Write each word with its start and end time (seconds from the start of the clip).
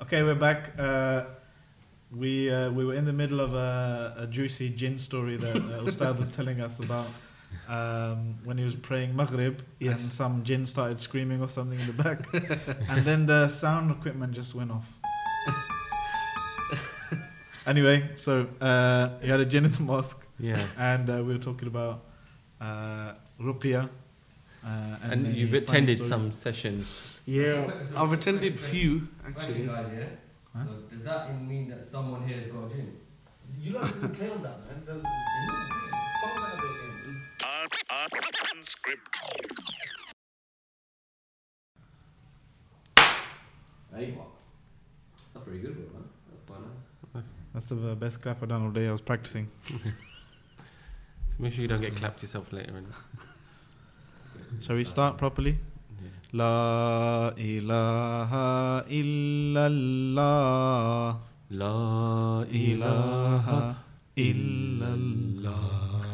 Okay, 0.00 0.22
we're 0.22 0.34
back. 0.34 0.72
Uh, 0.78 1.24
we 2.16 2.50
uh, 2.50 2.70
we 2.70 2.84
were 2.84 2.94
in 2.94 3.04
the 3.04 3.12
middle 3.12 3.40
of 3.40 3.54
a, 3.54 4.14
a 4.18 4.26
juicy 4.26 4.70
jinn 4.70 4.98
story 4.98 5.36
that 5.36 5.56
uh, 5.56 5.84
Ustad 5.86 6.18
was 6.18 6.30
telling 6.30 6.60
us 6.60 6.78
about 6.78 7.06
um, 7.68 8.36
when 8.44 8.56
he 8.58 8.64
was 8.64 8.74
praying 8.74 9.14
Maghrib 9.16 9.60
Yes. 9.80 10.00
and 10.02 10.12
some 10.12 10.44
jinn 10.44 10.66
started 10.66 11.00
screaming 11.00 11.42
or 11.42 11.48
something 11.48 11.78
in 11.78 11.86
the 11.86 12.02
back, 12.02 12.20
and 12.88 13.04
then 13.04 13.26
the 13.26 13.48
sound 13.48 13.90
equipment 13.90 14.32
just 14.32 14.54
went 14.54 14.70
off. 14.70 14.86
anyway, 17.66 18.10
so 18.14 18.46
uh, 18.60 19.10
you 19.22 19.30
had 19.30 19.40
a 19.40 19.44
jinn 19.46 19.64
in 19.64 19.72
the 19.72 19.82
mosque, 19.82 20.26
Yeah. 20.38 20.62
and 20.78 21.10
uh, 21.10 21.14
we 21.24 21.32
were 21.34 21.38
talking 21.42 21.68
about 21.68 22.04
uh, 22.60 23.12
ruqya. 23.40 23.88
Uh, 24.64 24.96
And, 25.02 25.26
any 25.26 25.38
you've 25.38 25.54
attended 25.54 25.98
stories. 25.98 26.10
some 26.10 26.32
sessions. 26.32 27.18
Yeah, 27.26 27.70
I've 27.96 28.12
attended 28.12 28.58
few 28.58 29.08
Question, 29.34 29.42
actually. 29.42 29.66
guys, 29.66 29.86
yeah? 29.96 30.04
Huh? 30.56 30.64
So 30.66 30.72
does 30.96 31.04
that 31.04 31.42
mean 31.42 31.68
that 31.68 31.86
someone 31.86 32.26
here 32.26 32.38
has 32.40 32.50
got 32.52 32.64
a 32.66 32.68
jinn? 32.74 32.96
You 33.60 33.72
don't 33.74 33.84
even 33.96 34.10
play 34.14 34.30
on 34.30 34.42
that, 34.42 34.58
man. 34.66 34.82
Does 34.86 35.02
Fuck 35.02 36.34
that 36.34 36.54
again. 36.54 38.18
Hey, 43.94 44.12
what? 44.12 44.28
That's 45.34 45.46
very 45.46 45.58
good, 45.58 45.74
bro, 45.74 46.00
man. 46.00 46.08
That's 46.30 46.42
quite 46.46 46.60
nice. 46.60 47.24
That's 47.54 47.68
the 47.68 47.94
best 47.96 48.22
clap 48.22 48.42
I've 48.42 48.48
done 48.48 48.62
all 48.64 48.70
day. 48.70 48.88
I 48.88 48.92
was 48.92 49.00
practicing. 49.00 49.48
So 51.30 51.42
make 51.44 51.52
sure 51.52 51.62
you 51.62 51.68
don't 51.68 51.80
get 51.82 51.94
clapped 51.94 52.20
yourself 52.22 52.52
later. 52.52 52.72
Shall 54.60 54.76
we 54.76 54.84
start 54.84 55.16
properly? 55.18 55.58
La 56.32 57.32
ilaha 57.36 58.84
illallah. 58.88 60.36
La 61.50 62.44
ilaha 62.44 63.76
illallah. 64.16 66.04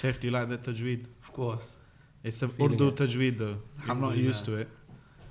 Sheikh, 0.00 0.20
do 0.20 0.26
you 0.26 0.32
like 0.32 0.48
that 0.48 0.62
tajweed? 0.64 1.06
Of 1.22 1.32
course. 1.32 1.76
It's 2.24 2.42
an 2.42 2.50
Urdu 2.60 2.88
it. 2.88 2.96
tajweed 2.96 3.38
though. 3.38 3.58
I'm 3.88 4.00
not 4.00 4.16
used 4.16 4.44
to 4.46 4.56
it. 4.56 4.68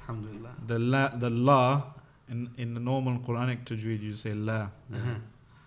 Alhamdulillah. 0.01 0.55
The 0.67 0.79
la, 0.79 1.09
the 1.09 1.29
la 1.29 1.83
in, 2.29 2.49
in 2.57 2.73
the 2.73 2.79
normal 2.79 3.19
Quranic 3.19 3.65
tajweed 3.65 4.01
you 4.01 4.15
say 4.15 4.33
la. 4.33 4.61
Uh-huh. 4.93 5.15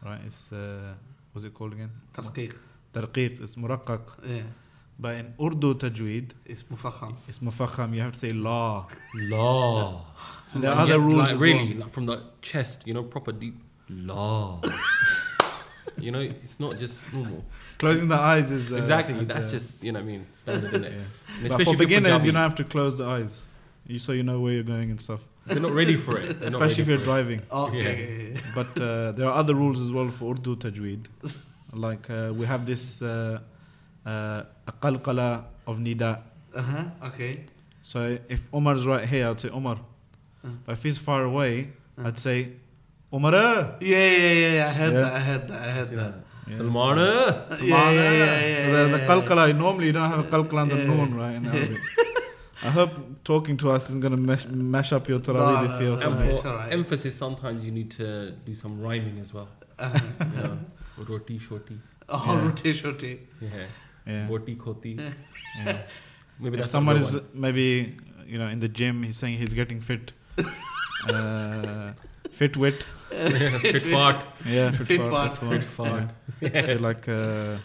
Right? 0.05 0.21
It's, 0.25 0.51
uh, 0.53 0.95
what's 1.33 1.45
it 1.45 1.53
called 1.53 1.73
again? 1.75 1.91
Tarqiq. 2.15 2.55
Tarqiq. 2.95 3.41
It's 3.43 3.57
muraqqaq. 3.57 4.01
Yeah. 4.27 4.43
But 5.00 5.16
in 5.16 5.34
Urdu 5.42 5.74
tajweed, 5.76 6.32
It's 6.46 6.64
مفخم. 6.72 7.14
it's 7.28 7.40
mufakham. 7.40 7.94
You 7.94 8.02
have 8.02 8.14
to 8.14 8.20
say 8.20 8.34
la. 8.34 8.86
La. 9.16 10.02
So 10.54 10.60
there 10.60 10.70
are 10.72 10.74
And 10.74 10.82
other 10.82 10.98
yet, 11.00 11.08
rules 11.10 11.18
Like 11.28 11.34
as 11.36 11.40
really, 11.40 11.68
well. 11.74 11.80
like 11.86 11.92
from 11.92 12.06
the 12.06 12.22
chest, 12.42 12.84
you 12.86 12.94
know, 12.94 13.04
proper 13.04 13.32
deep. 13.32 13.58
La. 13.90 14.60
you 15.98 16.12
know, 16.12 16.20
it's 16.22 16.60
not 16.60 16.80
just 16.80 17.00
normal. 17.14 17.44
Closing 17.80 18.08
the 18.08 18.16
eyes 18.16 18.52
is 18.52 18.72
uh, 18.72 18.76
exactly. 18.76 19.16
adds, 19.16 19.28
That's 19.28 19.48
uh, 19.48 19.52
just 19.58 19.84
you 19.84 19.92
know 19.92 20.00
what 20.00 20.06
I 20.06 20.12
mean. 20.12 20.26
Standard, 20.42 20.70
isn't 20.74 20.84
it? 20.86 20.94
yeah. 20.94 21.00
And 21.00 21.50
But 21.50 21.52
especially 21.52 21.66
for 21.66 21.72
if 21.74 21.80
you're 21.80 21.88
beginners, 21.88 22.12
you 22.26 22.32
Punjabi, 22.32 22.32
don't 22.32 22.44
have 22.50 22.56
to 22.56 22.64
close 22.76 22.98
the 23.00 23.06
eyes, 23.06 23.42
you, 23.88 24.00
so 24.00 24.12
you 24.12 24.24
know 24.24 24.40
where 24.40 24.54
you're 24.54 24.64
going 24.76 24.90
and 24.92 25.00
stuff. 25.02 25.22
They're 25.48 25.60
not 25.60 25.72
ready 25.82 25.98
for 25.98 26.18
it. 26.20 26.40
They're 26.40 26.52
not 26.52 26.62
Especially 26.62 26.84
if 26.84 26.90
ready 26.90 26.92
you're 26.92 26.98
for 27.00 27.04
it. 27.04 27.12
driving. 27.14 27.42
Okay. 27.52 28.34
yeah. 28.36 28.40
But 28.60 28.72
uh, 28.80 29.12
there 29.14 29.28
are 29.30 29.34
other 29.42 29.56
rules 29.56 29.80
as 29.86 29.92
well 29.92 30.10
for 30.18 30.26
Urdu 30.36 30.56
tajweed. 30.64 31.04
Like 31.74 32.10
uh, 32.10 32.32
we 32.40 32.46
have 32.46 32.66
this 32.66 32.84
uh, 33.02 33.08
uh, 33.08 33.40
a 33.40 33.42
qalqala 34.07 35.45
of 35.67 35.79
nida. 35.79 36.21
Uh-huh. 36.55 36.85
Okay. 37.09 37.45
So 37.83 38.19
if 38.29 38.41
Umar's 38.53 38.87
right 38.87 39.07
here, 39.09 39.29
I'd 39.31 39.41
say 39.41 39.49
Umar. 39.49 39.79
Uh. 40.45 40.49
But 40.65 40.73
if 40.73 40.83
he's 40.83 40.99
far 40.99 41.25
away, 41.25 41.71
Uh. 41.99 42.09
I'd 42.09 42.19
say 42.19 42.53
Umar. 43.13 43.33
Yeah. 43.33 43.73
Yeah, 43.81 43.97
yeah, 43.97 44.33
yeah, 44.33 44.53
yeah. 44.59 44.69
I 44.69 44.73
heard 44.73 44.93
Yeah. 44.93 45.01
that. 45.01 45.13
I 45.13 45.21
heard 45.21 45.49
that. 45.49 45.61
I 45.69 45.71
heard 45.71 45.91
that. 45.91 45.97
that? 45.97 46.23
Salmana. 46.59 47.09
Yeah, 47.61 47.91
yeah, 47.91 48.13
yeah, 48.13 48.13
yeah, 48.23 48.65
So 48.65 48.73
the, 48.73 48.83
the 48.85 48.91
yeah, 48.91 48.97
yeah. 48.99 49.09
qalqala, 49.09 49.57
normally 49.57 49.87
you 49.87 49.93
don't 49.93 50.09
have 50.09 50.21
a 50.27 50.29
qalqala 50.35 50.61
on 50.63 50.69
the 50.69 50.77
Yeah. 50.77 50.85
noon, 50.95 51.15
right? 51.17 51.35
In 51.35 51.47
Arabic. 51.53 51.81
I 52.63 52.71
hope 52.71 52.93
talking 53.25 53.57
to 53.59 53.71
us 53.71 53.89
isn't 53.91 54.01
going 54.01 54.13
to 54.13 54.23
mash, 54.31 54.47
mash 54.47 54.93
up 54.93 55.09
your 55.09 55.19
Tarawih 55.21 55.55
No, 55.55 55.65
this 55.67 55.75
no, 55.75 55.81
year 55.81 55.93
or 55.95 55.99
something. 55.99 56.23
And 56.23 56.31
it's 56.31 56.43
for 56.43 56.61
emphasis, 56.79 57.15
sometimes 57.17 57.65
you 57.65 57.71
need 57.73 57.91
to 57.93 58.31
do 58.49 58.55
some 58.55 58.81
rhyming 58.81 59.19
as 59.21 59.35
well. 59.35 59.49
Uh-huh. 59.79 59.99
You 60.37 60.43
know, 60.43 60.59
roti 61.09 61.39
shoti. 61.39 61.77
Oh, 62.09 62.23
Yeah. 62.27 62.43
roti, 62.45 62.73
shoti. 62.81 63.19
Yeah. 63.41 63.67
Yeah. 64.07 64.29
Roti 64.29 64.55
koti. 64.57 64.99
yeah. 65.59 65.83
Maybe 66.39 66.59
if 66.59 66.67
someone 66.67 66.97
is 66.99 67.15
one. 67.15 67.25
maybe 67.35 67.97
you 68.27 68.39
know 68.39 68.49
in 68.49 68.61
the 68.61 68.69
gym 68.69 69.03
he's 69.03 69.17
saying 69.17 69.39
he's 69.39 69.55
getting 69.55 69.81
fit 69.81 70.13
uh, 71.09 71.93
fit 72.31 72.57
wit 72.57 72.85
fit 73.11 73.83
fart. 73.83 74.25
yeah 74.45 74.71
fit, 74.73 74.87
Fit 74.87 75.01
fart, 75.01 75.11
fart. 75.11 75.29
that's 75.31 75.39
the 75.41 75.47
one. 75.47 75.61
Fit 75.61 75.69
fart. 75.69 76.11
yeah. 76.41 76.67
They 76.67 76.79
like 76.79 77.09
uh, 77.09 77.57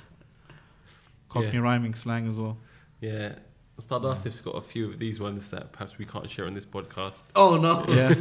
cockney 1.30 1.54
Yeah. 1.54 1.60
rhyming 1.60 1.96
slang 1.96 2.28
as 2.28 2.38
well 2.38 2.58
Yeah. 3.02 3.34
Ustad 3.82 4.06
Asif's 4.06 4.40
got 4.42 4.52
a 4.52 4.62
few 4.62 4.86
of 4.88 5.00
these 5.00 5.20
ones 5.20 5.50
that 5.50 5.72
perhaps 5.72 5.98
we 5.98 6.06
can't 6.06 6.30
share 6.30 6.46
on 6.46 6.54
this 6.54 6.68
podcast. 6.68 7.24
Oh, 7.36 7.58
no. 7.58 7.84
yeah 7.90 8.14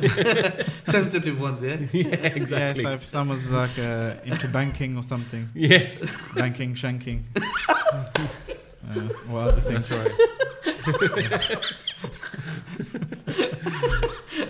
Sensitive 0.87 1.39
ones, 1.39 1.63
yeah? 1.63 1.77
yeah, 1.93 2.15
exactly. 2.41 2.83
yeah 2.83 2.89
so 2.89 2.95
if 2.95 3.05
someonen 3.05 3.51
like 3.51 3.79
uh, 3.79 4.15
into 4.25 4.49
banking 4.49 4.97
or 4.97 5.03
something 5.03 5.51
Yeah, 5.55 5.87
banking 6.35 6.75
shanking 6.75 7.25
uh, 7.69 9.31
or 9.31 9.41
other 9.43 9.61
things 9.61 9.87
that's 9.87 10.01
right. 10.01 10.15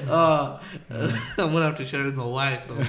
Oh, 0.09 0.61
I'm 0.91 1.51
going 1.51 1.55
to 1.55 1.63
have 1.63 1.77
to 1.77 1.87
share 1.87 2.05
with 2.05 2.15
my 2.15 2.25
wife. 2.25 2.67
Something. 2.67 2.87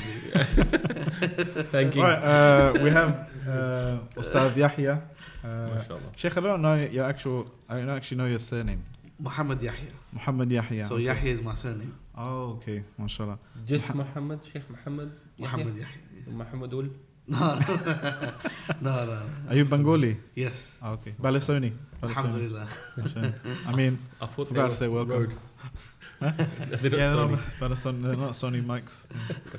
Thank 1.71 1.95
you. 1.95 2.03
right 2.03 2.21
uh, 2.21 2.73
we 2.83 2.91
have 2.91 3.27
uh, 3.49 3.97
Ustad 4.15 4.55
Yahya 4.55 4.91
uh, 4.93 5.20
MashaAllah. 5.43 6.11
Sheikh 6.17 6.37
I 6.37 6.41
don't 6.41 6.61
know 6.61 6.75
your 6.75 7.05
actual 7.05 7.47
I 7.69 7.77
don't 7.77 7.89
actually 7.89 8.17
know 8.17 8.25
your 8.25 8.39
surname 8.39 8.83
Muhammad 9.19 9.61
Yahya. 9.61 9.91
Muhammad 10.13 10.51
Yahya 10.51 10.87
So 10.87 10.97
Yahya 10.97 11.31
is 11.33 11.41
my 11.41 11.53
surname. 11.53 11.93
oh 12.17 12.57
okay 12.57 12.83
mashallah 12.97 13.37
Just 13.65 13.93
Muhammad, 13.95 14.39
Sheikh 14.51 14.67
Muhammad. 14.69 15.11
Muhammad 15.37 15.75
Yahya. 15.77 16.01
Muhammad 16.27 16.73
Ul. 16.73 16.89
No, 17.31 17.37
no. 18.81 18.91
no, 19.05 19.05
no. 19.05 19.21
are 19.49 19.55
you 19.55 19.63
Bengali 19.65 20.17
Yes. 20.35 20.75
Ah, 20.81 20.91
okay 20.97 21.13
Balasoni 21.21 21.71
Balasoni. 22.01 22.09
Alhamdulillah. 22.09 22.67
I 23.69 23.71
mean 23.75 23.93
I 24.19 24.25
thought 24.25 24.47
Forgot 24.49 24.63
they 24.63 24.69
to 24.69 24.75
say 24.75 24.87
were 24.87 25.05
welcome. 25.05 25.29
Rode. 25.29 25.37
They're 26.21 26.91
not 26.91 26.99
yeah, 27.01 27.13
Sony. 27.13 27.31
no, 27.31 27.39
Panasonic, 27.59 28.01
they're 28.03 28.15
not 28.25 28.33
Sony 28.41 28.61
mics. 28.65 29.05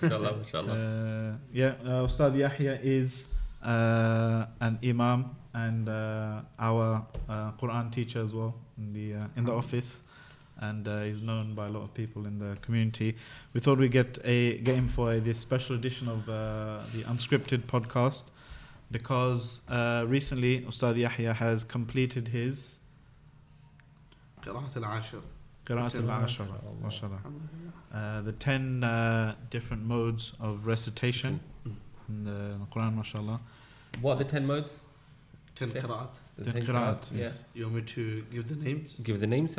Mashallah, 0.02 0.36
mashallah. 0.38 0.74
Uh, 0.74 1.36
yeah, 1.52 1.74
uh, 1.84 2.06
Ustad 2.06 2.34
Yahya 2.36 2.78
is 2.82 3.26
uh, 3.62 4.46
an 4.60 4.78
imam 4.84 5.30
and 5.53 5.89
uh, 5.89 6.41
our 6.59 7.05
uh, 7.29 7.51
Quran 7.53 7.91
teacher 7.91 8.23
as 8.23 8.33
well 8.33 8.55
in 8.77 8.93
the 8.93 9.13
uh, 9.15 9.27
in 9.37 9.45
the 9.45 9.53
office, 9.53 10.01
and 10.59 10.87
uh, 10.87 11.01
he's 11.01 11.21
known 11.21 11.53
by 11.55 11.67
a 11.67 11.69
lot 11.69 11.83
of 11.83 11.93
people 11.93 12.25
in 12.25 12.39
the 12.39 12.57
community. 12.61 13.15
We 13.53 13.59
thought 13.59 13.77
we'd 13.77 13.91
get 13.91 14.19
a 14.23 14.57
get 14.59 14.75
him 14.75 14.87
for 14.87 15.13
a, 15.13 15.19
this 15.19 15.39
special 15.39 15.75
edition 15.75 16.07
of 16.07 16.27
uh, 16.29 16.79
the 16.93 17.03
Unscripted 17.03 17.63
podcast 17.63 18.23
because 18.91 19.61
uh, 19.69 20.05
recently 20.07 20.61
Ustad 20.65 20.97
Yahya 20.97 21.33
has 21.33 21.63
completed 21.63 22.29
his 22.29 22.79
قراءة 24.41 24.73
العاشر. 24.75 25.21
Qiraat 25.67 25.95
al-Ashar, 25.95 26.47
mashallah. 26.81 27.19
Uh, 27.93 28.21
the 28.21 28.31
10 28.31 28.83
uh, 28.85 29.35
different 29.49 29.83
modes 29.83 30.31
of 30.39 30.65
recitation 30.65 31.41
in 32.07 32.23
the 32.23 32.55
Quran, 32.71 32.95
mashallah. 32.95 33.41
What 33.99 34.13
are 34.13 34.23
the 34.23 34.29
10 34.29 34.45
modes? 34.45 34.71
10 35.70 35.82
qira'at. 35.82 36.08
10 36.42 36.54
qira'at, 36.66 37.10
Yeah. 37.14 37.30
You 37.54 37.64
want 37.64 37.76
me 37.76 37.82
to 37.82 38.22
give 38.32 38.48
the 38.48 38.56
names? 38.56 38.96
Give 39.02 39.20
the 39.20 39.26
names? 39.26 39.56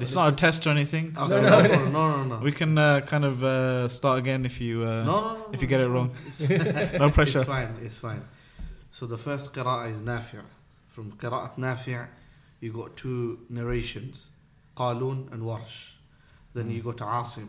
It's 0.00 0.14
not 0.14 0.32
a 0.32 0.36
test 0.36 0.66
or 0.66 0.70
anything. 0.70 1.14
Okay. 1.16 1.28
So 1.28 1.40
no, 1.40 1.62
no, 1.62 1.84
no, 1.88 2.16
no, 2.16 2.24
no. 2.24 2.38
We 2.38 2.52
can 2.52 2.76
uh, 2.76 3.00
kind 3.00 3.24
of 3.24 3.44
uh, 3.44 3.88
start 3.88 4.18
again 4.18 4.44
if 4.44 4.60
you 4.60 4.82
uh, 4.82 5.04
no, 5.04 5.04
no, 5.04 5.34
no, 5.34 5.46
if 5.52 5.62
you 5.62 5.68
get 5.68 5.80
it 5.80 5.88
wrong. 5.88 6.10
no 6.98 7.10
pressure. 7.10 7.40
It's 7.40 7.48
fine, 7.48 7.74
it's 7.82 7.96
fine. 7.96 8.22
So 8.90 9.06
the 9.06 9.18
first 9.18 9.52
qira'ah 9.52 9.92
is 9.92 10.02
Nafi'. 10.02 10.42
From 10.88 11.12
qira'at 11.12 11.56
Nafi' 11.56 12.06
you 12.60 12.72
got 12.72 12.96
two 12.96 13.40
narrations, 13.48 14.26
Qalun 14.76 15.32
and 15.32 15.42
Warsh. 15.42 15.90
Then 16.54 16.70
you 16.70 16.80
hmm. 16.80 16.90
got 16.90 17.24
Asim. 17.24 17.48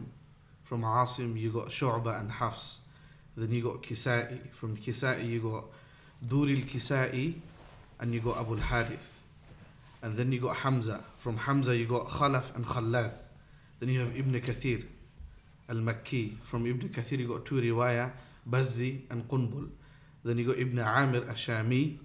From 0.63 0.81
Asim 0.81 1.39
you 1.39 1.51
got 1.51 1.69
Shu'ba 1.69 2.19
and 2.19 2.31
Hafs. 2.31 2.77
Then 3.37 3.51
you 3.51 3.63
got 3.63 3.81
Kisa'i. 3.83 4.51
From 4.51 4.75
Kisa'i 4.77 5.27
you 5.29 5.41
got 5.41 5.65
Duri 6.27 6.55
al-Kisa'i 6.61 7.35
and 8.05 8.13
you 8.13 8.19
got 8.19 8.37
Abu 8.37 8.53
al-Harith. 8.53 9.11
And 10.03 10.15
then 10.15 10.31
you 10.31 10.39
got 10.39 10.57
Hamza. 10.57 11.03
From 11.17 11.37
Hamza, 11.37 11.75
you 11.75 11.87
got 11.87 12.07
Khalaf 12.07 12.55
and 12.55 12.63
Khallad. 12.63 13.11
Then 13.79 13.89
you 13.89 13.99
have 14.01 14.15
Ibn 14.15 14.39
Kathir 14.41 14.85
al-Makki. 15.67 16.37
From 16.43 16.67
Ibn 16.67 16.89
Kathir, 16.89 17.17
you 17.17 17.27
got 17.27 17.45
two 17.45 17.55
riwayah, 17.55 18.11
Bazzi 18.47 19.01
and 19.09 19.27
Qunbul. 19.27 19.69
Then 20.23 20.37
you 20.37 20.45
got 20.45 20.59
Ibn 20.59 20.77
Amir 20.77 21.27
al-Shami. 21.27 21.97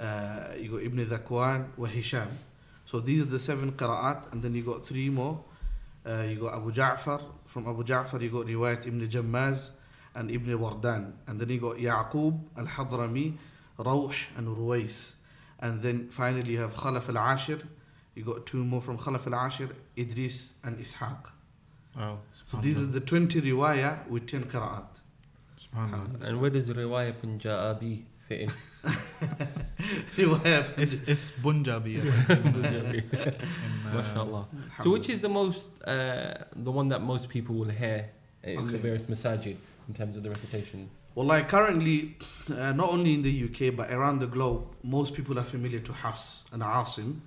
Uh, 0.00 0.54
you 0.58 0.70
got 0.70 0.82
Ibn 0.84 1.06
Dhakwan 1.06 1.76
wa 1.76 1.86
Hisham. 1.86 2.28
So 2.86 3.00
these 3.00 3.20
are 3.20 3.26
the 3.26 3.38
seven 3.38 3.72
qira'at. 3.72 4.32
And 4.32 4.42
then 4.42 4.54
you 4.54 4.62
got 4.62 4.86
three 4.86 5.10
more 5.10 5.44
Uh, 6.04 6.22
you 6.28 6.36
got 6.36 6.54
Abu 6.54 6.72
Ja'far. 6.72 7.22
From 7.44 7.68
Abu 7.68 7.84
Ja'far, 7.84 8.20
you 8.22 8.30
got 8.30 8.46
Riwayat 8.46 8.86
Ibn 8.86 9.06
Jammaz 9.06 9.70
and 10.14 10.30
Ibn 10.30 10.58
Wardan. 10.58 11.12
And 11.26 11.38
then 11.38 11.50
you 11.50 11.60
got 11.60 11.76
Yaqub 11.76 12.40
al 12.56 12.66
Hadrami, 12.66 13.34
Rawh, 13.78 14.14
and 14.36 14.48
Ruwais. 14.48 15.12
And 15.62 15.80
then 15.80 16.08
finally, 16.10 16.52
you 16.52 16.58
have 16.60 16.74
Khalaf 16.74 17.08
al 17.14 17.18
Ashir. 17.34 17.60
You 18.14 18.24
got 18.24 18.44
two 18.46 18.62
more 18.64 18.82
from 18.82 18.98
Khalaf 18.98 19.26
al 19.32 19.46
Ashir, 19.46 19.70
Idris 19.96 20.50
and 20.64 20.76
Ishaq. 20.78 21.30
Wow. 21.96 22.18
So 22.46 22.56
these 22.58 22.76
are 22.78 22.86
the 22.86 23.00
20 23.00 23.40
riwayah 23.42 24.06
with 24.08 24.26
10 24.26 24.44
qira'at. 24.44 24.86
Subhanallah. 25.64 26.22
And 26.22 26.40
where 26.40 26.50
does 26.50 26.68
Riwayah 26.68 27.14
Punjabi 27.20 28.04
fit 28.28 28.40
in? 28.42 28.50
riwayah. 30.16 30.78
It's 30.78 31.00
it's 31.06 31.30
Punjabi. 31.30 31.98
I 32.00 32.02
think, 32.02 32.28
in, 32.46 32.52
Punjabi. 32.52 33.02
uh, 33.94 34.44
So 34.82 34.90
which 34.90 35.08
is 35.08 35.20
the 35.20 35.28
most, 35.28 35.68
uh, 35.84 36.44
the 36.56 36.70
one 36.70 36.88
that 36.88 37.00
most 37.02 37.28
people 37.28 37.54
will 37.54 37.70
hear 37.82 38.10
in 38.42 38.58
Okay. 38.58 38.72
the 38.72 38.78
various 38.78 39.06
masajid 39.06 39.56
in 39.88 39.94
terms 39.94 40.16
of 40.16 40.22
the 40.22 40.30
recitation? 40.30 40.88
Well, 41.14 41.26
like 41.26 41.48
currently, 41.48 42.16
uh, 42.50 42.72
not 42.72 42.88
only 42.90 43.12
in 43.14 43.22
the 43.22 43.44
UK 43.44 43.76
but 43.76 43.90
around 43.90 44.20
the 44.20 44.26
globe, 44.26 44.64
most 44.82 45.12
people 45.14 45.38
are 45.38 45.44
familiar 45.44 45.80
to 45.80 45.92
Hafs 45.92 46.44
and 46.52 46.62
Asim. 46.62 47.20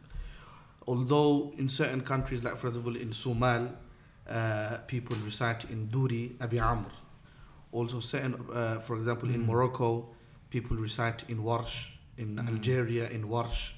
Although 0.88 1.54
in 1.58 1.70
certain 1.70 2.02
countries, 2.02 2.44
like 2.44 2.58
for 2.58 2.68
example 2.68 2.96
in 2.96 3.14
Somal, 3.14 3.70
uh, 4.30 4.78
people 4.88 5.16
recite 5.24 5.66
in 5.70 5.88
Duri 5.88 6.36
Abi 6.42 6.60
Amr. 6.60 6.90
Also, 7.72 8.00
certain, 8.00 8.36
uh, 8.54 8.80
for 8.80 8.96
example, 8.96 9.30
in 9.30 9.42
Mm. 9.44 9.48
Morocco, 9.48 10.10
people 10.50 10.78
recite 10.78 11.24
in 11.30 11.40
Warsh. 11.44 11.88
In 12.18 12.38
Mm. 12.38 12.48
Algeria, 12.48 13.10
in 13.10 13.24
Warsh. 13.28 13.74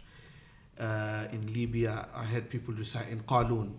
Uh, 0.79 1.27
in 1.31 1.41
Libya, 1.53 2.07
I 2.13 2.23
heard 2.25 2.49
people 2.49 2.73
recite 2.75 3.09
in 3.09 3.21
Qalun. 3.23 3.71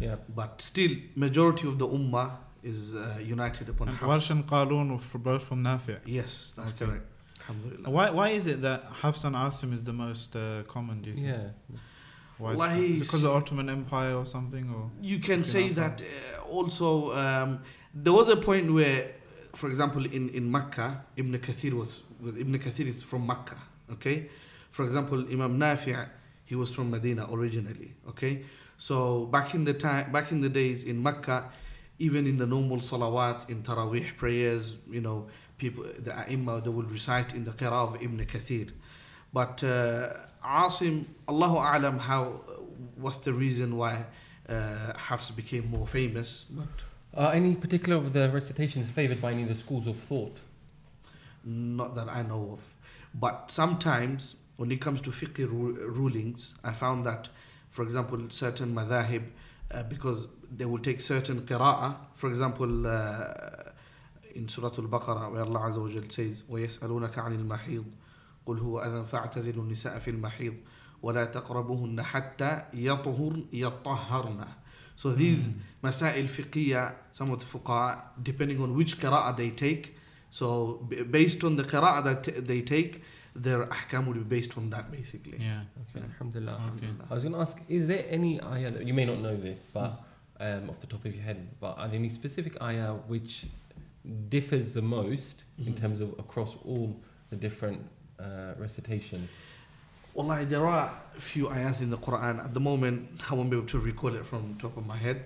Yeah. 0.00 0.16
But 0.34 0.62
still, 0.62 0.92
majority 1.14 1.68
of 1.68 1.78
the 1.78 1.86
ummah 1.86 2.30
is 2.62 2.94
uh, 2.94 3.18
united 3.20 3.68
upon 3.68 3.88
And 3.88 3.96
Hafs. 3.96 4.26
Warsh 4.26 4.30
and 4.30 4.46
Qalun 4.46 4.90
were 5.12 5.18
both 5.18 5.44
from 5.44 5.62
Nafi'. 5.62 5.98
Yes, 6.04 6.52
that's 6.56 6.72
Okay. 6.72 6.84
correct. 6.86 7.06
Alhamdulillah. 7.48 7.90
Why 7.90 8.10
why 8.10 8.28
is 8.30 8.46
it 8.46 8.60
that 8.62 8.84
Hafs 9.02 9.24
and 9.24 9.34
Asim 9.36 9.72
is 9.72 9.82
the 9.82 9.92
most 9.92 10.36
uh, 10.36 10.62
common? 10.68 11.00
Do 11.02 11.10
you 11.10 11.16
think? 11.16 11.26
Yeah. 11.28 11.76
Why 12.38 12.52
is, 12.52 12.56
Wallahi, 12.58 12.80
that? 12.80 12.84
is 12.84 13.00
it 13.00 13.04
because 13.04 13.14
of 13.24 13.30
the 13.30 13.32
Ottoman 13.32 13.68
Empire 13.70 14.14
or 14.14 14.26
something? 14.26 14.70
Or 14.74 14.90
You 15.00 15.18
can 15.18 15.44
say 15.44 15.68
now 15.68 15.74
that 15.80 16.02
uh, 16.02 16.42
also. 16.56 17.12
Um, 17.16 17.60
there 17.94 18.12
was 18.12 18.28
a 18.28 18.36
point 18.36 18.72
where, 18.72 19.12
for 19.54 19.68
example, 19.70 20.04
in, 20.04 20.28
in 20.28 20.48
Mecca, 20.50 21.04
Ibn 21.16 21.32
Kathir 21.38 21.72
was, 21.72 22.02
was 22.20 22.36
Ibn 22.36 22.58
Kathir 22.58 22.86
is 22.86 23.02
from 23.02 23.26
Mecca. 23.26 23.56
Okay, 23.92 24.28
for 24.70 24.84
example, 24.84 25.18
Imam 25.32 25.58
Nafi' 25.58 26.06
he 26.44 26.54
was 26.54 26.70
from 26.72 26.90
Medina 26.90 27.26
originally. 27.32 27.94
Okay, 28.10 28.42
so 28.76 29.24
back 29.26 29.54
in 29.54 29.64
the 29.64 29.74
time, 29.74 30.12
back 30.12 30.30
in 30.32 30.42
the 30.42 30.48
days 30.50 30.84
in 30.84 31.02
Mecca, 31.02 31.50
even 31.98 32.26
in 32.26 32.38
the 32.38 32.46
normal 32.46 32.78
salawat, 32.78 33.48
in 33.50 33.62
Taraweeh 33.62 34.16
prayers, 34.16 34.76
you 34.90 35.00
know, 35.00 35.26
people, 35.58 35.84
the 35.84 36.12
Aimma, 36.12 36.62
they 36.62 36.70
will 36.70 36.84
recite 36.84 37.34
in 37.34 37.44
the 37.44 37.50
qira'ah 37.50 37.94
of 37.94 38.02
Ibn 38.02 38.24
Kathir. 38.26 38.70
But 39.32 39.62
uh, 39.64 40.14
Asim, 40.44 41.04
Allahu 41.28 41.56
A'lam, 41.56 41.98
how, 41.98 42.40
what's 42.96 43.18
the 43.18 43.32
reason 43.32 43.76
why 43.76 44.04
uh, 44.48 44.92
Hafs 44.96 45.30
became 45.30 45.68
more 45.68 45.86
famous? 45.86 46.46
But 46.50 46.66
Are 47.14 47.32
any 47.32 47.54
particular 47.56 47.98
of 47.98 48.12
the 48.12 48.30
recitations 48.30 48.88
favored 48.90 49.20
by 49.20 49.32
any 49.32 49.42
of 49.42 49.48
the 49.48 49.54
schools 49.54 49.86
of 49.86 49.96
thought? 49.96 50.38
not 51.44 51.94
that 51.94 52.08
I 52.08 52.22
know 52.22 52.58
of. 52.58 52.60
But 53.14 53.50
sometimes, 53.50 54.36
when 54.56 54.70
it 54.70 54.80
comes 54.80 55.00
to 55.02 55.10
fiqh 55.10 55.38
ru- 55.38 55.88
rulings, 55.88 56.54
I 56.62 56.72
found 56.72 57.06
that, 57.06 57.28
for 57.70 57.82
example, 57.82 58.18
certain 58.28 58.74
madhahib, 58.74 59.22
uh, 59.71 59.83
because 59.83 60.27
they 60.55 60.65
will 60.65 60.79
take 60.79 61.01
certain 61.01 61.41
qira'ah, 61.41 61.95
for 62.13 62.29
example, 62.29 62.87
uh, 62.87 63.71
in 64.35 64.47
Surah 64.47 64.71
Al-Baqarah, 64.77 65.31
where 65.31 65.41
Allah 65.41 65.59
Azza 65.71 65.81
wa 65.81 65.89
Jal 65.89 66.09
says, 66.09 66.43
وَيَسْأَلُونَكَ 66.49 67.13
عَنِ 67.13 67.47
الْمَحِيضِ 67.47 67.85
قُلْ 68.45 68.59
هُوَ 68.59 68.79
أَذًى 68.79 69.05
فَاعْتَزِلُوا 69.05 69.63
النِّسَاءَ 69.63 69.99
فِي 69.99 70.11
الْمَحِيضِ 70.11 70.55
وَلَا 71.03 71.25
تَقْرَبُهُنَّ 71.25 72.01
حَتَّى 72.01 72.61
يَطْهُرْنَ 72.73 73.45
يَطَّهَّرْنَ 73.53 74.47
So 74.95 75.11
these 75.11 75.49
masail 75.83 76.25
fiqhiyya, 76.25 76.93
some 77.11 77.29
of 77.29 77.39
the 77.39 77.45
fuqaha, 77.45 78.01
depending 78.21 78.61
on 78.61 78.75
which 78.75 78.99
qira'ah 78.99 79.35
they 79.35 79.49
take, 79.49 79.95
so 80.29 80.85
b- 80.87 81.03
based 81.03 81.43
on 81.43 81.55
the 81.55 81.63
qira'ah 81.63 82.03
that 82.03 82.23
t- 82.23 82.31
they 82.31 82.61
take, 82.61 83.01
their 83.34 83.66
ahkam 83.66 84.06
would 84.06 84.14
be 84.16 84.36
based 84.36 84.56
on 84.58 84.70
that 84.70 84.90
basically. 84.90 85.38
yeah, 85.40 85.62
Okay, 85.94 86.04
alhamdulillah. 86.04 86.72
okay. 86.76 86.88
I 87.10 87.14
was 87.14 87.22
going 87.22 87.34
to 87.34 87.40
ask, 87.40 87.58
is 87.68 87.86
there 87.86 88.04
any 88.08 88.40
ayah 88.42 88.70
that 88.70 88.86
you 88.86 88.94
may 88.94 89.04
not 89.04 89.18
know 89.20 89.36
this, 89.36 89.66
but 89.72 90.00
um, 90.40 90.68
off 90.70 90.80
the 90.80 90.86
top 90.86 91.04
of 91.04 91.14
your 91.14 91.22
head, 91.24 91.48
but 91.60 91.76
are 91.78 91.86
there 91.88 91.96
any 91.98 92.08
specific 92.08 92.60
ayah 92.62 92.94
which 93.06 93.46
differs 94.28 94.70
the 94.70 94.82
most 94.82 95.44
in 95.58 95.74
Mhm. 95.74 95.80
terms 95.80 96.00
of 96.00 96.10
across 96.18 96.56
all 96.64 96.96
the 97.30 97.36
different 97.36 97.80
uh, 98.18 98.54
recitations? 98.58 99.30
Wallahi, 100.14 100.44
there 100.46 100.66
are 100.66 100.90
a 101.16 101.20
few 101.20 101.48
ayahs 101.50 101.80
in 101.80 101.90
the 101.90 101.98
Quran. 101.98 102.42
At 102.44 102.52
the 102.54 102.60
moment, 102.60 103.08
I 103.30 103.34
won't 103.34 103.50
be 103.50 103.56
able 103.56 103.68
to 103.68 103.78
recall 103.78 104.14
it 104.14 104.24
from 104.26 104.54
the 104.54 104.58
top 104.60 104.76
of 104.76 104.86
my 104.86 104.96
head. 104.96 105.24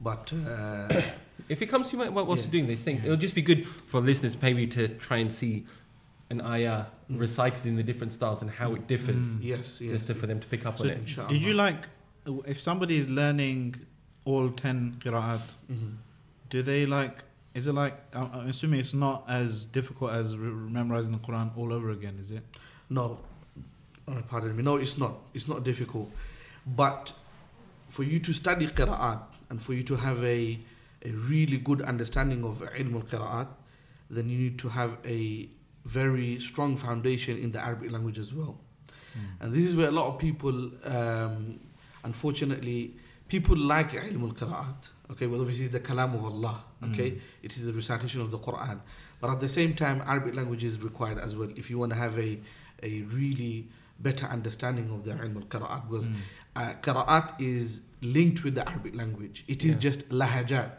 But 0.00 0.32
uh, 0.32 0.88
If 1.48 1.62
it 1.62 1.66
comes 1.66 1.88
to 1.90 1.96
you 1.96 2.10
while 2.10 2.26
whilst 2.26 2.42
Yeah. 2.42 2.46
you're 2.46 2.52
doing 2.52 2.66
this 2.66 2.82
thing, 2.82 2.96
Yeah. 2.96 3.04
it'll 3.06 3.16
just 3.16 3.34
be 3.34 3.42
good 3.42 3.66
for 3.90 4.00
listeners 4.00 4.36
maybe 4.42 4.66
to 4.68 4.88
try 4.88 5.18
and 5.18 5.32
see 5.32 5.64
an 6.30 6.40
ayah 6.42 6.86
Mm. 7.10 7.20
recited 7.20 7.64
in 7.64 7.74
the 7.76 7.82
different 7.82 8.12
styles 8.12 8.42
and 8.42 8.50
how 8.50 8.74
it 8.74 8.86
differs, 8.86 9.16
Mm. 9.24 9.38
yes, 9.42 9.80
yes. 9.80 9.92
just 9.92 10.06
to, 10.08 10.14
for 10.14 10.26
them 10.26 10.40
to 10.40 10.46
pick 10.46 10.66
up 10.66 10.76
So 10.78 10.84
on 10.84 10.90
it. 10.90 10.98
Inshallah. 10.98 11.28
Did 11.30 11.42
you 11.42 11.54
like 11.54 11.88
if 12.46 12.60
somebody 12.60 12.98
is 12.98 13.08
learning 13.08 13.76
all 14.26 14.50
ten 14.50 14.96
qira'at? 15.02 15.40
Mhm. 15.72 15.94
Do 16.50 16.62
they 16.62 16.84
like? 16.84 17.24
Is 17.54 17.66
it 17.66 17.72
like? 17.72 17.94
I'm 18.12 18.30
I'm 18.34 18.48
assuming 18.48 18.80
it's 18.80 18.92
not 18.92 19.24
as 19.26 19.64
difficult 19.64 20.10
as 20.12 20.36
re- 20.36 20.50
memorizing 20.78 21.12
the 21.12 21.18
Quran 21.26 21.56
all 21.56 21.72
over 21.72 21.90
again, 21.90 22.18
is 22.20 22.30
it? 22.30 22.42
No, 22.90 23.18
uh, 24.06 24.20
pardon 24.28 24.54
me. 24.54 24.62
No, 24.62 24.76
it's 24.76 24.98
not. 24.98 25.14
It's 25.32 25.48
not 25.48 25.64
difficult. 25.64 26.10
But 26.66 27.12
for 27.88 28.02
you 28.02 28.18
to 28.20 28.32
study 28.34 28.66
qira'at 28.66 29.20
and 29.48 29.62
for 29.62 29.72
you 29.72 29.82
to 29.84 29.96
have 29.96 30.22
a, 30.22 30.58
a 31.06 31.10
really 31.10 31.56
good 31.56 31.80
understanding 31.80 32.44
of 32.44 32.60
ilm 32.60 32.94
al-qira'at, 32.96 33.48
then 34.10 34.28
you 34.28 34.38
need 34.38 34.58
to 34.58 34.68
have 34.68 34.98
a 35.06 35.48
very 35.84 36.38
strong 36.40 36.76
foundation 36.76 37.38
in 37.38 37.50
the 37.52 37.60
Arabic 37.64 37.90
language 37.90 38.18
as 38.18 38.32
well. 38.32 38.58
And 39.40 39.52
this 39.52 39.64
is 39.64 39.74
where 39.74 39.88
a 39.88 39.90
lot 39.90 40.06
of 40.06 40.18
people, 40.20 40.70
um, 40.84 41.58
unfortunately, 42.04 42.94
people 43.28 43.56
like 43.56 43.90
ilm 43.92 44.22
al-qira'at. 44.22 44.88
Okay, 45.10 45.26
well 45.26 45.40
obviously 45.40 45.64
it's 45.64 45.72
the 45.72 45.80
kalam 45.80 46.14
of 46.14 46.24
Allah. 46.24 46.62
Okay, 46.84 47.10
Mm. 47.12 47.20
it 47.42 47.56
is 47.56 47.64
the 47.66 47.72
recitation 47.72 48.20
of 48.20 48.30
the 48.30 48.38
Quran. 48.38 48.78
But 49.20 49.30
at 49.30 49.40
the 49.40 49.48
same 49.48 49.74
time, 49.74 50.02
Arabic 50.06 50.34
language 50.36 50.62
is 50.62 50.80
required 50.82 51.18
as 51.18 51.34
well 51.34 51.50
if 51.56 51.68
you 51.70 51.78
want 51.78 51.90
to 51.90 51.98
have 51.98 52.16
a, 52.18 52.38
a 52.82 53.02
really 53.02 53.66
better 53.98 54.26
understanding 54.26 54.88
of 54.90 55.02
the 55.04 55.10
ilm 55.12 55.36
al-qira'at 55.42 55.88
because 55.88 56.08
Mm. 56.08 56.14
uh, 56.56 56.74
qira'at 56.82 57.40
is 57.40 57.80
linked 58.02 58.44
with 58.44 58.54
the 58.54 58.68
Arabic 58.68 58.94
language. 58.94 59.44
It 59.48 59.64
is 59.64 59.74
Yeah. 59.74 59.80
just 59.80 60.08
lahajat. 60.10 60.70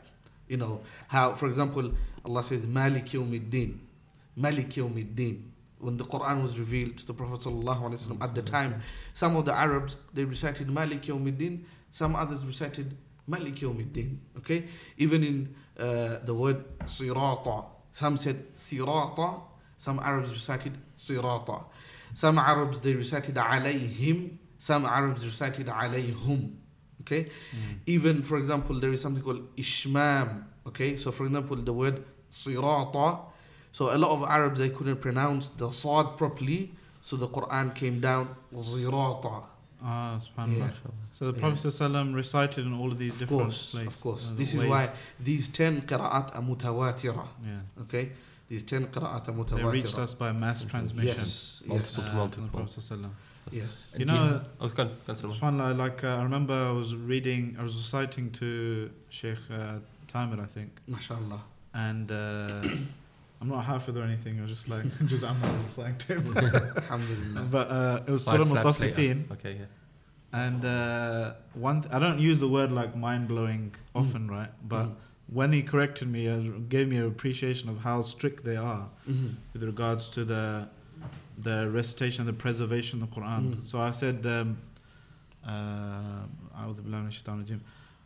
You 0.48 0.58
know, 0.58 0.82
how, 1.10 1.34
for 1.34 1.48
example, 1.50 1.92
Allah 2.26 2.44
says, 2.44 2.66
Malik 2.66 3.08
yawmiddin. 3.08 3.78
Malik 4.40 4.70
yawmiddin. 4.70 5.44
When 5.80 5.98
the 5.98 6.04
Quran 6.04 6.42
was 6.42 6.58
revealed 6.58 6.98
to 6.98 7.06
the 7.06 7.14
Prophet 7.14 7.42
ﷺ 7.42 8.22
at 8.22 8.36
the 8.36 8.42
time, 8.42 8.82
some 9.14 9.36
of 9.36 9.46
the 9.46 9.54
Arabs, 9.54 9.98
they 10.14 10.24
recited 10.24 10.70
Malik 10.70 11.04
yawmiddin, 11.04 11.64
some 11.92 12.16
others 12.16 12.44
recited 12.46 12.98
Malik 13.28 13.56
yawmiddin. 13.56 14.18
Okay? 14.38 14.66
Even 14.98 15.24
in 15.24 15.56
uh, 15.78 16.20
the 16.24 16.34
word 16.34 16.64
sirata, 16.84 17.66
some 17.92 18.18
said 18.18 18.56
sirata, 18.56 19.42
some 19.78 20.00
Arabs 20.00 20.32
recited 20.32 20.78
sirata. 20.98 21.64
Some 22.14 22.40
Arabs, 22.40 22.80
they 22.80 22.94
recited 22.94 23.36
alayhim, 23.36 24.38
some 24.58 24.86
Arabs 24.86 25.26
recited 25.26 25.68
alayhum. 25.68 26.56
Okay? 27.02 27.26
Mm. 27.26 27.80
Even, 27.86 28.24
for 28.24 28.38
example, 28.38 28.80
there 28.80 28.92
is 28.92 29.02
something 29.02 29.24
called 29.24 29.48
ishmam. 29.56 30.46
Okay, 30.68 30.98
so 30.98 31.12
for 31.12 31.26
example, 31.26 31.56
the 31.56 31.74
word 31.74 32.04
sirata. 32.30 33.22
So 33.72 33.96
a 33.96 33.98
lot 33.98 34.12
of 34.12 34.24
Arabs 34.24 34.60
they 34.60 34.70
couldn't 34.70 34.98
pronounce 35.02 35.48
the 35.50 35.70
sad 35.72 36.18
properly, 36.18 36.72
so 37.02 37.16
the 37.16 37.28
Quran 37.28 37.74
came 37.76 38.00
down 38.00 38.36
zirata. 38.54 39.44
Ah, 39.82 40.20
subhanallah. 40.20 40.58
Yeah. 40.58 40.92
So 41.14 41.32
the 41.32 41.34
Yeah. 41.34 41.40
Prophet 41.48 41.68
ﷺ 41.68 42.14
recited 42.16 42.66
in 42.66 42.74
all 42.74 42.92
of 42.92 42.98
these 42.98 43.14
Of 43.14 43.20
different 43.20 43.44
course, 43.44 43.72
places. 43.72 43.96
of 43.96 44.02
course. 44.02 44.24
uh, 44.32 44.36
This 44.36 44.54
is 44.56 44.64
why 44.66 44.92
these 45.20 45.48
ten 45.48 45.82
qira'at 45.82 46.36
are 46.36 46.42
mutawatira. 46.42 47.26
Yeah. 47.46 47.84
Okay, 47.84 48.12
these 48.50 48.64
ten 48.64 48.88
qira'at 48.88 49.30
are 49.30 49.56
They 49.58 49.64
reached 49.64 49.98
us 49.98 50.14
by 50.14 50.32
mass 50.34 50.64
transmission. 50.64 51.16
Yes, 51.18 51.62
Multiple 51.66 52.04
yes, 52.04 52.12
uh, 52.12 52.16
multiple. 52.16 52.44
the 52.46 52.58
Prophet 52.58 52.84
ﷺ. 52.84 53.10
yes. 53.52 53.84
You 53.98 54.06
know, 54.06 54.42
oh, 54.60 54.68
go 54.70 54.84
on, 54.84 54.90
go 55.08 55.14
on, 55.14 55.16
Salman. 55.16 55.38
Subhanallah, 55.40 55.78
like 55.78 56.04
uh, 56.04 56.08
I 56.20 56.24
remember 56.24 56.54
I 56.54 56.72
was 56.72 56.94
reading, 56.96 57.56
I 57.60 57.64
was 57.64 57.76
reciting 57.76 58.32
to 58.32 58.90
Sheikh 59.10 59.38
uh, 59.50 59.80
Tamir, 60.12 60.40
I 60.42 60.46
think, 60.46 60.72
MashaAllah. 60.90 61.40
and 61.74 62.12
uh, 62.12 62.68
I'm 63.41 63.49
not 63.49 63.65
Hafid 63.67 63.97
or 63.97 64.03
anything. 64.05 64.39
I 64.39 64.43
was 64.43 64.51
just 64.51 64.69
like, 64.69 64.85
just 65.07 65.25
I'm 65.25 65.39
not 65.41 65.53
reciting 65.69 65.99
to 65.99 66.15
him. 66.21 66.37
Alhamdulillah. 66.77 67.43
but 67.57 67.67
uh, 67.71 68.03
it 68.07 68.11
was 68.11 68.25
Five 68.25 68.47
Surah 68.47 68.63
slaps 68.63 68.81
later. 68.81 68.95
Mutaffifin, 68.97 69.31
Okay, 69.33 69.55
yeah. 69.61 69.67
And 70.45 70.65
uh, 70.65 71.35
one, 71.55 71.83
th- 71.83 71.93
I 71.95 71.99
don't 71.99 72.19
use 72.19 72.39
the 72.41 72.49
word 72.49 72.73
like 72.73 72.97
mind 72.97 73.29
blowing 73.29 73.75
often, 73.95 74.31
right? 74.31 74.51
But 74.75 74.87
Mm. 74.87 74.95
when 75.39 75.53
he 75.53 75.63
corrected 75.63 76.09
me, 76.17 76.27
it 76.27 76.69
gave 76.69 76.87
me 76.89 76.97
an 76.97 77.07
appreciation 77.07 77.69
of 77.73 77.77
how 77.89 78.03
strict 78.03 78.45
they 78.45 78.57
are 78.57 78.87
Mhm. 79.09 79.35
with 79.53 79.63
regards 79.73 80.09
to 80.17 80.25
the 80.33 80.69
the 81.49 81.57
recitation, 81.79 82.25
the 82.27 82.33
preservation 82.47 82.95
of 83.03 83.11
the 83.11 83.13
Quran. 83.17 83.43
Mm. 83.45 83.67
So 83.71 83.75
I 83.81 83.91
said, 84.01 84.19
um, 84.27 84.57
uh, 85.45 86.27
أعوذ 86.59 86.81
بالله 86.83 87.01
من 87.03 87.09
الشيطان 87.09 87.35
الرجيم. 87.41 87.61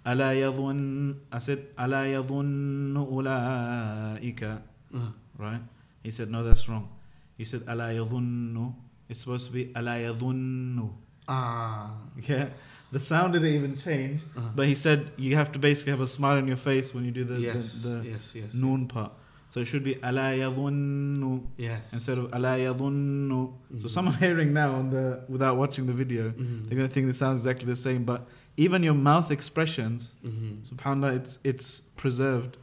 ألا 0.06 0.32
يظن 0.32 1.14
I 1.32 1.38
said 1.38 1.58
ألا 1.78 2.02
يظن 2.14 2.96
أولئك 2.96 4.58
Uh, 4.94 4.98
right? 5.37 5.61
He 6.03 6.11
said, 6.11 6.29
no, 6.29 6.43
that's 6.43 6.67
wrong. 6.67 6.89
He 7.37 7.45
said, 7.45 7.63
ala 7.67 7.85
yadhunnu. 7.85 8.73
It's 9.09 9.21
supposed 9.21 9.47
to 9.47 9.51
be 9.51 9.71
ala 9.75 9.91
yadhunnu. 9.91 10.89
Ah. 11.27 11.91
Yeah. 12.21 12.49
The 12.91 12.99
sound 12.99 13.33
didn't 13.33 13.49
even 13.49 13.75
change, 13.75 14.21
uh-huh. 14.37 14.49
but 14.55 14.67
he 14.67 14.75
said 14.75 15.11
you 15.17 15.35
have 15.35 15.51
to 15.53 15.59
basically 15.59 15.89
have 15.93 16.01
a 16.01 16.07
smile 16.07 16.37
on 16.37 16.47
your 16.47 16.57
face 16.57 16.93
when 16.93 17.03
you 17.03 17.09
do 17.09 17.23
the, 17.23 17.39
yes, 17.39 17.79
the, 17.81 17.89
the 17.89 18.09
yes, 18.09 18.31
yes, 18.35 18.53
noon 18.53 18.87
part. 18.87 19.11
So 19.49 19.61
it 19.61 19.65
should 19.65 19.83
be 19.83 19.95
ala 19.95 20.33
yadhunnu 20.41 21.43
yes. 21.57 21.91
instead 21.91 22.19
of 22.19 22.25
ala 22.25 22.55
yadhunnu. 22.55 23.29
Mm-hmm. 23.29 23.81
So 23.81 23.87
someone 23.87 24.13
hearing 24.19 24.53
now 24.53 24.75
on 24.75 24.91
the 24.91 25.23
without 25.27 25.57
watching 25.57 25.87
the 25.87 25.93
video, 25.93 26.29
mm-hmm. 26.29 26.67
they're 26.67 26.75
gonna 26.75 26.87
think 26.87 27.09
it 27.09 27.15
sounds 27.15 27.39
exactly 27.39 27.65
the 27.65 27.75
same. 27.75 28.03
But 28.03 28.27
even 28.57 28.83
your 28.83 28.93
mouth 28.93 29.31
expressions, 29.31 30.13
mm-hmm. 30.23 30.75
subhanallah, 30.75 31.15
it's 31.15 31.39
it's 31.43 31.79
preserved 31.95 32.57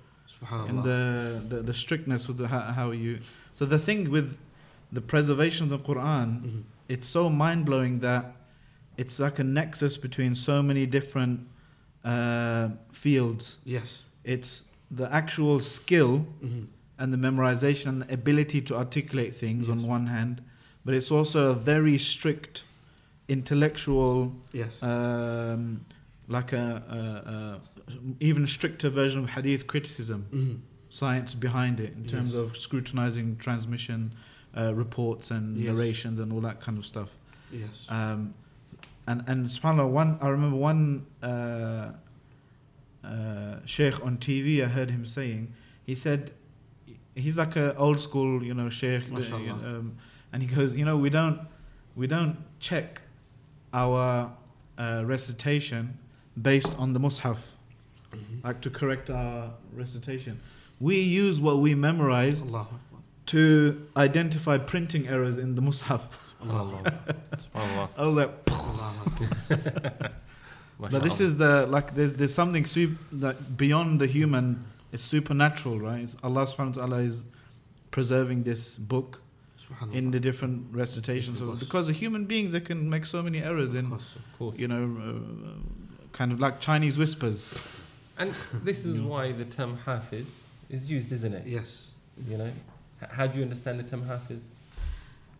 in 0.69 0.83
the, 0.83 1.43
the 1.49 1.63
the 1.63 1.75
strictness 1.75 2.27
with 2.29 2.39
the, 2.39 2.49
how, 2.49 2.61
how 2.61 2.91
you. 2.93 3.19
So 3.55 3.67
the 3.67 3.79
thing 3.79 4.11
with 4.11 4.37
the 4.93 5.01
preservation 5.01 5.65
of 5.65 5.71
the 5.71 5.79
Quran, 5.79 6.29
Mhm. 6.43 6.63
it's 6.89 7.07
so 7.09 7.29
mind 7.29 7.65
blowing 7.67 8.01
that 8.01 8.35
it's 8.97 9.19
like 9.19 9.39
a 9.39 9.45
nexus 9.45 9.97
between 9.99 10.35
so 10.35 10.63
many 10.63 10.87
different 10.87 11.41
uh, 12.05 12.71
fields. 12.93 13.59
Yes. 13.65 14.03
It's 14.25 14.65
the 14.91 15.13
actual 15.13 15.61
skill 15.61 16.27
Mhm. 16.43 16.67
and 16.99 17.13
the 17.13 17.19
memorization 17.19 17.87
and 17.89 18.03
the 18.03 18.13
ability 18.15 18.63
to 18.63 18.75
articulate 18.77 19.35
things 19.37 19.69
on 19.69 19.83
one 19.87 20.07
hand, 20.07 20.41
but 20.85 20.95
it's 20.95 21.11
also 21.11 21.51
a 21.51 21.55
very 21.55 21.99
strict 21.99 22.65
intellectual, 23.29 24.33
Yes. 24.53 24.83
um, 24.83 25.81
like 26.31 26.53
a, 26.53 26.83
a, 26.89 27.91
a 27.91 27.93
even 28.21 28.47
stricter 28.47 28.89
version 28.89 29.19
of 29.25 29.31
hadith 29.31 29.67
criticism, 29.67 30.27
Mhm. 30.33 30.61
science 30.89 31.35
behind 31.35 31.81
it 31.81 31.93
in 31.95 32.05
terms 32.07 32.33
Yes. 32.33 32.39
of 32.43 32.57
scrutinizing 32.57 33.37
transmission 33.37 34.13
uh, 34.57 34.73
reports 34.75 35.31
and 35.31 35.57
Yes. 35.57 35.67
narrations 35.73 36.19
and 36.21 36.33
all 36.33 36.41
that 36.41 36.61
kind 36.61 36.79
of 36.79 36.87
stuff. 36.87 37.11
Yes. 37.53 37.85
Um, 37.89 38.35
and 39.07 39.23
and 39.27 39.47
subhanallah, 39.47 39.91
one 39.91 40.19
I 40.21 40.29
remember 40.29 40.57
one 40.57 41.07
uh, 41.23 41.93
uh, 43.05 43.57
sheikh 43.65 44.05
on 44.05 44.19
TV. 44.19 44.63
I 44.63 44.69
heard 44.69 44.91
him 44.91 45.05
saying. 45.07 45.53
He 45.85 45.95
said 45.95 46.33
he's 47.15 47.37
like 47.37 47.57
a 47.57 47.75
old 47.77 48.01
school, 48.01 48.43
you 48.45 48.55
know, 48.55 48.69
sheikh. 48.69 49.05
uh, 49.13 49.17
Um, 49.71 49.97
and 50.33 50.43
he 50.43 50.49
goes, 50.55 50.77
you 50.77 50.85
know, 50.85 50.97
we 50.97 51.11
don't 51.11 51.41
we 51.97 52.07
don't 52.07 52.37
check 52.61 53.03
our 53.73 54.33
uh, 54.79 55.03
recitation 55.07 55.99
based 56.41 56.75
on 56.79 56.93
the 56.93 57.01
mushaf, 57.01 57.39
Mhm. 58.13 58.45
like 58.45 58.61
to 58.63 58.71
correct 58.71 59.11
our 59.11 59.51
recitation. 59.73 60.41
We 60.81 61.01
use 61.01 61.41
what 61.41 61.59
we 61.59 61.75
memorize 61.75 62.43
to 63.27 63.87
identify 63.97 64.59
printing 64.59 65.07
errors 65.07 65.39
in 65.39 65.55
the 65.55 65.63
mushaf. 65.63 66.01
I 67.97 68.05
was 68.05 68.17
like. 68.17 68.33
But 70.81 71.03
this 71.03 71.21
is 71.21 71.37
the 71.37 71.67
like 71.67 71.95
there's 71.95 72.15
there's 72.15 72.33
something 72.35 72.65
sup- 72.65 72.97
that 73.13 73.57
beyond 73.59 74.01
the 74.01 74.07
human. 74.07 74.65
It's 74.93 75.03
supernatural, 75.05 75.79
right? 75.79 76.03
It's 76.03 76.17
Allah 76.23 76.47
Subhanahu 76.47 76.77
wa 76.77 76.87
Taala 76.87 77.07
is 77.07 77.23
preserving 77.91 78.43
this 78.45 78.77
book 78.77 79.21
in 79.93 80.11
the 80.11 80.19
different 80.19 80.75
recitations. 80.75 81.39
Because 81.61 81.87
the 81.87 81.93
human 81.93 82.25
beings 82.25 82.53
they 82.53 82.61
can 82.61 82.89
make 82.89 83.05
so 83.07 83.23
many 83.23 83.43
errors 83.43 83.75
in, 83.75 83.91
course. 83.91 84.03
Of 84.17 84.39
course. 84.39 84.59
you 84.59 84.69
know, 84.69 84.83
uh, 84.85 85.80
kind 86.13 86.33
of 86.33 86.41
like 86.41 86.61
Chinese 86.61 86.99
whispers. 86.99 87.49
And 88.19 88.35
this 88.65 88.85
is 88.85 88.97
Mm. 88.97 89.07
why 89.07 89.33
the 89.33 89.45
term 89.45 89.77
hafiz 89.79 90.27
is 90.69 90.85
used, 90.91 91.13
isn't 91.13 91.33
it? 91.33 91.47
Yes. 91.47 91.91
You 92.29 92.37
know? 92.37 92.53
H- 93.03 93.09
How 93.11 93.27
do 93.27 93.39
you 93.39 93.45
understand 93.45 93.81
the 93.81 93.85
term 93.85 94.03
hafiz? 94.03 94.43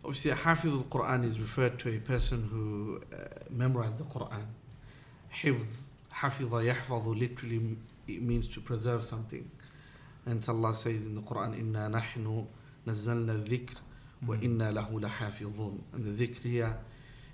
Obviously, 0.03 0.31
a 0.31 0.35
Hafiz 0.35 0.73
al 0.73 0.85
Quran 0.85 1.25
is 1.25 1.39
referred 1.39 1.79
to 1.81 1.95
a 1.95 1.99
person 1.99 2.49
who 2.51 3.03
uh, 3.13 3.17
memorized 3.51 3.99
the 3.99 4.05
Quran. 4.05 4.47
Hifz, 5.43 5.67
Hafiza 6.11 6.75
yahfadhu 6.75 7.19
literally 7.19 7.77
it 8.09 8.23
means 8.23 8.49
to 8.49 8.61
preserve 8.63 9.05
something. 9.05 9.49
And 10.25 10.43
Allah 10.49 10.75
says 10.75 11.05
in 11.05 11.15
the 11.17 11.21
Quran, 11.21 11.59
Inna 11.59 11.91
nahnu 11.91 12.47
nazzalna 12.87 13.37
dhikr 13.47 13.75
wa 14.27 14.37
Mhm. 14.37 14.43
inna 14.43 14.73
lahu 14.73 15.01
lahafidhun. 15.01 15.81
And 15.93 16.05
the 16.17 16.27
dhikr 16.27 16.43
here 16.45 16.75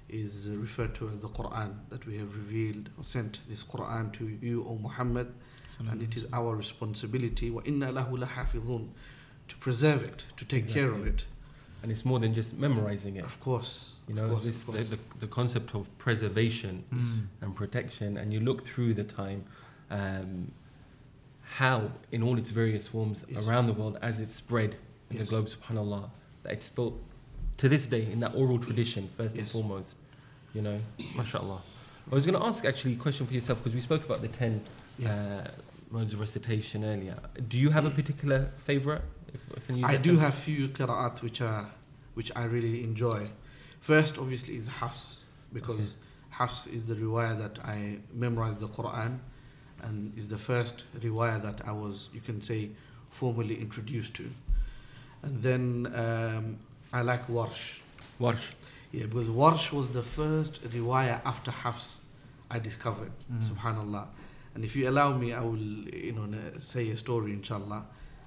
is 0.08 0.48
referred 0.48 0.94
to 0.96 1.08
as 1.08 1.18
the 1.20 1.28
Quran, 1.28 1.74
that 1.88 2.06
we 2.06 2.16
have 2.18 2.34
revealed 2.36 2.90
or 2.98 3.04
sent 3.04 3.40
this 3.48 3.62
Quran 3.64 4.12
to 4.14 4.26
you, 4.40 4.64
O 4.68 4.76
Muhammad, 4.76 5.32
and 5.90 6.00
it 6.02 6.16
is 6.16 6.26
our 6.32 6.56
responsibility, 6.56 7.50
wa 7.50 7.60
inna 7.64 7.92
lahu 7.92 8.16
lahafidhun, 8.18 8.88
to 9.48 9.56
preserve 9.56 10.02
it, 10.02 10.24
to 10.36 10.44
take 10.44 10.68
care 10.68 10.90
of 10.90 11.06
it. 11.06 11.24
And 11.82 11.92
it's 11.92 12.04
more 12.04 12.18
than 12.18 12.34
just 12.34 12.56
memorizing 12.56 13.16
it. 13.16 13.24
Of 13.24 13.38
course. 13.40 13.92
You 14.08 14.14
know, 14.14 14.30
course, 14.30 14.44
this 14.44 14.64
the, 14.64 14.82
the, 14.84 14.98
the 15.18 15.26
concept 15.26 15.74
of 15.74 15.86
preservation 15.98 16.82
Mm. 16.92 17.26
and 17.42 17.54
protection, 17.54 18.16
and 18.16 18.32
you 18.32 18.40
look 18.40 18.64
through 18.66 18.94
the 18.94 19.04
time, 19.04 19.44
um, 19.90 20.50
how 21.42 21.90
in 22.12 22.22
all 22.22 22.38
its 22.38 22.50
various 22.50 22.86
forms 22.88 23.24
Yes. 23.28 23.46
around 23.46 23.66
the 23.66 23.72
world 23.72 23.98
as 24.02 24.20
it's 24.20 24.34
spread 24.34 24.76
in 25.10 25.16
Yes. 25.18 25.26
the 25.26 25.30
globe, 25.30 25.46
subhanallah, 25.46 26.10
that 26.42 26.52
it's 26.54 26.68
built 26.68 26.98
to 27.58 27.68
this 27.68 27.86
day 27.86 28.08
in 28.10 28.20
that 28.20 28.34
oral 28.34 28.58
tradition 28.58 29.08
first 29.16 29.36
and 29.38 29.48
foremost. 29.50 29.94
You 30.54 30.62
know, 30.62 30.80
mashallah. 31.16 31.60
I 32.10 32.14
was 32.14 32.24
going 32.24 32.38
to 32.38 32.44
ask 32.46 32.64
actually 32.64 32.94
a 32.94 32.96
question 32.96 33.26
for 33.26 33.34
yourself 33.34 33.58
because 33.58 33.74
we 33.74 33.80
spoke 33.80 34.04
about 34.04 34.22
the 34.22 34.28
ten 34.28 34.60
Yeah. 34.98 35.10
uh, 35.12 35.50
modes 35.90 36.12
of 36.14 36.20
recitation 36.20 36.84
earlier. 36.84 37.16
Do 37.48 37.58
you 37.58 37.70
have 37.70 37.84
a 37.84 37.90
particular 37.90 38.50
favorite? 38.64 39.02
If, 39.34 39.68
if 39.68 39.84
I 39.84 39.96
do 39.96 40.16
have 40.16 40.34
few 40.34 40.68
qira'at 40.68 41.20
which 41.22 41.40
are 41.40 41.66
which 42.14 42.32
I 42.34 42.44
really 42.44 42.82
enjoy. 42.82 43.28
First, 43.80 44.18
obviously, 44.18 44.56
is 44.56 44.66
Hafs 44.68 45.18
because 45.52 45.96
Hafs 46.30 46.66
is 46.66 46.86
the 46.86 46.94
riwayah 46.94 47.36
that 47.38 47.58
I 47.64 47.98
memorized 48.14 48.60
the 48.60 48.68
Quran 48.68 49.18
and 49.82 50.16
is 50.16 50.26
the 50.26 50.38
first 50.38 50.84
riwayah 50.98 51.42
that 51.42 51.60
I 51.66 51.72
was, 51.72 52.08
you 52.14 52.20
can 52.22 52.40
say, 52.40 52.70
formally 53.10 53.60
introduced 53.60 54.14
to. 54.14 54.30
And 55.22 55.42
then 55.42 55.92
um, 55.94 56.58
I 56.92 57.02
like 57.02 57.26
Warsh. 57.28 57.78
Warsh. 58.20 58.52
Yeah, 58.92 59.06
because 59.06 59.28
Warsh 59.28 59.72
was 59.72 59.90
the 59.90 60.02
first 60.02 60.62
riwayah 60.62 61.20
after 61.24 61.50
Hafs 61.50 61.98
I 62.50 62.58
discovered. 62.58 63.12
Mm. 63.32 63.42
Subhanallah. 63.48 64.06
And 64.54 64.64
if 64.64 64.74
you 64.74 64.88
allow 64.88 65.12
me, 65.12 65.32
I 65.34 65.40
will, 65.40 65.58
you 65.58 66.12
know, 66.12 66.26
say 66.58 66.88
a 66.90 66.96
story, 66.96 67.32
inshallah, 67.32 67.84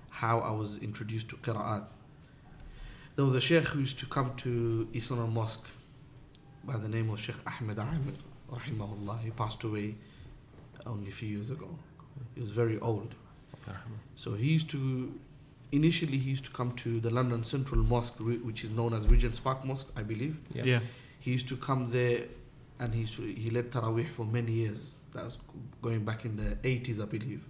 how 0.09 0.39
I 0.39 0.51
was 0.51 0.77
introduced 0.77 1.29
to 1.29 1.37
qira'at. 1.37 1.85
There 3.15 3.25
was 3.25 3.35
a 3.35 3.41
sheikh 3.41 3.63
who 3.63 3.79
used 3.79 3.99
to 3.99 4.05
come 4.05 4.35
to 4.37 4.87
Eastern 4.93 5.33
Mosque 5.33 5.67
by 6.63 6.77
the 6.77 6.87
name 6.87 7.09
of 7.09 7.19
Sheikh 7.19 7.35
Ahmed 7.47 7.79
Amir, 7.79 8.13
rahimahullah. 8.51 9.21
He 9.21 9.31
passed 9.31 9.63
away 9.63 9.95
only 10.85 11.07
a 11.07 11.11
few 11.11 11.29
years 11.29 11.49
ago. 11.49 11.69
He 12.35 12.41
was 12.41 12.51
very 12.51 12.79
old. 12.79 13.15
So 14.15 14.33
he 14.33 14.47
used 14.47 14.69
to, 14.71 15.13
initially 15.71 16.17
he 16.17 16.31
used 16.31 16.45
to 16.45 16.51
come 16.51 16.71
to 16.73 16.99
the 16.99 17.09
London 17.09 17.43
Central 17.43 17.83
Mosque, 17.83 18.15
re- 18.19 18.37
which 18.37 18.63
is 18.63 18.71
known 18.71 18.93
as 18.93 19.05
Regent's 19.07 19.39
Park 19.39 19.63
Mosque, 19.65 19.87
I 19.95 20.03
believe. 20.03 20.37
Yeah. 20.53 20.63
Yeah. 20.63 20.79
He 21.19 21.31
used 21.31 21.47
to 21.49 21.57
come 21.57 21.91
there 21.91 22.23
and 22.79 22.93
he, 22.93 23.01
used 23.01 23.15
to, 23.17 23.23
he 23.23 23.49
led 23.49 23.71
Taraweeh 23.71 24.07
for 24.07 24.25
many 24.25 24.53
years. 24.53 24.87
That 25.13 25.25
was 25.25 25.37
going 25.81 26.05
back 26.05 26.25
in 26.25 26.37
the 26.37 26.55
80s, 26.67 27.01
I 27.01 27.05
believe. 27.05 27.43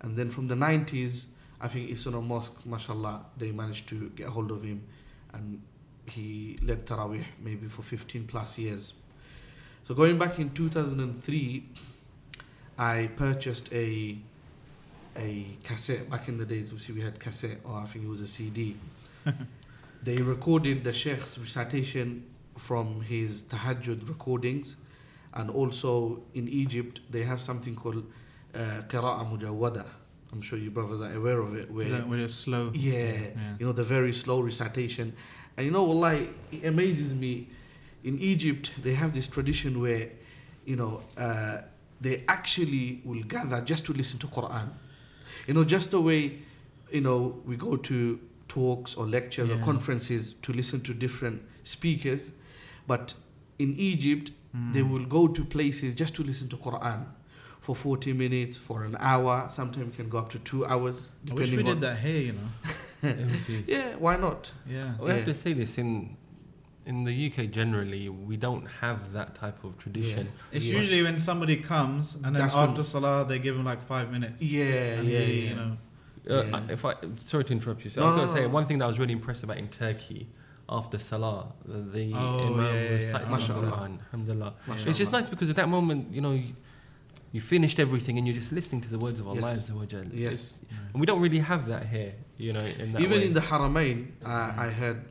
And 0.00 0.16
then 0.16 0.30
from 0.30 0.48
the 0.48 0.54
90s, 0.54 1.24
I 1.60 1.68
think 1.68 1.90
Isuna 1.90 2.24
Mosque, 2.24 2.64
mashallah, 2.64 3.24
they 3.36 3.50
managed 3.50 3.88
to 3.88 4.10
get 4.10 4.28
hold 4.28 4.50
of 4.50 4.62
him 4.62 4.82
and 5.32 5.60
he 6.06 6.58
led 6.62 6.86
Taraweeh 6.86 7.24
maybe 7.42 7.66
for 7.68 7.82
15 7.82 8.26
plus 8.26 8.58
years. 8.58 8.92
So 9.84 9.94
going 9.94 10.18
back 10.18 10.38
in 10.38 10.50
2003, 10.50 11.68
I 12.78 13.10
purchased 13.16 13.72
a 13.72 14.18
a 15.18 15.46
cassette. 15.64 16.08
Back 16.10 16.28
in 16.28 16.38
the 16.38 16.44
days, 16.46 16.66
obviously 16.70 16.94
we 16.94 17.00
had 17.02 17.18
cassette, 17.18 17.58
or 17.64 17.74
I 17.78 17.84
think 17.84 18.04
it 18.04 18.08
was 18.08 18.20
a 18.20 18.28
CD. 18.28 18.76
they 20.02 20.16
recorded 20.16 20.84
the 20.84 20.92
Sheikh's 20.92 21.38
recitation 21.38 22.24
from 22.56 23.00
his 23.02 23.42
tahajjud 23.44 24.08
recordings, 24.08 24.76
and 25.34 25.50
also 25.50 26.22
in 26.34 26.48
Egypt 26.48 27.00
they 27.10 27.22
have 27.22 27.40
something 27.40 27.74
called 27.74 28.04
uh, 28.54 28.58
qira'a 28.88 29.24
mujawwada. 29.30 29.84
I'm 30.32 30.42
sure 30.42 30.58
you 30.58 30.70
brothers 30.70 31.00
are 31.00 31.12
aware 31.14 31.40
of 31.40 31.54
it. 31.56 31.70
Where 31.70 31.84
Is 31.84 31.90
that 31.92 32.08
where 32.08 32.18
it's 32.20 32.34
slow? 32.34 32.70
yeah, 32.74 32.92
Yeah. 32.92 33.56
you 33.58 33.66
know 33.66 33.72
the 33.72 33.84
very 33.84 34.12
slow 34.12 34.40
recitation, 34.40 35.14
and 35.56 35.66
you 35.66 35.72
know, 35.72 35.84
wallahi, 35.84 36.30
it 36.52 36.64
amazes 36.64 37.12
me. 37.14 37.48
In 38.04 38.20
Egypt, 38.20 38.70
they 38.82 38.94
have 38.94 39.12
this 39.12 39.26
tradition 39.26 39.80
where 39.80 40.10
you 40.64 40.74
know, 40.76 41.00
uh, 41.16 41.58
they 42.00 42.24
actually 42.28 43.00
will 43.04 43.22
gather 43.22 43.60
just 43.60 43.84
to 43.86 43.92
listen 43.92 44.18
to 44.18 44.26
Quran. 44.26 44.68
You 45.46 45.54
know, 45.54 45.64
just 45.64 45.90
the 45.90 46.00
way, 46.00 46.38
you 46.92 47.00
know, 47.00 47.40
we 47.46 47.56
go 47.56 47.76
to 47.76 48.18
talks 48.48 48.94
or 48.94 49.06
lectures 49.06 49.50
or 49.50 49.58
conferences 49.58 50.34
to 50.42 50.52
listen 50.52 50.80
to 50.82 50.94
different 50.94 51.42
speakers, 51.62 52.30
but 52.86 53.14
in 53.58 53.74
Egypt 53.76 54.30
Mm. 54.54 54.72
they 54.72 54.82
will 54.82 55.04
go 55.04 55.26
to 55.28 55.44
places 55.44 55.94
just 55.94 56.14
to 56.14 56.22
listen 56.22 56.48
to 56.48 56.56
Quran 56.56 57.04
for 57.60 57.74
40 57.76 58.12
minutes, 58.14 58.56
for 58.56 58.84
an 58.84 58.96
hour. 59.00 59.48
Sometimes 59.50 59.92
it 59.92 59.96
can 59.96 60.08
go 60.08 60.18
up 60.18 60.30
to 60.30 60.38
two 60.38 60.64
hours, 60.64 61.08
I 61.30 61.34
wish 61.34 61.50
we 61.50 61.58
on. 61.58 61.64
did 61.64 61.80
that 61.82 61.98
here, 61.98 62.20
you 62.28 62.32
know. 62.32 62.48
It 63.02 63.16
would 63.18 63.46
be- 63.46 63.64
Yeah, 63.72 63.96
why 63.96 64.16
not? 64.16 64.52
Yeah. 64.66 64.94
We 64.98 65.10
have 65.10 65.26
to 65.26 65.34
say 65.34 65.52
this 65.52 65.76
in 65.78 66.16
in 66.86 67.04
the 67.04 67.12
UK 67.26 67.50
generally, 67.50 68.08
we 68.08 68.36
don't 68.36 68.64
have 68.80 69.12
that 69.12 69.34
type 69.34 69.62
of 69.64 69.76
tradition. 69.78 70.28
It's 70.52 70.64
Yeah. 70.64 70.78
usually 70.78 71.02
when 71.02 71.18
somebody 71.18 71.56
comes 71.56 72.14
and 72.14 72.26
then 72.26 72.34
That's 72.34 72.54
after 72.54 72.84
Salah 72.84 73.26
they 73.26 73.38
give 73.40 73.56
him 73.56 73.64
like 73.64 73.82
five 73.82 74.10
minutes. 74.12 74.40
Yeah, 74.42 74.64
yeah, 74.64 75.00
he, 75.02 75.12
yeah. 75.12 75.50
You 75.50 75.54
know, 75.56 75.76
Uh, 76.28 76.42
Yeah. 76.42 76.60
If 76.76 76.84
I 76.84 76.94
sorry 77.22 77.44
to 77.44 77.52
interrupt 77.52 77.84
you, 77.84 77.90
so 77.90 78.00
No, 78.00 78.06
I 78.06 78.10
was 78.10 78.14
no, 78.14 78.16
going 78.16 78.28
to 78.28 78.34
say 78.34 78.42
no. 78.48 78.54
one 78.58 78.66
thing 78.66 78.78
that 78.78 78.84
I 78.86 78.88
was 78.88 78.98
really 78.98 79.12
impressed 79.12 79.42
about 79.44 79.58
in 79.58 79.68
Turkey 79.68 80.26
after 80.68 80.98
Salah, 80.98 81.52
the, 81.64 81.78
the 81.96 82.12
Oh, 82.14 82.46
Imam 82.46 82.64
yeah, 82.64 82.72
yeah, 82.72 82.82
yeah. 82.82 82.90
recites. 82.96 83.30
Quran. 83.32 83.98
Alhamdulillah. 84.06 84.54
Mashallah. 84.66 84.88
It's 84.88 84.98
just 84.98 85.12
nice 85.12 85.26
because 85.28 85.50
at 85.50 85.56
that 85.56 85.68
moment, 85.68 86.12
you 86.12 86.20
know, 86.20 86.32
you, 86.32 86.54
you 87.32 87.40
finished 87.40 87.78
everything 87.78 88.18
and 88.18 88.26
you're 88.26 88.34
just 88.42 88.50
listening 88.52 88.80
to 88.80 88.88
the 88.88 88.98
words 88.98 89.20
of 89.20 89.26
Allah 89.28 89.40
Yes. 89.54 89.70
Azza. 89.70 90.08
Yes. 90.12 90.32
It's- 90.32 90.62
And 90.92 91.00
we 91.00 91.06
don't 91.06 91.20
really 91.20 91.38
have 91.52 91.66
that 91.68 91.86
here, 91.86 92.14
you 92.38 92.52
know, 92.52 92.64
in 92.82 92.92
that 92.92 93.02
Even 93.02 93.18
way. 93.20 93.26
in 93.28 93.32
the 93.32 93.40
Haramain, 93.40 94.08
uh, 94.24 94.52
I 94.66 94.68
heard 94.70 95.02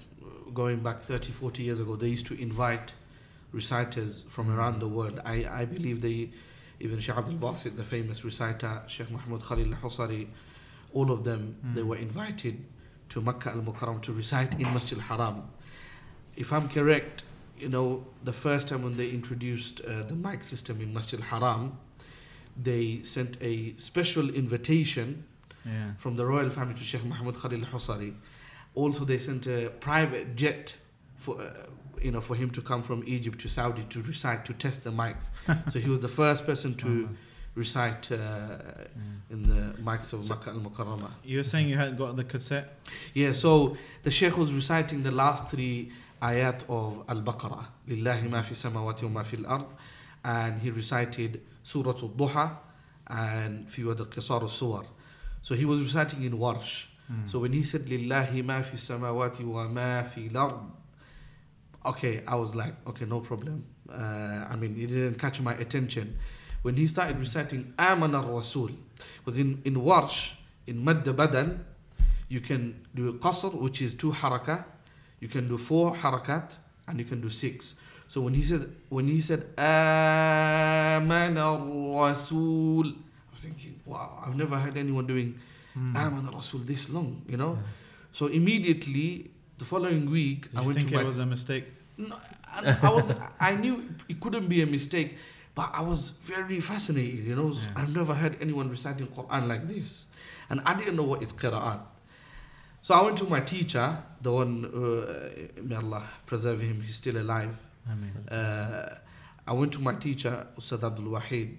going 0.54 0.80
back 0.80 1.02
30, 1.02 1.32
40 1.32 1.64
years 1.64 1.80
ago, 1.80 1.96
they 1.96 2.08
used 2.10 2.26
to 2.28 2.40
invite 2.42 2.94
reciters 3.52 4.24
from 4.28 4.52
around 4.56 4.80
the 4.80 4.88
world. 4.88 5.22
I, 5.26 5.46
I 5.50 5.66
believe 5.66 6.02
they, 6.02 6.30
even 6.80 7.00
Sheikh 7.00 7.16
Abdul 7.18 7.36
Basit, 7.38 7.76
the 7.78 7.84
famous 7.84 8.24
reciter, 8.26 8.82
Sheikh 8.88 9.10
Muhammad 9.12 9.42
Khalil 9.42 9.74
al 9.74 9.80
Husari, 9.80 10.28
all 10.94 11.12
of 11.12 11.24
them, 11.24 11.56
they 11.74 11.82
Mm. 11.82 11.88
were 11.88 11.98
invited 11.98 12.64
to 13.10 13.22
Makkah 13.22 13.52
al 13.52 13.62
Mukarram 13.62 14.02
to 14.02 14.14
recite 14.14 14.54
in 14.56 14.74
Masjid 14.74 14.98
al 14.98 15.04
Haram. 15.06 15.44
If 16.36 16.52
I'm 16.52 16.68
correct, 16.70 17.24
you 17.58 17.70
know, 17.70 18.06
the 18.24 18.34
first 18.34 18.68
time 18.68 18.84
when 18.84 18.98
they 18.98 19.10
introduced 19.10 19.82
uh, 19.82 20.04
the 20.04 20.16
mic 20.16 20.44
system 20.44 20.82
in 20.82 20.94
Masjid 20.94 21.20
al 21.20 21.26
Haram, 21.28 21.78
they 22.62 23.02
sent 23.04 23.38
a 23.42 23.74
special 23.78 24.30
invitation 24.30 25.24
yeah. 25.66 25.92
from 25.98 26.16
the 26.16 26.26
royal 26.26 26.50
family 26.50 26.74
to 26.76 26.84
Sheikh 26.84 27.04
Muhammad 27.06 27.36
Khalil 27.36 27.62
Husari. 27.62 28.14
Also, 28.76 29.06
they 29.06 29.18
sent 29.18 29.48
a 29.48 29.72
private 29.80 30.36
jet 30.36 30.76
for. 31.18 31.40
Uh, 31.42 31.52
you 32.02 32.12
know, 32.12 32.22
for 32.22 32.36
him 32.36 32.52
to 32.52 32.62
come 32.62 32.84
from 32.84 33.04
Egypt 33.08 33.40
to 33.40 33.48
Saudi 33.48 33.84
to 33.86 34.02
recite 34.04 34.46
to 34.46 34.54
test 34.54 34.84
the 34.84 34.92
mics, 34.92 35.30
so 35.72 35.80
he 35.80 35.90
was 35.90 36.02
the 36.02 36.08
first 36.08 36.46
person 36.46 36.76
to 36.76 37.06
uh-huh. 37.06 37.14
recite 37.56 38.12
uh, 38.12 38.16
yeah. 38.16 39.32
in 39.32 39.42
the 39.44 39.82
mics 39.82 40.14
of 40.14 40.24
so, 40.24 40.36
Makkah 40.36 40.52
al 40.52 40.58
Mukarramah. 40.60 41.10
You 41.24 41.38
were 41.38 41.44
saying 41.44 41.68
you 41.68 41.78
had 41.78 41.98
got 41.98 42.16
the 42.16 42.24
cassette? 42.24 42.78
Yeah, 43.16 43.32
so 43.32 43.76
the 44.04 44.12
Sheikh 44.12 44.38
was 44.38 44.52
reciting 44.54 45.02
the 45.02 45.10
last 45.10 45.48
three 45.48 45.92
ayat 46.22 46.64
of 46.70 47.04
Al 47.08 47.22
Baqarah 47.22 47.66
Lillahi 47.88 48.30
ma 48.30 48.42
fi 48.42 48.54
samawati 48.56 49.04
wa 49.04 49.10
ma 49.10 49.54
ard. 49.54 49.66
And 50.24 50.60
he 50.62 50.72
recited 50.72 51.42
Surah 51.64 51.92
Al 51.92 52.10
Duha 52.10 52.58
and 53.08 53.68
Fiwad 53.68 54.00
al 54.00 54.08
Qisar 54.08 54.42
al 54.42 54.50
Suwar. 54.50 54.86
So 55.42 55.54
he 55.56 55.66
was 55.66 55.82
reciting 55.82 56.24
in 56.24 56.34
Warsh. 56.34 56.86
Hmm. 57.08 57.26
So 57.26 57.40
when 57.40 57.54
he 57.54 57.64
said 57.64 57.86
Lillahi 57.86 58.44
ma 58.44 58.62
fi 58.62 58.78
samawati 58.78 59.44
wa 59.46 59.68
ma 59.68 60.04
fi 60.04 60.30
okay, 61.86 62.24
I 62.28 62.36
was 62.36 62.56
like, 62.56 62.74
okay, 62.88 63.06
no 63.06 63.20
problem. 63.20 63.66
Uh, 63.92 64.46
I 64.50 64.56
mean, 64.56 64.76
it 64.80 64.88
didn't 64.88 65.20
catch 65.20 65.40
my 65.42 65.54
attention. 65.54 66.18
When 66.64 66.76
he 66.76 66.88
started 66.88 67.20
reciting 67.20 67.74
Aman 67.78 68.16
al 68.16 68.24
Rasul, 68.24 68.72
because 69.24 69.38
in, 69.38 69.62
in 69.66 69.76
Warsh, 69.76 70.32
in 70.66 70.84
Madda 70.84 71.14
Badal, 71.16 71.60
you 72.28 72.42
can 72.42 72.84
do 72.96 73.14
Qasr, 73.14 73.54
which 73.54 73.82
is 73.82 73.94
two 73.94 74.12
harakat, 74.12 74.66
you 75.20 75.28
can 75.28 75.48
do 75.48 75.58
four 75.58 75.94
harakat, 75.94 76.54
and 76.88 76.98
you 76.98 77.06
can 77.06 77.22
do 77.22 77.30
six. 77.30 77.76
So 78.08 78.22
when 78.22 78.34
he 78.34 78.44
says, 78.44 78.68
when 78.90 79.08
he 79.08 79.22
said 79.22 79.48
Aman 79.58 81.38
al 81.38 82.00
Rasul, 82.00 82.88
I 82.88 83.32
was 83.32 83.42
thinking, 83.42 83.80
wow, 83.86 84.24
I've 84.26 84.36
never 84.36 84.58
heard 84.58 84.76
anyone 84.78 85.06
doing 85.06 85.40
Ah, 85.76 85.80
mm. 85.80 85.96
Amana 85.96 86.32
Rasul 86.32 86.60
this 86.62 86.90
long, 86.90 87.22
you 87.28 87.38
know. 87.38 87.54
Yeah. 87.60 87.68
So 88.12 88.28
immediately 88.28 89.32
the 89.58 89.66
following 89.66 90.10
week, 90.10 90.52
Did 90.52 90.60
I 90.60 90.62
went 90.62 90.78
think 90.78 90.90
to 90.90 90.96
it 90.96 90.98
my, 91.00 91.04
was 91.04 91.18
a 91.18 91.26
mistake. 91.26 91.66
No, 91.98 92.18
I, 92.48 92.78
I 92.82 92.90
was. 92.90 93.12
I 93.40 93.56
knew 93.56 93.90
it 94.08 94.20
couldn't 94.20 94.48
be 94.48 94.62
a 94.62 94.66
mistake, 94.66 95.18
but 95.54 95.72
I 95.74 95.82
was 95.82 96.10
very 96.10 96.60
fascinated. 96.60 97.26
You 97.26 97.36
know, 97.36 97.52
yeah. 97.52 97.62
I've 97.76 97.96
never 97.96 98.14
heard 98.14 98.38
anyone 98.42 98.70
reciting 98.70 99.08
Quran 99.08 99.48
like 99.48 99.68
this, 99.68 100.06
and 100.50 100.62
I 100.66 100.76
didn't 100.76 100.96
know 100.96 101.04
what 101.04 101.24
is 101.24 101.34
qiraat. 101.34 101.82
So 102.82 102.94
I 102.94 103.02
went 103.02 103.18
to 103.18 103.26
my 103.26 103.40
teacher, 103.40 103.98
the 104.22 104.32
one 104.32 104.64
uh, 104.66 105.62
may 105.64 105.76
Allah 105.76 106.04
preserve 106.28 106.62
him, 106.62 106.82
he's 106.82 106.96
still 106.98 107.18
alive. 107.18 107.58
Amen. 107.90 108.30
Uh, 108.30 109.00
I 109.48 109.54
went 109.54 109.74
to 109.74 109.80
my 109.80 109.96
teacher, 109.96 110.46
Ustad 110.56 110.84
Abdul 110.84 111.06
Wahid, 111.06 111.56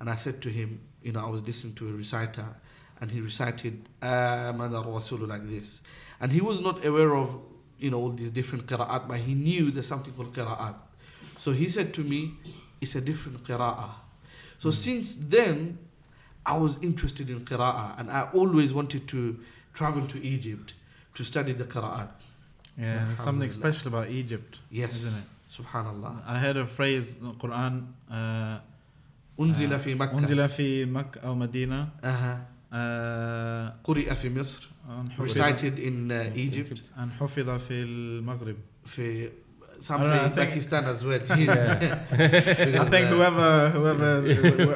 and 0.00 0.10
I 0.10 0.16
said 0.16 0.42
to 0.42 0.48
him, 0.48 0.80
you 1.02 1.12
know, 1.12 1.24
I 1.24 1.30
was 1.30 1.42
listening 1.46 1.74
to 1.74 1.88
a 1.88 1.92
reciter, 1.92 2.46
and 2.99 3.11
he 3.11 3.19
recited 3.21 3.87
Amana 4.01 4.81
Rasul 4.81 5.19
like 5.19 5.47
this. 5.49 5.81
And 6.19 6.31
he 6.31 6.41
was 6.41 6.59
not 6.59 6.85
aware 6.85 7.15
of, 7.15 7.35
you 7.79 7.89
know, 7.91 7.97
all 7.97 8.11
these 8.11 8.29
different 8.29 8.67
qira'at, 8.67 9.07
but 9.07 9.17
he 9.19 9.33
knew 9.33 9.71
there's 9.71 9.87
something 9.87 10.13
called 10.13 10.33
qira'at. 10.33 10.75
So 11.37 11.51
he 11.51 11.67
said 11.69 11.93
to 11.95 12.01
me, 12.03 12.33
it's 12.79 12.95
a 12.95 13.01
different 13.01 13.43
qira'ah. 13.43 13.89
So 14.59 14.69
since 14.71 15.15
then, 15.15 15.79
I 16.45 16.57
was 16.57 16.77
interested 16.81 17.29
in 17.29 17.39
qira'ah, 17.41 17.99
and 17.99 18.11
I 18.11 18.29
always 18.33 18.73
wanted 18.73 19.07
to 19.09 19.39
travel 19.73 20.05
to 20.07 20.23
Egypt 20.23 20.73
to 21.15 21.23
study 21.23 21.53
the 21.53 21.63
qira'at. 21.65 22.09
yeah, 22.77 23.05
there's 23.05 23.17
something 23.19 23.49
Alhamdulillah. 23.49 23.51
special 23.73 23.87
about 23.89 24.09
Egypt, 24.09 24.59
Yes. 24.69 24.91
isn't 25.03 25.17
it? 25.17 25.23
Subhanallah. 25.51 26.21
I 26.25 26.39
heard 26.39 26.55
a 26.57 26.65
phrase 26.67 27.15
in 27.19 27.25
the 27.27 27.33
Quran. 27.33 27.87
Uh, 28.09 28.59
أنزل 29.39 29.79
في 29.79 29.95
مكة 29.95 30.11
أنزل 30.19 30.49
في 30.49 30.85
مكة 30.85 31.19
أو 31.21 31.35
مدينة 31.35 31.89
أها. 32.03 32.45
آه، 32.75 33.73
قرئ 33.83 34.15
في 34.15 34.29
مصر 34.29 34.69
أن 34.89 35.09
حفظ- 35.11 35.21
recited 35.37 35.77
in 35.79 36.09
uh, 36.11 36.37
Egypt 36.37 36.79
أن 36.99 37.11
حفظ 37.11 37.49
في 37.49 37.83
المغرب. 37.83 38.55
في 38.85 39.29
some 39.81 39.95
I 39.95 39.97
don't 39.97 40.05
say 40.05 40.15
know, 40.15 40.21
I 40.21 40.25
in 40.25 40.31
think- 40.31 40.49
Pakistan 40.49 40.83
as 40.85 41.03
well. 41.03 41.21
I 41.29 41.35
Because, 42.65 42.89
think 42.89 43.05
uh, 43.07 43.13
whoever, 43.15 43.69
whoever, 43.69 44.21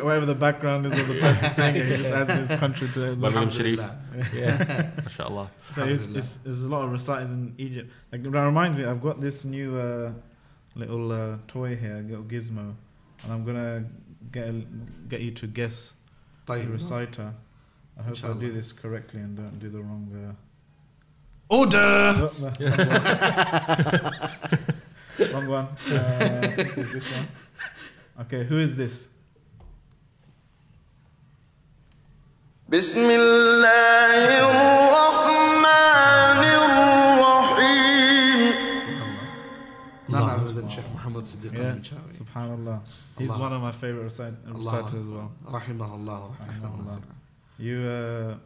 whoever 0.03 0.25
the 0.25 0.33
background 0.45 0.81
is 0.87 0.93
of 0.99 1.07
the 1.07 1.19
person 1.19 1.49
saying 1.51 1.75
it, 1.75 1.85
he 1.85 1.97
just 1.97 2.11
adds 2.11 2.49
his 2.49 2.59
country 2.59 2.87
to 2.95 2.99
it. 3.11 3.19
Birmingham 3.19 3.49
Sharif. 3.51 3.79
Alhamdulillah. 3.79 4.31
Yeah, 4.33 4.89
mashallah. 5.03 5.47
So 5.75 5.83
it's, 5.83 6.05
Alhamdulillah. 6.07 6.17
it's, 6.19 6.31
there's 6.45 6.63
a 6.63 6.67
lot 6.75 6.81
of 6.85 6.91
reciters 6.91 7.29
in 7.37 7.53
Egypt. 7.59 7.87
Like 8.11 8.23
that 8.23 8.45
reminds 8.51 8.75
me, 8.79 8.85
I've 8.85 9.01
got 9.09 9.21
this 9.21 9.37
new 9.45 9.69
uh, 9.77 10.11
little 10.81 11.11
uh, 11.11 11.37
toy 11.47 11.75
here, 11.75 11.97
a 11.97 12.01
little 12.01 12.23
gizmo, 12.33 12.67
and 13.23 13.29
I'm 13.33 13.43
gonna 13.45 13.85
get 14.31 14.45
a, 14.49 14.53
get 15.11 15.21
you 15.21 15.31
to 15.41 15.45
guess 15.47 15.93
the 16.47 16.53
طيب. 16.53 16.71
reciter. 16.71 17.29
I 17.99 18.01
hope 18.03 18.07
I 18.07 18.09
do 18.09 18.15
Inshallah. 18.33 18.51
this 18.51 18.71
correctly 18.71 19.19
and 19.21 19.35
don't 19.37 19.59
do 19.59 19.69
the 19.69 19.79
wrong. 19.79 20.09
Uh, 20.13 20.33
Order! 21.47 21.77
oh, 21.77 22.31
no, 22.39 22.47
wrong 25.31 25.47
one. 25.47 25.47
wrong 25.47 25.47
one. 25.47 25.67
Uh, 25.95 26.39
I 26.43 26.45
think 26.55 26.77
it's 26.77 26.91
this 26.91 27.11
one. 27.11 27.27
Okay, 28.21 28.43
who 28.45 28.57
is 28.59 28.75
this? 28.75 29.07
بسم 32.69 32.97
الله 32.97 34.39
الرحمن 34.41 36.39
الرحيم 37.45 38.55
None 40.09 40.21
Allah. 40.21 40.35
other 40.41 40.53
than 40.53 40.69
Sheikh 40.69 40.87
Muhammad 40.93 41.25
Siddiq 41.25 41.53
Yeah, 41.53 41.69
al-Minshawi. 41.69 42.09
Subhanallah. 42.19 42.79
He's 43.19 43.29
Allah. 43.29 43.39
one 43.41 43.53
of 43.53 43.61
my 43.61 43.71
favorite 43.71 44.03
recit- 44.03 44.33
reciters 44.47 44.93
as 44.93 45.05
well. 45.05 45.31
Rahimahullah. 45.45 46.31
Rahimahullah. 46.41 47.01
You, 47.60 47.78
uh, 47.82 48.36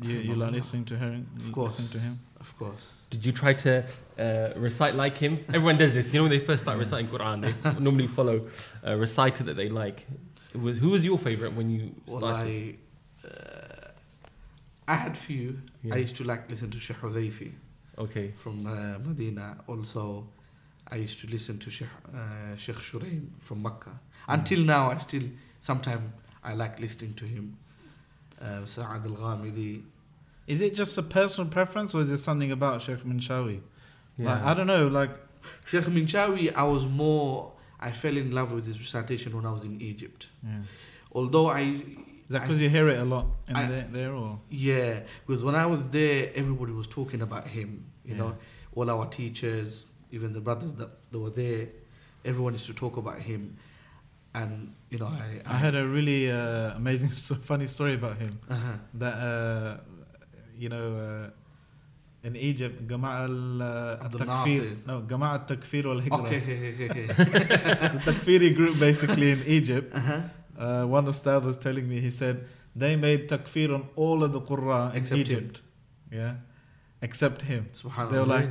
you, 0.00 0.14
you 0.28 0.34
like 0.34 0.52
listening 0.52 0.86
to 0.86 0.96
her? 0.96 1.20
Of 1.38 1.52
course. 1.52 1.78
Listen 1.78 1.92
to 1.92 1.98
him. 2.06 2.18
Of 2.40 2.58
course. 2.58 2.92
Did 3.10 3.24
you 3.26 3.32
try 3.32 3.52
to 3.52 3.84
uh, 4.18 4.52
recite 4.56 4.94
like 4.94 5.18
him? 5.18 5.38
Everyone 5.48 5.76
does 5.76 5.92
this. 5.92 6.12
You 6.12 6.18
know, 6.20 6.22
when 6.24 6.30
they 6.30 6.38
first 6.38 6.62
start 6.62 6.78
reciting 6.78 7.08
Quran, 7.08 7.42
they 7.42 7.80
normally 7.88 8.06
follow 8.06 8.48
a 8.82 8.96
reciter 8.96 9.44
that 9.44 9.56
they 9.56 9.68
like. 9.68 10.06
It 10.54 10.60
was 10.60 10.78
who 10.78 10.88
was 10.88 11.04
your 11.04 11.18
favorite 11.18 11.52
when 11.54 11.68
you 11.68 11.94
Well, 12.06 12.18
started? 12.18 12.78
I, 13.24 13.28
uh, 13.28 13.88
I 14.88 14.94
had 14.94 15.16
few. 15.18 15.58
Yeah. 15.82 15.94
I 15.94 15.98
used 15.98 16.16
to 16.16 16.24
like 16.24 16.50
listen 16.50 16.70
to 16.70 16.80
Sheikh 16.80 16.96
Hudayfi 16.96 17.52
Okay. 17.98 18.32
from 18.42 18.66
uh, 18.66 18.98
Medina. 19.06 19.58
Also, 19.66 20.26
I 20.88 20.96
used 20.96 21.20
to 21.20 21.26
listen 21.28 21.58
to 21.58 21.70
Sheikh, 21.70 21.88
uh, 22.14 22.56
Sheikh 22.56 22.76
Shuraim 22.76 23.28
from 23.40 23.62
Makkah. 23.62 23.98
Until 24.28 24.60
now, 24.64 24.90
I 24.90 24.96
still, 24.98 25.22
sometimes 25.60 26.02
I 26.42 26.54
like 26.54 26.80
listening 26.80 27.14
to 27.14 27.24
him. 27.26 27.56
Uh, 28.42 28.64
Sa'ad 28.64 29.06
al-Ghamidi. 29.06 29.82
Is 30.48 30.60
it 30.60 30.74
just 30.74 30.98
a 30.98 31.02
personal 31.02 31.48
preference, 31.50 31.94
or 31.94 32.00
is 32.00 32.08
there 32.08 32.16
something 32.16 32.50
about 32.50 32.82
Sheikh 32.82 33.04
Minshawi? 33.04 33.60
Yeah. 34.18 34.34
Like, 34.34 34.42
I 34.44 34.54
don't 34.54 34.66
know. 34.66 34.88
Like, 34.88 35.10
Sheikh 35.66 35.84
Minshawi, 35.84 36.52
I 36.54 36.64
was 36.64 36.84
more, 36.84 37.52
I 37.78 37.92
fell 37.92 38.16
in 38.16 38.32
love 38.32 38.50
with 38.52 38.66
his 38.66 38.78
recitation 38.80 39.34
when 39.36 39.46
I 39.46 39.52
was 39.52 39.62
in 39.62 39.80
Egypt. 39.80 40.26
Yeah. 40.44 40.58
Although 41.12 41.50
I, 41.50 41.60
Is 41.60 41.84
that 42.30 42.42
because 42.42 42.60
you 42.60 42.68
hear 42.68 42.88
it 42.88 42.98
a 42.98 43.04
lot 43.04 43.26
in 43.48 43.56
I- 43.56 43.68
there, 43.68 43.88
there, 43.92 44.12
or 44.12 44.40
yeah, 44.50 45.00
because 45.26 45.44
when 45.44 45.54
I 45.54 45.66
was 45.66 45.86
there, 45.88 46.32
everybody 46.34 46.72
was 46.72 46.86
talking 46.88 47.20
about 47.22 47.46
him. 47.46 47.84
You 48.04 48.12
Yeah. 48.14 48.18
know, 48.20 48.36
all 48.74 48.90
our 48.90 49.06
teachers, 49.06 49.84
even 50.10 50.32
the 50.32 50.40
brothers 50.40 50.74
that, 50.74 50.90
that 51.12 51.18
were 51.18 51.30
there, 51.30 51.68
everyone 52.24 52.54
used 52.54 52.66
to 52.66 52.74
talk 52.74 52.96
about 52.96 53.20
him. 53.20 53.56
And 54.34 54.72
you 54.90 54.98
know, 54.98 55.06
I, 55.06 55.40
I 55.46 55.56
heard 55.58 55.74
a 55.74 55.86
really 55.86 56.30
uh, 56.30 56.74
amazing, 56.76 57.10
so 57.26 57.34
funny 57.34 57.66
story 57.66 57.94
about 57.94 58.16
him. 58.18 58.38
uh-huh. 58.48 58.72
That 58.94 59.14
uh, 59.14 59.76
you 60.56 60.68
know, 60.68 60.86
uh, 60.96 62.26
in 62.26 62.36
Egypt, 62.36 62.86
Jama'a 62.86 63.24
Abdul 64.04 64.22
al-Takfir, 64.22 64.46
Nasir. 64.62 64.76
no, 64.86 65.00
Jama'a 65.02 65.32
al-Takfir 65.40 65.84
wal-Hijra. 65.84 66.20
Okay, 66.26 66.40
okay, 66.42 66.74
okay, 66.74 66.90
okay. 66.90 67.06
the 68.04 68.12
Takfiri 68.12 68.54
group 68.54 68.78
basically 68.78 69.32
in 69.32 69.42
Egypt. 69.44 69.94
uh-huh. 69.94 70.20
Uh, 70.58 70.84
one 70.86 71.06
ustad 71.06 71.42
was 71.44 71.56
telling 71.56 71.88
me, 71.88 71.98
he 72.00 72.10
said 72.10 72.44
they 72.76 72.94
made 72.94 73.28
takfir 73.28 73.74
on 73.74 73.88
all 73.96 74.22
of 74.22 74.32
the 74.32 74.40
Qurra 74.40 74.90
in 74.92 74.96
Except 75.02 75.14
him. 75.16 75.20
Egypt. 75.20 75.62
Yeah, 76.12 76.34
except 77.00 77.42
him. 77.42 77.68
They 78.10 78.18
were 78.18 78.26
like, 78.26 78.50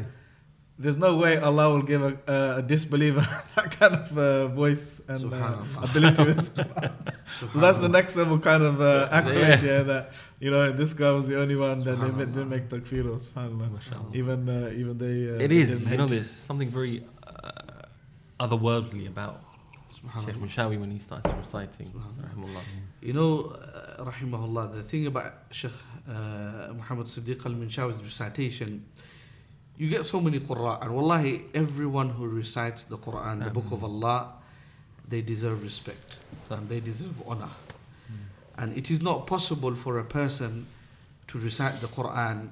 there's 0.80 0.98
no 0.98 1.16
way 1.18 1.38
Allah 1.38 1.70
will 1.74 1.84
give 1.84 2.02
a, 2.02 2.14
uh, 2.28 2.58
a 2.60 2.62
disbeliever 2.62 3.22
that 3.56 3.72
kind 3.80 3.94
of 3.96 4.18
uh, 4.18 4.48
voice 4.48 5.02
and 5.08 5.32
uh, 5.34 5.62
ability 5.84 6.24
with 6.24 6.38
his 6.40 6.50
So 7.52 7.60
that's 7.60 7.80
the 7.80 7.90
next 7.90 8.16
level 8.16 8.40
kind 8.40 8.64
of 8.64 8.82
uh, 8.82 9.08
accolade, 9.12 9.64
Yeah. 9.64 9.72
yeah. 9.78 9.84
That 9.84 10.12
you 10.40 10.50
know, 10.50 10.72
this 10.72 10.94
guy 10.94 11.12
was 11.12 11.28
the 11.28 11.40
only 11.40 11.56
one 11.56 11.84
that 11.84 12.00
they 12.02 12.08
didn't 12.26 12.50
make 12.50 12.68
takfir. 12.68 13.06
of, 13.14 13.22
Subhanallah. 13.22 13.72
Mashallah. 13.72 14.10
Even 14.14 14.50
uh, 14.50 14.72
even 14.82 14.98
they. 14.98 15.30
Uh, 15.30 15.44
It 15.44 15.48
didn't 15.50 15.70
You 15.92 15.98
know, 15.98 16.04
hate 16.04 16.10
there's 16.10 16.32
something 16.32 16.70
very 16.70 17.04
uh, 17.28 18.46
otherworldly 18.46 19.08
about 19.08 19.36
Sheikh 19.94 20.10
Subhanallah. 20.10 20.42
Minshawi 20.42 20.80
when 20.80 20.90
he 20.92 21.00
starts 21.00 21.30
reciting. 21.44 21.90
Subhanallah. 21.94 22.26
Rahimullah. 22.28 22.64
You 23.02 23.14
know, 23.14 23.32
uh, 23.54 24.04
rahimahullah, 24.10 24.74
the 24.74 24.82
thing 24.84 25.06
about 25.06 25.34
Sheikh 25.52 25.72
uh, 26.10 26.74
Muhammad 26.80 27.06
Siddiq 27.08 27.46
al 27.46 27.54
Minshawi's 27.54 28.00
recitation, 28.10 28.84
you 29.78 29.90
get 29.90 30.06
so 30.06 30.22
many 30.22 30.40
Qur'an, 30.40 30.80
and 30.82 30.94
wallahi, 30.96 31.44
everyone 31.54 32.10
who 32.10 32.28
recites 32.28 32.84
the 32.84 32.98
Quran, 32.98 33.44
the 33.44 33.50
Book 33.50 33.72
of 33.72 33.84
Allah, 33.84 34.34
they 35.08 35.22
deserve 35.22 35.64
respect 35.64 36.18
So- 36.48 36.56
and 36.56 36.70
they 36.70 36.80
deserve 36.80 37.22
honor. 37.28 37.50
And 38.58 38.78
it 38.78 38.92
is 38.92 39.02
not 39.02 39.26
possible 39.28 39.76
for 39.76 39.98
a 40.00 40.04
person 40.04 40.68
to 41.28 41.40
recite 41.40 41.82
the 41.82 41.88
Quran 41.88 42.50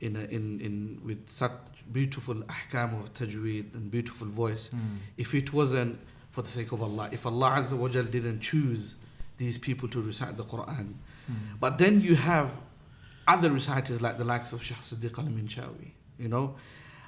in, 0.00 0.16
a, 0.16 0.20
in, 0.20 0.60
in 0.60 1.00
with 1.04 1.28
such 1.28 1.52
beautiful 1.92 2.34
ahkam 2.36 2.98
of 3.00 3.12
tajweed 3.14 3.74
and 3.74 3.90
beautiful 3.90 4.26
voice 4.28 4.68
Hmm. 4.68 4.78
if 5.16 5.34
it 5.34 5.52
wasn't 5.52 5.98
for 6.30 6.42
the 6.42 6.48
sake 6.48 6.70
of 6.72 6.82
Allah, 6.82 7.08
if 7.12 7.26
Allah 7.26 7.56
Azza 7.58 7.76
wa 7.76 7.88
Jal 7.88 8.04
didn't 8.04 8.40
choose 8.40 8.94
these 9.38 9.58
people 9.58 9.88
to 9.88 10.00
recite 10.00 10.36
the 10.36 10.44
Quran. 10.44 10.94
Hmm. 11.26 11.34
But 11.60 11.78
then 11.78 12.00
you 12.00 12.14
have 12.14 12.50
other 13.26 13.50
reciters 13.50 14.00
like 14.00 14.18
the 14.18 14.24
likes 14.24 14.52
of 14.52 14.62
Shaykh 14.62 14.78
Siddiq 14.78 15.18
al 15.18 15.24
Minshawi, 15.24 15.90
you 16.18 16.28
know. 16.28 16.56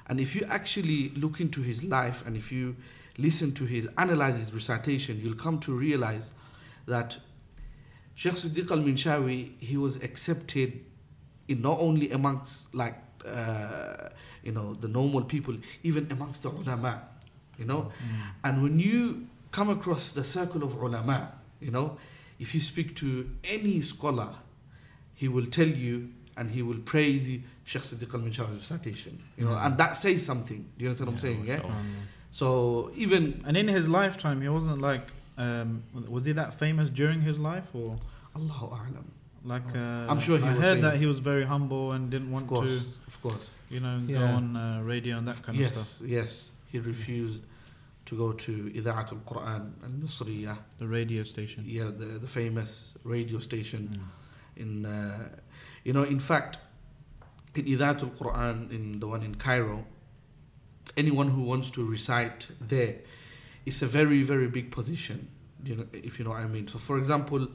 And 0.07 0.19
if 0.19 0.35
you 0.35 0.45
actually 0.49 1.09
look 1.09 1.39
into 1.39 1.61
his 1.61 1.83
life 1.83 2.23
and 2.25 2.35
if 2.35 2.51
you 2.51 2.75
listen 3.17 3.53
to 3.53 3.65
his, 3.65 3.87
analyze 3.97 4.37
his 4.37 4.53
recitation, 4.53 5.19
you'll 5.21 5.35
come 5.35 5.59
to 5.59 5.73
realize 5.73 6.31
that 6.85 7.17
Shaykh 8.15 8.33
Siddiq 8.33 8.71
al 8.71 8.79
Minshawi, 8.79 9.51
he 9.59 9.77
was 9.77 9.95
accepted 9.97 10.83
in 11.47 11.61
not 11.61 11.79
only 11.79 12.11
amongst 12.11 12.73
like, 12.73 12.95
uh, 13.25 14.09
you 14.43 14.51
know, 14.51 14.73
the 14.75 14.87
normal 14.87 15.21
people, 15.21 15.55
even 15.83 16.11
amongst 16.11 16.43
the 16.43 16.49
ulama, 16.49 17.01
you 17.57 17.65
know. 17.65 17.91
And 18.43 18.63
when 18.63 18.79
you 18.79 19.27
come 19.51 19.69
across 19.69 20.11
the 20.11 20.23
circle 20.23 20.63
of 20.63 20.75
ulama, 20.75 21.31
you 21.59 21.71
know, 21.71 21.97
if 22.39 22.55
you 22.55 22.61
speak 22.61 22.95
to 22.97 23.29
any 23.43 23.81
scholar, 23.81 24.29
he 25.13 25.27
will 25.27 25.45
tell 25.45 25.67
you 25.67 26.09
and 26.35 26.49
he 26.49 26.61
will 26.61 26.79
praise 26.79 27.29
you, 27.29 27.43
Sheikh 27.63 27.83
Siddiq 27.83 28.13
al 28.13 28.19
Minshawi's 28.21 28.57
recitation. 28.71 29.21
You 29.37 29.45
know, 29.45 29.57
and 29.57 29.77
that 29.77 29.95
says 29.97 30.25
something. 30.25 30.61
Do 30.77 30.83
you 30.83 30.87
understand 30.89 31.07
what 31.07 31.13
I'm 31.13 31.19
saying? 31.19 31.45
Yeah. 31.45 31.61
So 32.31 32.91
even 32.95 33.43
And 33.47 33.55
in 33.57 33.67
his 33.67 33.87
lifetime, 33.89 34.41
he 34.41 34.49
wasn't 34.49 34.79
like. 34.81 35.05
Um, 35.37 35.83
was 36.09 36.25
he 36.25 36.33
that 36.33 36.53
famous 36.53 36.89
during 36.89 37.21
his 37.21 37.39
life, 37.39 37.67
or 37.73 37.97
Allahu 38.35 38.67
A'lam. 38.75 39.05
like? 39.43 39.63
Uh, 39.75 40.11
I'm 40.11 40.19
sure 40.19 40.37
he 40.37 40.43
I 40.43 40.53
was 40.53 40.61
heard 40.61 40.77
famous. 40.77 40.91
that 40.93 40.97
he 40.99 41.05
was 41.05 41.19
very 41.19 41.45
humble 41.45 41.93
and 41.93 42.09
didn't 42.11 42.27
Of 42.27 42.33
want 42.33 42.47
course, 42.47 42.69
to, 42.83 42.87
of 43.07 43.21
course. 43.23 43.45
you 43.69 43.79
know, 43.79 43.99
go 44.07 44.23
on 44.23 44.55
uh, 44.55 44.81
radio 44.83 45.17
and 45.17 45.27
that 45.27 45.41
kind 45.41 45.59
of 45.59 45.67
stuff. 45.73 46.01
yes, 46.07 46.09
yes. 46.17 46.49
He 46.71 46.79
refused 46.79 47.41
to 48.07 48.15
go 48.17 48.33
to 48.33 48.51
Ida'at 48.79 49.11
al-Quran 49.13 49.71
al-Misriyah, 49.83 50.57
The 50.79 50.87
radio 50.87 51.23
station. 51.23 51.63
yeah, 51.67 51.85
the, 51.85 52.05
the 52.25 52.27
famous 52.27 52.91
radio 53.03 53.39
station 53.39 53.81
Mm. 53.93 54.61
in 54.63 54.85
uh, 54.85 55.29
you 55.85 55.93
know 55.93 56.03
in 56.03 56.19
fact 56.19 56.57
in 57.55 57.65
Ida'at 57.65 58.03
al-Quran 58.03 58.71
in 58.71 58.99
the 58.99 59.07
one 59.07 59.23
in 59.23 59.35
Cairo 59.35 59.85
anyone 60.97 61.29
who 61.29 61.41
wants 61.43 61.69
to 61.71 61.85
recite 61.85 62.47
there 62.59 62.95
it's 63.65 63.81
a 63.81 63.87
very 63.87 64.23
very 64.23 64.47
big 64.47 64.71
position 64.71 65.27
you 65.63 65.75
know 65.75 65.85
if 65.93 66.17
you 66.17 66.25
know 66.25 66.31
what 66.31 66.39
I 66.39 66.47
mean 66.47 66.67
so 66.67 66.77
for 66.79 66.97
example 66.97 67.47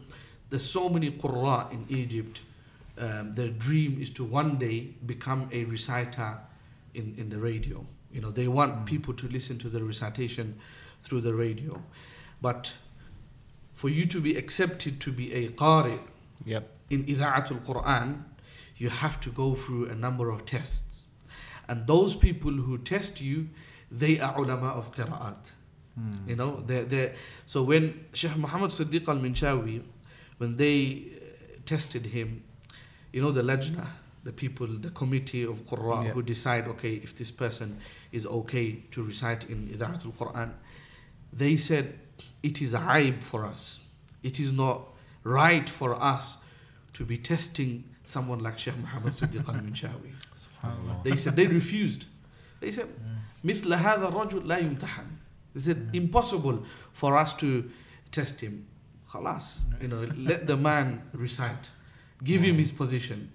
there's 0.50 0.68
so 0.68 0.88
many 0.88 1.11
qurra 1.11 1.70
in 1.72 1.87
Egypt 1.88 2.40
um, 2.98 3.35
their 3.35 3.48
dream 3.48 4.00
is 4.00 4.11
to 4.11 4.24
one 4.24 4.59
day 4.59 4.88
become 5.04 5.48
a 5.52 5.64
reciter 5.64 6.38
in, 6.94 7.14
in 7.18 7.28
the 7.28 7.38
radio 7.38 7.85
you 8.12 8.20
know 8.20 8.30
they 8.30 8.48
want 8.48 8.72
Mm. 8.76 8.87
people 8.87 9.14
to 9.14 9.28
listen 9.28 9.59
to 9.59 9.68
the 9.68 9.82
recitation 9.82 10.59
through 11.02 11.20
the 11.20 11.35
radio 11.35 11.82
but 12.40 12.72
for 13.74 13.88
you 13.88 14.06
to 14.06 14.20
be 14.20 14.37
accepted 14.37 15.00
to 15.00 15.11
be 15.12 15.32
a 15.35 15.48
qari 15.48 15.98
Yep. 16.44 16.68
in 16.90 17.04
Ida'atul 17.04 17.64
Quran, 17.64 18.22
you 18.76 18.88
have 18.90 19.20
to 19.20 19.30
go 19.30 19.54
through 19.54 19.86
a 19.88 19.94
number 19.94 20.30
of 20.30 20.44
tests. 20.44 21.06
And 21.68 21.86
those 21.86 22.14
people 22.14 22.52
who 22.52 22.78
test 22.78 23.20
you, 23.20 23.48
they 23.90 24.20
are 24.20 24.36
ulama 24.38 24.68
of 24.68 24.92
qira'at. 24.92 25.50
Mm. 25.98 26.28
You 26.28 26.36
know, 26.36 26.62
they 26.66 26.84
they 26.84 27.14
so 27.46 27.62
when 27.62 28.04
Sheikh 28.12 28.36
Muhammad 28.36 28.70
Siddiq 28.70 29.08
al 29.08 29.16
Minshawi, 29.16 29.82
when 30.38 30.56
they 30.56 31.04
uh, 31.16 31.58
tested 31.64 32.06
him, 32.06 32.42
you 33.12 33.22
know, 33.22 33.30
the 33.30 33.42
lajna, 33.42 33.86
the 34.22 34.32
people, 34.32 34.66
the 34.66 34.90
committee 34.90 35.44
of 35.44 35.64
Qurra 35.66 36.04
Yeah. 36.04 36.10
who 36.10 36.22
decide, 36.22 36.66
okay, 36.68 36.94
if 36.94 37.16
this 37.16 37.30
person 37.30 37.78
is 38.12 38.26
okay 38.26 38.82
to 38.90 39.02
recite 39.02 39.48
in 39.48 39.68
Ida'atul 39.68 40.12
Quran, 40.14 40.52
they 41.32 41.56
said, 41.56 41.98
it 42.42 42.60
is 42.60 42.74
aib 42.74 43.22
for 43.22 43.46
us. 43.46 43.80
It 44.22 44.38
is 44.38 44.52
not 44.52 44.88
right 45.24 45.68
for 45.68 45.94
us 45.94 46.36
to 46.94 47.04
be 47.04 47.16
testing 47.18 47.84
someone 48.05 48.39
like 48.39 48.57
Sheikh 48.57 48.77
Muhammad 48.77 49.13
Siddiq 49.13 49.47
al 49.47 49.55
Minshawi. 49.55 50.12
SubhanAllah. 50.63 51.03
They 51.03 51.15
said 51.15 51.36
they 51.36 51.47
refused. 51.47 52.05
They 52.60 52.71
said, 52.71 52.88
Yeah. 52.88 53.53
مثل 53.53 53.75
هذا 53.75 54.07
الرجل 54.12 54.45
لا 54.47 54.57
يمتحن. 54.60 55.05
They 55.55 55.62
said 55.62 55.89
impossible 55.93 56.63
for 56.93 57.17
us 57.17 57.34
to 57.34 57.69
test 58.12 58.39
him. 58.41 58.65
خلاص, 59.10 59.62
you 59.81 59.88
know, 59.88 60.01
let 60.17 60.47
the 60.47 60.55
man 60.57 61.01
recite. 61.13 61.69
Give 62.23 62.41
him 62.41 62.57
his 62.57 62.71
position. 62.71 63.29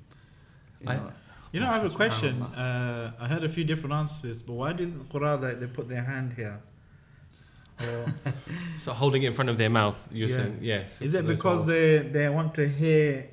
You 0.80 0.88
I- 0.90 0.96
know. 0.96 1.12
You 1.52 1.60
know, 1.60 1.68
I 1.68 1.74
have 1.74 1.84
a 1.84 1.88
Subhanallah. 1.90 1.94
question. 1.96 2.42
Uh, 2.42 3.12
I 3.18 3.28
heard 3.28 3.44
a 3.44 3.48
few 3.48 3.64
different 3.64 3.94
answers, 3.94 4.42
but 4.42 4.52
why 4.54 4.72
didn't 4.74 4.98
the 4.98 5.04
Quran 5.18 5.40
like 5.42 5.58
they 5.60 5.66
put 5.66 5.88
their 5.88 6.02
hand 6.04 6.34
here? 6.34 6.60
Or 7.80 8.06
So 8.82 8.92
holding 8.92 9.22
it 9.22 9.28
in 9.28 9.34
front 9.34 9.48
of 9.50 9.56
their 9.58 9.70
mouth, 9.70 9.98
you're 10.10 10.28
Yeah. 10.28 10.36
saying, 10.36 10.58
yeah. 10.60 10.84
is 11.00 11.14
it 11.14 11.26
those 11.26 11.36
because 11.36 11.62
are- 11.62 11.66
they 11.72 12.08
they 12.16 12.28
want 12.28 12.54
to 12.54 12.68
hear 12.68 13.28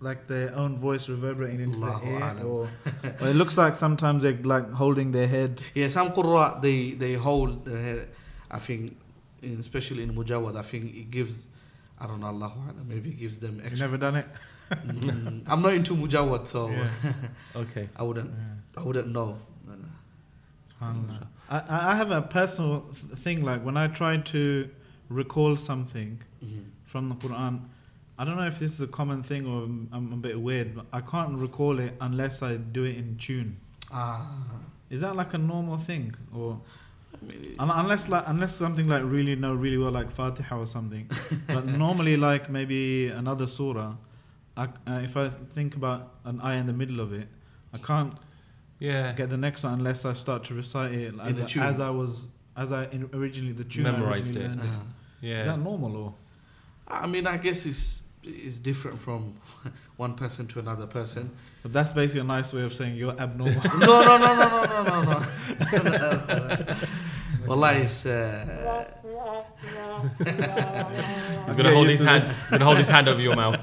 like 0.00 0.26
their 0.26 0.54
own 0.54 0.76
voice 0.76 1.08
reverberating 1.08 1.60
into 1.60 1.76
Allahu 1.82 2.04
the 2.06 2.12
ear, 2.12 2.20
a'lam. 2.20 2.44
or, 2.44 2.68
or 3.20 3.28
it 3.28 3.34
looks 3.36 3.56
like 3.56 3.76
sometimes 3.76 4.22
they're 4.22 4.36
like 4.54 4.70
holding 4.72 5.10
their 5.12 5.26
head. 5.26 5.60
Yeah, 5.74 5.88
some 5.88 6.12
Qurra, 6.12 6.60
they, 6.60 6.90
they 6.92 7.14
hold 7.14 7.64
their 7.64 7.82
head. 7.82 8.08
I 8.50 8.58
think, 8.58 8.96
in, 9.42 9.58
especially 9.58 10.02
in 10.02 10.14
Mujawad, 10.14 10.56
I 10.56 10.62
think 10.62 10.94
it 10.94 11.10
gives, 11.10 11.40
I 11.98 12.06
don't 12.06 12.20
know, 12.20 12.26
Allah, 12.26 12.52
maybe 12.86 13.10
it 13.10 13.18
gives 13.18 13.38
them 13.38 13.56
You 13.56 13.64
extra. 13.64 13.86
never 13.86 13.96
done 13.96 14.16
it. 14.16 14.26
Mm, 14.70 15.42
I'm 15.46 15.62
not 15.62 15.72
into 15.74 15.94
Mujawad, 15.94 16.46
so 16.46 16.68
Yeah. 16.70 16.90
Okay. 17.56 17.88
I 17.96 18.02
wouldn't, 18.02 18.30
Yeah. 18.30 18.80
I 18.82 18.84
wouldn't 18.84 19.08
know. 19.08 19.38
I, 20.80 21.58
I 21.58 21.92
I 21.92 21.94
have 21.96 22.10
a 22.10 22.20
personal 22.22 22.80
th- 22.92 23.18
thing 23.18 23.42
like 23.44 23.64
when 23.64 23.76
I 23.76 23.86
try 23.88 24.18
to 24.18 24.68
recall 25.08 25.56
something 25.56 26.20
Mhm. 26.44 26.64
from 26.84 27.08
the 27.08 27.14
Quran. 27.14 27.60
I 28.18 28.24
don't 28.24 28.36
know 28.36 28.46
if 28.46 28.58
this 28.58 28.72
is 28.72 28.80
a 28.80 28.86
common 28.86 29.22
thing 29.22 29.46
or 29.46 29.64
I'm, 29.64 29.88
I'm 29.92 30.12
a 30.12 30.16
bit 30.16 30.40
weird, 30.40 30.74
but 30.74 30.86
I 30.92 31.00
can't 31.02 31.38
recall 31.38 31.78
it 31.78 31.94
unless 32.00 32.42
I 32.42 32.56
do 32.56 32.84
it 32.84 32.96
in 32.96 33.16
tune. 33.18 33.56
Ah, 33.92 34.26
Is 34.90 35.00
that 35.02 35.14
like 35.16 35.34
a 35.34 35.38
normal 35.38 35.76
thing, 35.76 36.14
or 36.34 36.58
I 37.22 37.24
mean, 37.26 37.56
unless 37.58 38.08
like 38.08 38.24
unless 38.26 38.54
something 38.54 38.88
like 38.88 39.02
really 39.04 39.36
know 39.36 39.54
really 39.54 39.76
well 39.78 39.92
like 39.92 40.10
Fatiha 40.10 40.58
or 40.58 40.66
something? 40.66 41.08
but 41.46 41.66
normally 41.66 42.16
like 42.16 42.48
maybe 42.50 43.08
another 43.08 43.46
surah. 43.46 43.94
I, 44.56 44.64
uh, 44.64 45.00
if 45.04 45.16
I 45.16 45.28
think 45.28 45.76
about 45.76 46.14
an 46.24 46.40
eye 46.40 46.56
in 46.56 46.66
the 46.66 46.72
middle 46.72 47.00
of 47.00 47.12
it, 47.12 47.28
I 47.74 47.78
can't 47.78 48.14
Yeah. 48.78 49.12
get 49.12 49.28
the 49.28 49.36
next 49.36 49.64
one 49.64 49.74
unless 49.74 50.04
I 50.06 50.14
start 50.14 50.44
to 50.44 50.54
recite 50.54 50.92
it 50.92 51.14
as, 51.22 51.38
a 51.38 51.42
I, 51.42 51.46
tune. 51.46 51.62
as 51.62 51.78
I 51.80 51.90
was 51.90 52.28
as 52.56 52.72
I 52.72 52.86
in, 52.86 53.10
originally 53.12 53.52
the 53.52 53.64
tune 53.64 53.84
Memorized 53.84 54.24
originally 54.34 54.44
it. 54.46 54.48
learned 54.48 54.60
Uh, 54.62 54.82
Yeah. 55.20 55.40
Is 55.40 55.46
that 55.46 55.58
normal 55.60 55.94
or? 55.96 56.14
I 56.88 57.06
mean, 57.06 57.26
I 57.26 57.36
guess 57.36 57.66
it's 57.66 58.00
it's 58.26 58.56
different 58.58 59.00
from 59.00 59.34
one 59.96 60.14
person 60.14 60.46
to 60.48 60.58
another 60.58 60.86
person. 60.86 61.30
But 61.62 61.72
that's 61.72 61.92
basically 61.92 62.20
a 62.20 62.24
nice 62.24 62.52
way 62.52 62.62
of 62.62 62.72
saying 62.72 62.96
you're 62.96 63.18
abnormal. 63.18 63.60
No, 63.78 64.02
no, 64.04 64.16
no, 64.18 64.34
no, 64.36 64.48
no, 64.50 64.72
no, 64.72 65.02
no, 65.02 65.02
no. 65.02 66.76
Wallahi, 67.46 67.82
it's. 67.82 68.04
Uh, 68.06 68.84
He's 70.18 71.56
gonna 71.56 71.72
hold 71.72 71.88
his 71.88 72.00
hand. 72.00 72.24
Gonna 72.50 72.64
hold 72.64 72.78
his 72.78 72.88
hand 72.88 73.08
over 73.08 73.20
your 73.20 73.36
mouth. 73.36 73.60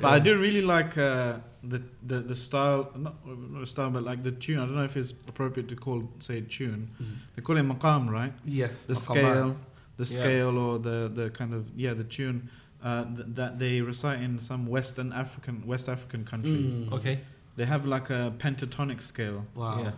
But 0.00 0.08
I 0.12 0.18
do 0.18 0.38
really 0.38 0.60
like 0.62 0.98
uh, 0.98 1.38
the, 1.62 1.82
the 2.06 2.20
the 2.20 2.36
style, 2.36 2.90
not, 2.96 3.14
not 3.26 3.66
style, 3.68 3.90
but 3.90 4.02
like 4.04 4.22
the 4.22 4.32
tune. 4.32 4.58
I 4.58 4.66
don't 4.66 4.76
know 4.76 4.84
if 4.84 4.96
it's 4.96 5.12
appropriate 5.26 5.68
to 5.70 5.76
call 5.76 6.02
say 6.20 6.42
tune. 6.42 6.90
Mm. 7.02 7.06
They 7.36 7.42
call 7.42 7.56
it 7.56 7.62
maqam, 7.66 8.10
right? 8.10 8.32
yes, 8.44 8.82
The 8.82 8.94
maqamat. 8.94 8.98
scale, 9.00 9.56
the 9.98 10.04
Yeah. 10.04 10.18
scale, 10.20 10.54
or 10.64 10.78
the 10.88 10.98
the 11.20 11.26
kind 11.38 11.52
of 11.54 11.62
yeah, 11.76 11.94
the 11.94 12.04
tune 12.16 12.38
uh, 12.82 13.04
th- 13.16 13.26
that 13.40 13.58
they 13.58 13.80
recite 13.92 14.20
in 14.22 14.38
some 14.38 14.62
Western 14.76 15.12
African 15.12 15.56
West 15.66 15.88
African 15.88 16.24
countries. 16.24 16.72
Mm. 16.78 16.92
Okay. 16.96 17.16
They 17.56 17.66
have 17.66 17.84
like 17.86 18.08
a 18.10 18.32
pentatonic 18.38 19.00
scale. 19.02 19.40
Wow. 19.54 19.82
Yeah. 19.82 19.92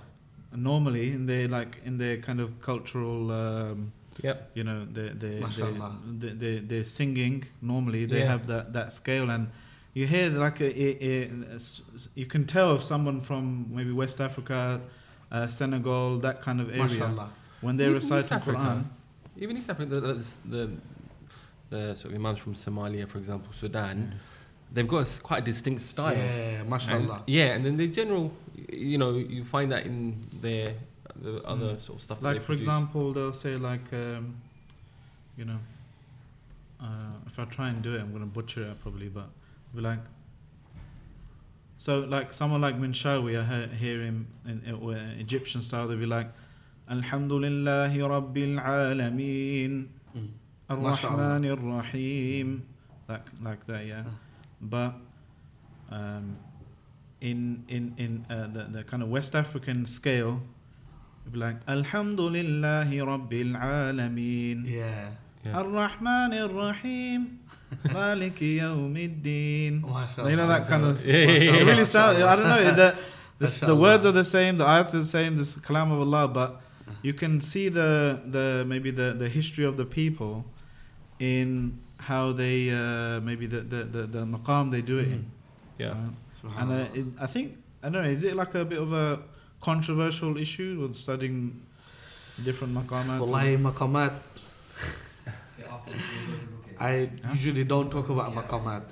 Normally, 0.56 1.12
in 1.12 1.26
their 1.26 1.46
like 1.48 1.72
in 1.84 1.98
their 1.98 2.16
kind 2.18 2.40
of 2.40 2.48
cultural. 2.60 3.30
Um, 3.30 3.92
Yep. 4.22 4.50
you 4.54 4.64
know 4.64 4.84
they 4.92 5.08
they 5.10 5.28
they, 5.36 5.40
Mashallah. 5.40 5.92
they, 6.18 6.32
they 6.42 6.58
they're 6.58 6.84
singing 6.84 7.44
normally 7.62 8.04
they 8.06 8.18
Yeah. 8.18 8.32
have 8.32 8.46
that 8.48 8.72
that 8.72 8.92
scale 8.92 9.30
and 9.30 9.46
you 9.94 10.06
hear 10.06 10.28
like 10.30 10.60
a, 10.60 10.66
a, 10.86 10.88
a- 11.10 11.30
a 11.52 11.54
s- 11.54 11.80
s- 11.94 12.08
you 12.16 12.26
can 12.26 12.44
tell 12.44 12.74
if 12.74 12.82
someone 12.82 13.20
from 13.22 13.44
maybe 13.76 13.92
West 13.92 14.20
Africa 14.20 14.80
uh, 15.32 15.46
Senegal 15.46 16.18
that 16.18 16.42
kind 16.42 16.60
of 16.60 16.68
area 16.70 16.82
Mashallah. 16.82 17.30
when 17.62 17.76
they 17.78 17.84
Even 17.84 17.94
recite 17.94 18.18
East 18.20 18.28
the 18.30 18.34
Africa. 18.34 18.58
Quran 18.58 18.84
Even 19.40 19.56
East 19.56 19.70
Africa, 19.70 19.88
the, 20.00 20.00
the, 20.00 20.24
the, 20.48 20.70
the 21.70 21.94
sort 21.96 22.12
of 22.12 22.20
imams 22.20 22.38
from 22.38 22.54
Somalia, 22.54 23.08
for 23.08 23.18
example, 23.18 23.52
Sudan, 23.52 24.14
they've 24.72 24.86
got 24.86 25.08
a 25.08 25.20
quite 25.22 25.38
a 25.42 25.44
distinct 25.44 25.82
style. 25.82 26.12
Yeah, 26.16 26.60
And- 26.60 26.68
mashallah. 26.70 27.22
yeah, 27.26 27.46
and 27.54 27.64
then 27.64 27.76
the 27.76 27.88
general, 27.88 28.32
you 28.70 28.98
know, 28.98 29.12
you 29.14 29.44
find 29.44 29.72
that 29.72 29.86
in 29.86 30.26
their 30.40 30.74
the 31.22 31.42
other 31.44 31.74
Mm. 31.74 31.82
sort 31.82 31.98
of 31.98 32.02
stuff. 32.04 32.22
like 32.22 32.36
for 32.40 32.46
produce. 32.46 32.62
example 32.62 33.12
they'll 33.12 33.32
say 33.34 33.56
like 33.56 33.92
um, 33.92 34.36
you 35.36 35.44
know 35.44 35.58
uh, 36.80 37.12
if 37.26 37.38
I 37.38 37.44
try 37.46 37.68
and 37.68 37.82
do 37.82 37.94
it 37.96 38.00
I'm 38.00 38.12
gonna 38.12 38.26
butcher 38.26 38.62
it 38.70 38.80
probably 38.80 39.08
but 39.08 39.28
be 39.74 39.80
like 39.82 39.98
so 41.76 42.00
like 42.00 42.32
someone 42.32 42.60
like 42.60 42.76
Minshawi 42.78 43.38
I 43.38 43.44
hear, 43.44 43.66
hear 43.66 44.02
him 44.02 44.28
in, 44.46 44.62
in, 44.64 44.74
uh, 44.76 45.14
Egyptian 45.18 45.62
style 45.62 45.88
they'll 45.88 45.98
be 45.98 46.06
like 46.06 46.28
Alhamdulillahi 46.90 47.98
Rabbil 48.14 48.56
Alameen 48.58 49.86
Mm. 50.10 50.26
Ar-Rahman 50.68 51.42
Ar-Rahim 51.46 52.66
like 53.08 53.26
like 53.42 53.62
that 53.70 53.86
yeah 53.86 54.02
Uh. 54.02 54.10
but 54.60 54.92
um, 55.90 56.34
in 57.20 57.62
in 57.70 57.94
in 57.96 58.12
uh, 58.28 58.46
the 58.50 58.62
the 58.74 58.82
kind 58.90 59.02
of 59.04 59.08
West 59.08 59.34
African 59.38 59.86
scale 59.86 60.42
it'd 61.22 61.32
be 61.32 61.38
like 61.38 61.62
Alhamdulillahi 61.66 62.98
Rabbil 63.06 63.54
Alameen 63.54 64.66
Yeah. 64.66 65.14
Yeah. 65.46 65.58
Ar-Rahman 65.62 66.34
Ar-Rahim 66.34 67.38
Maliki 67.86 68.58
Yawmiddin 68.58 69.82
Mashallah. 69.86 70.30
you 70.30 70.36
know 70.36 70.48
that 70.50 70.66
kind 70.66 70.84
of 70.84 70.98
Yeah, 71.06 71.14
yeah, 71.16 71.38
yeah, 71.38 71.60
it 71.62 71.64
really 71.70 71.84
sounds 71.86 72.18
I 72.20 72.34
don't 72.36 72.48
know 72.50 72.62
the, 72.74 72.88
the, 73.38 73.66
the 73.66 73.76
words 73.78 74.04
are 74.04 74.12
the 74.12 74.24
same 74.26 74.58
the 74.58 74.66
ayat 74.66 74.86
is 74.94 75.06
the 75.06 75.12
same 75.18 75.36
this 75.38 75.54
kalam 75.54 75.92
of 75.94 76.00
Allah 76.02 76.26
but 76.28 76.50
you 77.02 77.12
can 77.14 77.40
see 77.40 77.68
the 77.68 78.20
the 78.26 78.64
maybe 78.66 78.90
the 78.90 79.14
the 79.22 79.28
history 79.28 79.64
of 79.64 79.76
the 79.76 79.84
people 79.84 80.44
in 81.18 81.78
how 81.98 82.32
they 82.32 82.70
uh, 82.70 83.20
maybe 83.20 83.46
the, 83.46 83.60
the 83.60 83.84
the 83.84 84.02
the 84.06 84.22
maqam 84.24 84.70
they 84.70 84.82
do 84.82 84.98
it 84.98 85.08
in 85.08 85.30
Yeah. 85.78 85.88
right? 85.88 86.58
and 86.58 86.72
uh, 86.72 86.98
it, 86.98 87.06
I 87.20 87.26
think 87.26 87.56
I 87.82 87.88
don't 87.90 88.02
know 88.04 88.08
is 88.10 88.24
it 88.24 88.34
like 88.36 88.54
a 88.54 88.64
bit 88.64 88.78
of 88.80 88.92
a 88.92 89.20
controversial 89.60 90.36
issue 90.38 90.78
with 90.80 90.96
studying 90.96 91.60
different 92.42 92.72
maqamat 92.74 93.18
Wallahi, 93.20 93.56
maqamat. 93.56 94.12
Yeah, 95.58 95.74
after 95.74 95.92
this, 95.92 96.02
we'll 96.10 96.24
go 96.24 96.40
to 96.40 96.46
Ruqya. 96.46 96.80
I 96.80 97.10
Huh? 97.26 97.34
usually 97.34 97.64
don't 97.64 97.90
talk 97.90 98.08
about 98.08 98.32
Yeah. 98.32 98.40
maqamat. 98.42 98.84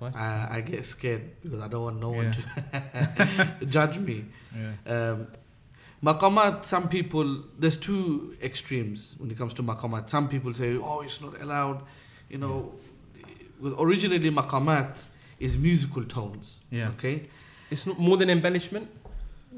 Why? 0.00 0.10
I, 0.10 0.56
I 0.56 0.60
get 0.60 0.84
scared 0.84 1.40
because 1.42 1.60
I 1.62 1.68
don't 1.68 1.84
want 1.84 2.00
no 2.00 2.10
one 2.10 2.32
to 2.32 3.66
judge 3.76 3.98
me. 3.98 4.24
yeah 4.52 4.72
Um, 4.94 5.28
maqamat, 6.04 6.64
some 6.64 6.88
people, 6.88 7.42
there's 7.58 7.76
two 7.76 8.36
extremes 8.42 9.14
when 9.18 9.30
it 9.30 9.38
comes 9.38 9.54
to 9.54 9.62
maqamat. 9.62 10.10
Some 10.10 10.28
people 10.28 10.52
say, 10.54 10.76
oh, 10.76 11.00
it's 11.00 11.20
not 11.20 11.40
allowed. 11.40 11.82
You 12.28 12.38
know, 12.38 12.72
with 13.60 13.74
originally 13.78 14.30
maqamat 14.30 15.00
is 15.40 15.56
musical 15.56 16.04
tones. 16.04 16.56
Yeah. 16.70 16.88
Okay. 16.98 17.28
It's 17.70 17.86
not 17.86 17.98
more 17.98 18.16
than 18.16 18.28
embellishment. 18.30 18.88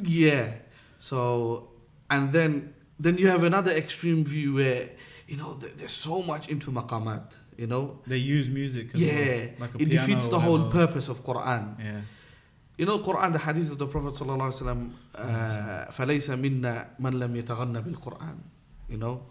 Yeah. 0.03 0.53
So, 0.99 1.69
and 2.11 2.33
then 2.33 2.75
then 2.99 3.19
you 3.19 3.29
have 3.29 3.43
another 3.43 3.73
extreme 3.73 4.25
view 4.25 4.55
where 4.55 4.89
you 5.29 5.37
know 5.37 5.55
there's 5.79 5.93
so 5.93 6.23
much 6.23 6.49
into 6.49 6.71
maqamat. 6.71 7.35
You 7.57 7.67
know. 7.67 7.99
they 8.07 8.19
use 8.19 8.49
music 8.51 8.95
as 8.95 9.01
Yeah. 9.01 9.15
well, 9.15 9.49
like 9.61 9.75
a 9.75 9.83
it 9.83 9.89
piano 9.91 10.07
defeats 10.07 10.29
the 10.29 10.39
whole 10.39 10.71
purpose 10.71 11.09
of 11.09 11.25
Quran. 11.25 11.65
yeah 11.79 12.01
You 12.78 12.86
know, 12.86 13.00
Quran, 13.00 13.34
the 13.34 13.40
hadith 13.40 13.72
of 13.72 13.78
the 13.78 13.86
Prophet 13.88 14.14
sallallahu 14.14 14.52
alaihi 14.52 14.62
wasallam, 14.62 14.92
uh, 15.16 15.92
فَلَيْسَ 15.92 16.30
مِنَّا 16.40 16.88
مَنْ 17.00 17.14
لَمْ 17.14 17.44
يَتَغَنَّ 17.44 17.84
بِالْقُرْآنِ 17.84 18.38
You 18.90 18.98
know, 18.98 19.22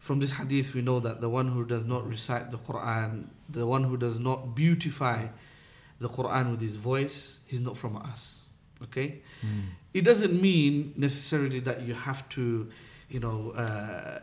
from 0.00 0.18
this 0.18 0.32
hadith 0.32 0.74
we 0.74 0.82
know 0.82 1.00
that 1.00 1.20
the 1.20 1.28
one 1.28 1.48
who 1.48 1.64
does 1.64 1.84
not 1.84 2.06
recite 2.08 2.50
the 2.50 2.58
Quran, 2.58 3.26
the 3.48 3.66
one 3.66 3.84
who 3.84 3.96
does 3.96 4.18
not 4.18 4.54
beautify 4.54 5.28
the 6.00 6.08
Quran 6.08 6.50
with 6.50 6.60
his 6.60 6.76
voice, 6.76 7.36
he's 7.46 7.60
not 7.60 7.76
from 7.76 7.96
us. 7.96 8.48
Okay? 8.82 9.22
It 9.94 10.02
doesn't 10.02 10.40
mean 10.40 10.94
necessarily 10.96 11.60
that 11.60 11.82
you 11.82 11.94
have 11.94 12.28
to, 12.30 12.68
you 13.08 13.20
know, 13.20 13.50
uh, 13.50 14.20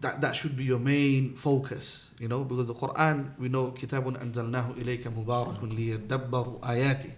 that 0.00 0.20
that 0.20 0.34
should 0.34 0.56
be 0.56 0.64
your 0.64 0.78
main 0.80 1.34
focus, 1.36 2.10
you 2.18 2.26
know, 2.28 2.42
because 2.44 2.66
the 2.66 2.74
Quran, 2.74 3.30
we 3.38 3.48
know, 3.48 3.70
كتاب 3.70 4.16
أنزلناه 4.16 4.70
إليك 4.78 5.06
مبارك 5.06 5.62
ليدبروا 5.64 6.70
آياته 6.70 7.10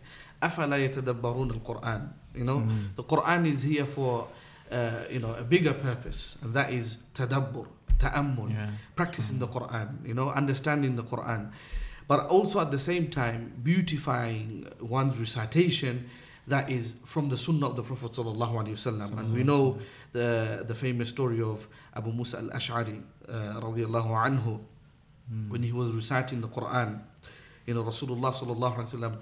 أفلا 0.42 0.76
يتدبرون 0.76 1.50
القرآن 1.50 2.09
you 2.35 2.44
know, 2.44 2.59
Mm. 2.61 2.94
the 2.96 3.02
Quran 3.04 3.46
is 3.46 3.62
here 3.62 3.87
for, 3.87 4.26
uh, 4.70 5.04
you 5.11 5.20
know, 5.20 5.33
a 5.35 5.44
bigger 5.44 5.72
purpose, 5.72 6.37
and 6.42 6.52
that 6.52 6.72
is 6.72 6.96
tadabbur, 7.14 7.66
ta'ammul, 7.98 8.50
yeah 8.50 8.70
practicing 8.96 9.38
the 9.38 9.46
Quran, 9.48 10.04
you 10.07 10.14
know, 10.14 10.30
understanding 10.30 10.96
the 10.96 11.04
Quran, 11.04 11.50
but 12.09 12.26
also 12.26 12.61
at 12.61 12.70
the 12.70 12.78
same 12.78 13.09
time 13.09 13.52
beautifying 13.62 14.66
one's 14.80 15.16
recitation 15.18 16.09
that 16.46 16.70
is 16.70 16.94
from 17.04 17.28
the 17.30 17.38
Sunnah 17.38 17.68
of 17.68 17.76
the 17.76 17.83
Prophet 17.83 18.12
sallallahu 18.12 18.52
alaihi 18.52 18.76
wasallam. 18.76 19.18
And 19.18 19.33
we 19.35 19.42
know 19.44 19.78
the 20.12 20.64
the 20.66 20.74
famous 20.74 21.09
story 21.09 21.40
of 21.42 21.66
Abu 21.94 22.12
Musa 22.12 22.38
al-Ash'ari 22.38 23.00
uh, 23.28 23.33
radiyallahu 23.61 24.11
anhu 24.28 24.61
Mm. 25.33 25.48
when 25.48 25.62
he 25.62 25.72
was 25.72 25.90
reciting 25.90 26.42
the 26.42 26.48
Quran. 26.48 27.00
You 27.66 27.72
know, 27.72 27.83
Rasulullah 27.83 28.28
sallallahu 28.30 28.76
alaihi 28.76 28.92
wasallam 28.92 29.16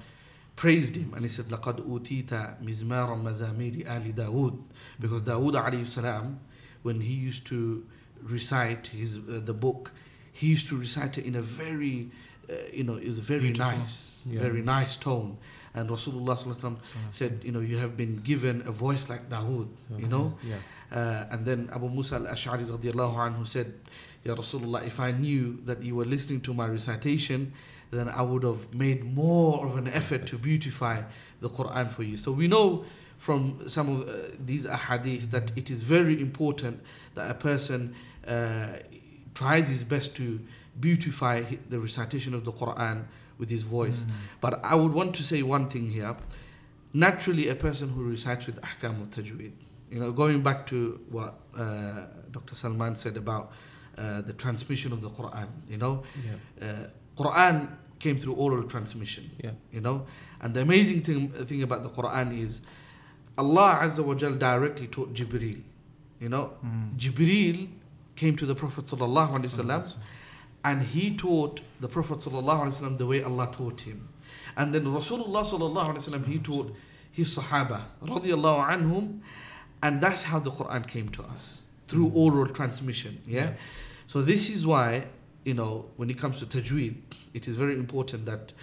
praised 0.56 0.96
him 0.96 1.12
and 1.14 1.22
he 1.22 1.28
said, 1.28 1.46
"لقد 1.48 1.76
أوتيت 1.86 2.58
مزمار 2.60 3.14
مزامير 3.22 3.86
آل 3.86 4.12
داود," 4.16 4.58
because 4.98 5.22
Dawood 5.22 5.54
alayhi 5.54 5.86
salam, 5.86 6.40
when 6.82 7.00
he 7.02 7.12
used 7.14 7.46
to 7.46 7.86
recite 8.20 8.88
his 8.88 9.18
uh, 9.18 9.40
the 9.44 9.54
book, 9.54 9.92
he 10.32 10.48
used 10.48 10.68
to 10.70 10.76
recite 10.76 11.18
it 11.18 11.24
in 11.24 11.36
a 11.36 11.42
very, 11.42 12.10
uh, 12.50 12.54
you 12.72 12.82
know, 12.82 12.94
is 12.96 13.20
very 13.20 13.52
Beautiful. 13.52 13.70
nice, 13.78 14.18
Yeah. 14.26 14.40
very 14.40 14.62
nice 14.62 14.96
tone. 14.96 15.38
and 15.77 15.89
Rasulullah 15.91 16.35
sallallahu 16.35 16.57
alaihi 16.57 16.61
wasallam 16.61 16.77
said, 17.11 17.41
you 17.43 17.51
know, 17.51 17.59
you 17.59 17.77
have 17.77 17.95
been 17.95 18.17
given 18.17 18.63
a 18.65 18.71
voice 18.71 19.09
like 19.09 19.29
Dawood, 19.29 19.69
you 19.95 20.07
know. 20.07 20.33
Yeah. 20.41 20.55
Uh, 20.91 21.27
and 21.29 21.45
then 21.45 21.69
Abu 21.71 21.87
Musa 21.87 22.15
al-Ash'ari 22.15 22.65
radiallahu 22.65 23.13
anhu 23.15 23.45
said, 23.45 23.73
Ya 24.23 24.33
Rasulullah, 24.33 24.87
if 24.87 24.99
I 24.99 25.11
knew 25.11 25.59
that 25.65 25.83
you 25.83 25.95
were 25.95 26.05
listening 26.05 26.41
to 26.41 26.53
my 26.53 26.67
recitation, 26.67 27.53
then 27.91 28.09
I 28.09 28.23
would 28.23 28.41
have 28.41 28.73
made 28.73 29.03
more 29.03 29.67
of 29.67 29.77
an 29.77 29.87
effort 29.87 30.25
to 30.27 30.37
beautify 30.39 31.03
the 31.41 31.49
Quran 31.49 31.91
for 31.91 32.01
you. 32.01 32.17
So 32.17 32.31
we 32.31 32.47
know 32.47 32.83
from 33.19 33.69
some 33.69 34.01
of 34.01 34.09
uh, 34.09 34.13
these 34.43 34.65
ahadith 34.65 35.29
that 35.29 35.51
it 35.55 35.69
is 35.69 35.83
very 35.83 36.19
important 36.19 36.81
that 37.13 37.29
a 37.29 37.35
person 37.35 37.93
uh, 38.27 38.67
tries 39.35 39.67
his 39.69 39.83
best 39.83 40.15
to 40.15 40.39
beautify 40.79 41.43
the 41.69 41.79
recitation 41.79 42.33
of 42.33 42.45
the 42.45 42.51
Quran 42.51 43.05
with 43.37 43.49
his 43.49 43.63
voice. 43.63 44.05
Mm. 44.05 44.11
But 44.41 44.63
I 44.65 44.75
would 44.75 44.93
want 44.93 45.15
to 45.15 45.23
say 45.23 45.41
one 45.43 45.67
thing 45.69 45.89
here. 45.91 46.15
Naturally, 46.93 47.49
a 47.49 47.55
person 47.55 47.89
who 47.89 48.03
recites 48.03 48.45
with 48.47 48.59
ahkam 48.61 49.01
of 49.01 49.09
tajweed, 49.11 49.51
you 49.91 49.99
know, 49.99 50.11
going 50.11 50.41
back 50.41 50.65
to 50.67 50.99
what 51.09 51.39
uh, 51.57 52.05
Dr. 52.31 52.55
Salman 52.55 52.95
said 52.95 53.17
about 53.17 53.51
uh, 53.97 54.21
the 54.21 54.33
transmission 54.33 54.91
of 54.93 55.01
the 55.01 55.09
Quran, 55.09 55.47
you 55.69 55.77
know, 55.77 56.03
Yeah. 56.59 56.67
uh, 56.67 56.87
Quran 57.21 57.69
came 57.99 58.17
through 58.17 58.33
oral 58.33 58.63
transmission, 58.63 59.29
Yeah. 59.43 59.51
you 59.71 59.81
know, 59.81 60.05
and 60.41 60.53
the 60.53 60.61
amazing 60.61 61.01
thing, 61.01 61.29
thing 61.29 61.63
about 61.63 61.83
the 61.83 61.89
Quran 61.89 62.39
is 62.39 62.61
Allah 63.37 63.79
Azza 63.81 64.03
wa 64.03 64.13
Jal 64.15 64.33
directly 64.35 64.87
taught 64.87 65.13
Jibreel 65.13 65.61
You 66.19 66.29
know, 66.29 66.53
Mm. 66.65 66.97
Jibril 66.97 67.67
came 68.15 68.35
to 68.37 68.45
the 68.47 68.55
Prophet 68.55 68.85
sallallahu 68.87 69.33
alaihi 69.35 69.51
wasallam, 69.53 69.93
and 70.63 70.83
he 70.83 71.15
taught 71.15 71.61
the 71.79 71.87
Prophet 71.87 72.19
sallallahu 72.19 72.63
alaihi 72.63 72.81
wasallam 72.81 72.97
the 72.97 73.05
way 73.05 73.23
Allah 73.23 73.49
taught 73.51 73.81
him. 73.81 74.09
And 74.55 74.73
then 74.73 74.85
Rasulullah 74.85 75.45
sallallahu 75.45 75.95
alaihi 75.95 76.07
wasallam 76.07 76.25
he 76.27 76.39
taught 76.39 76.75
his 77.11 77.35
Sahaba 77.35 77.83
radiyallahu 78.03 78.67
anhum, 78.67 79.19
and 79.81 80.01
that's 80.01 80.23
how 80.23 80.39
the 80.39 80.51
Quran 80.51 80.87
came 80.87 81.09
to 81.09 81.23
us 81.23 81.61
through 81.87 82.09
mm. 82.09 82.15
oral 82.15 82.47
transmission. 82.47 83.21
Yeah. 83.25 83.53
So 84.07 84.21
this 84.21 84.49
is 84.49 84.65
why 84.65 85.07
you 85.45 85.53
know 85.53 85.85
when 85.95 86.09
it 86.09 86.17
comes 86.17 86.39
to 86.39 86.45
tajweed, 86.45 86.95
it 87.33 87.47
is 87.47 87.55
very 87.55 87.73
important 87.73 88.25
that 88.25 88.53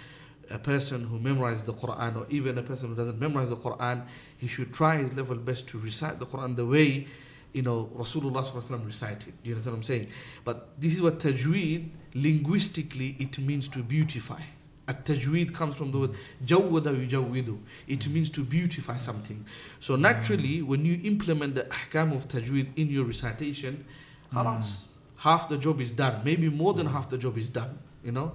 a 0.51 0.59
person 0.59 1.07
who 1.07 1.17
memorizes 1.19 1.65
the 1.65 1.73
Quran 1.73 2.17
or 2.17 2.27
even 2.29 2.57
a 2.57 2.63
person 2.63 2.89
who 2.89 2.95
doesn't 2.95 3.19
memorize 3.19 3.49
the 3.49 3.57
Quran, 3.57 4.05
he 4.37 4.47
should 4.47 4.73
try 4.73 4.97
his 4.97 5.13
level 5.13 5.35
best 5.35 5.67
to 5.69 5.79
recite 5.79 6.19
the 6.19 6.25
Quran 6.25 6.55
the 6.55 6.65
way 6.65 7.07
you 7.55 7.61
know 7.61 7.89
Rasulullah 7.97 8.85
recited. 8.85 9.33
Do 9.41 9.49
you 9.49 9.55
understand 9.55 9.73
what 9.73 9.77
I'm 9.77 9.83
saying? 9.83 10.07
But 10.43 10.69
this 10.77 10.93
is 10.93 11.01
what 11.01 11.19
tajweed 11.19 11.89
linguistically 12.13 13.15
it 13.17 13.39
means 13.39 13.69
to 13.69 13.79
beautify. 13.81 14.41
At 14.87 15.05
tajweed 15.05 15.53
comes 15.53 15.75
from 15.75 15.91
the 15.91 15.99
word 15.99 16.11
jawwada 16.45 16.93
yujawwidu. 16.93 17.57
It 17.87 18.07
means 18.07 18.29
to 18.31 18.43
beautify 18.43 18.97
something. 18.97 19.45
So 19.79 19.95
naturally, 19.95 20.61
when 20.61 20.85
you 20.85 20.99
implement 21.03 21.55
the 21.55 21.63
ahkam 21.63 22.13
of 22.13 22.27
tajweed 22.27 22.67
in 22.75 22.89
your 22.89 23.05
recitation, 23.05 23.85
hmm. 24.31 24.37
khalas, 24.37 24.83
half 25.15 25.47
the 25.47 25.57
job 25.57 25.79
is 25.79 25.91
done. 25.91 26.21
Maybe 26.25 26.49
more 26.49 26.73
than 26.73 26.87
half 26.87 27.09
the 27.09 27.17
job 27.17 27.37
is 27.37 27.49
done. 27.49 27.79
You 28.03 28.11
know. 28.11 28.33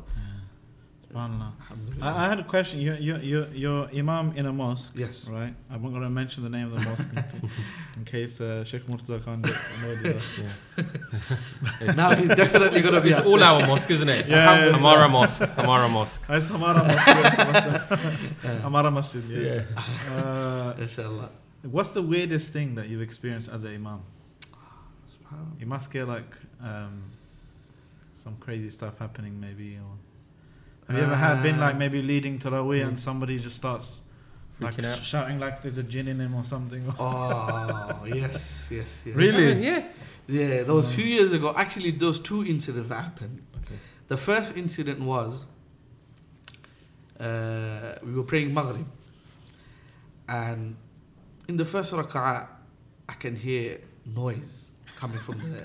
Subhanallah. 1.12 1.52
I, 2.00 2.26
I 2.26 2.28
had 2.28 2.38
a 2.38 2.44
question. 2.44 2.80
You, 2.80 2.94
you, 2.94 3.16
you, 3.16 3.46
you're 3.52 3.88
imam 3.88 4.32
in 4.36 4.46
a 4.46 4.52
mosque, 4.52 4.92
yes. 4.94 5.26
right? 5.26 5.52
I'm 5.70 5.82
not 5.82 5.90
going 5.90 6.02
to 6.02 6.10
mention 6.10 6.44
the 6.44 6.48
name 6.48 6.72
of 6.72 6.78
the 6.78 6.88
mosque 6.88 7.08
in, 7.12 7.50
in 7.96 8.04
case 8.04 8.40
uh, 8.40 8.62
Sheikh 8.64 8.86
Murtaza 8.86 9.24
Khan 9.24 9.42
gets 9.42 9.58
annoyed 9.78 10.00
with 10.02 10.16
us. 10.16 10.24
Yeah. 10.38 10.84
Now 11.94 12.14
he's 12.14 12.28
definitely 12.28 12.78
It's, 12.80 12.88
gonna 12.88 13.00
be. 13.00 13.10
it's 13.10 13.20
all 13.20 13.42
our 13.42 13.66
mosque, 13.66 13.90
isn't 13.90 14.08
it? 14.08 14.28
Yeah, 14.28 14.66
yeah, 14.66 14.72
Hamara 14.72 15.10
Mosque. 15.10 15.42
Hamara 15.42 15.90
Mosque. 15.90 16.22
It's 16.28 16.48
Hamara 16.48 16.86
Mosque. 16.86 18.02
Hamara 18.62 18.92
Masjid, 18.92 19.24
yeah. 19.24 19.62
Yeah. 19.74 20.16
Uh, 20.16 20.74
Inshallah. 20.78 21.30
what's 21.62 21.90
the 21.90 22.02
weirdest 22.02 22.52
thing 22.52 22.74
that 22.76 22.88
you've 22.88 23.02
experienced 23.02 23.48
as 23.50 23.64
an 23.64 23.74
imam? 23.74 24.00
You 25.58 25.66
must 25.66 25.90
get 25.90 26.08
like 26.08 26.34
um, 26.62 27.02
some 28.14 28.36
crazy 28.40 28.70
stuff 28.70 28.98
happening, 28.98 29.38
maybe. 29.40 29.76
Or 29.76 29.96
have 30.90 30.98
you 30.98 31.04
ever 31.04 31.16
had 31.16 31.42
been 31.42 31.58
like 31.60 31.74
Uh, 31.74 31.78
maybe 31.78 32.02
leading 32.02 32.38
Taraweeh 32.38 32.86
and 32.86 32.98
somebody 32.98 33.38
just 33.38 33.56
starts 33.56 34.02
like 34.60 34.78
out. 34.84 34.98
shouting 35.02 35.38
like 35.38 35.62
there's 35.62 35.78
a 35.78 35.82
jinn 35.82 36.08
in 36.08 36.18
him 36.20 36.34
or 36.34 36.44
something? 36.44 36.82
Oh 36.98 38.04
yes, 38.06 38.66
yes, 38.70 39.02
yes. 39.06 39.14
Really? 39.16 39.62
Yeah. 39.68 39.84
Yeah, 40.26 40.62
there 40.62 40.74
was 40.74 40.92
few 40.94 41.04
years 41.04 41.32
ago. 41.32 41.52
Actually, 41.56 41.90
those 41.92 42.18
two 42.20 42.44
incidents 42.44 42.88
that 42.88 43.00
happened. 43.02 43.42
Okay. 43.64 43.78
The 44.08 44.16
first 44.16 44.56
incident 44.56 45.00
was 45.00 45.44
uh, 47.18 47.96
we 48.04 48.12
were 48.14 48.22
praying 48.22 48.54
Maghrib, 48.54 48.86
and 50.28 50.76
in 51.48 51.56
the 51.56 51.64
first 51.64 51.92
rak'ah, 51.92 52.46
I 53.08 53.12
can 53.14 53.34
hear 53.36 53.80
noise 54.06 54.70
coming 54.96 55.18
from 55.20 55.38
the 55.38 55.64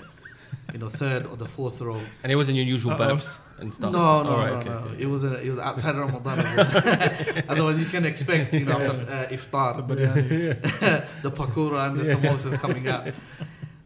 you 0.72 0.78
know 0.78 0.88
third 0.88 1.26
or 1.26 1.36
the 1.36 1.46
fourth 1.46 1.80
row. 1.80 2.00
And 2.22 2.32
it 2.32 2.36
wasn't 2.36 2.56
your 2.56 2.66
usual 2.66 2.92
Uh-oh. 2.92 3.14
burps 3.16 3.38
and 3.60 3.72
stuff. 3.72 3.92
No, 3.92 4.22
no, 4.22 4.30
All 4.30 4.38
right, 4.38 4.52
no, 4.52 4.56
okay, 4.58 4.68
no. 4.68 4.74
okay. 4.76 5.02
It 5.02 5.06
was 5.06 5.24
a, 5.24 5.40
it 5.40 5.50
was 5.50 5.58
outside 5.60 5.94
Ramadan. 5.96 6.38
Otherwise, 7.48 7.78
you 7.78 7.86
can 7.86 8.04
expect 8.04 8.54
you 8.54 8.64
know 8.66 8.72
after 8.80 9.12
uh, 9.12 9.28
iftar 9.36 9.74
Somebody 9.76 10.04
had- 10.04 10.28
the 11.22 11.30
pakora 11.30 11.88
and 11.88 11.98
the 12.00 12.04
samosas 12.04 12.58
coming 12.60 12.88
out. 12.88 13.08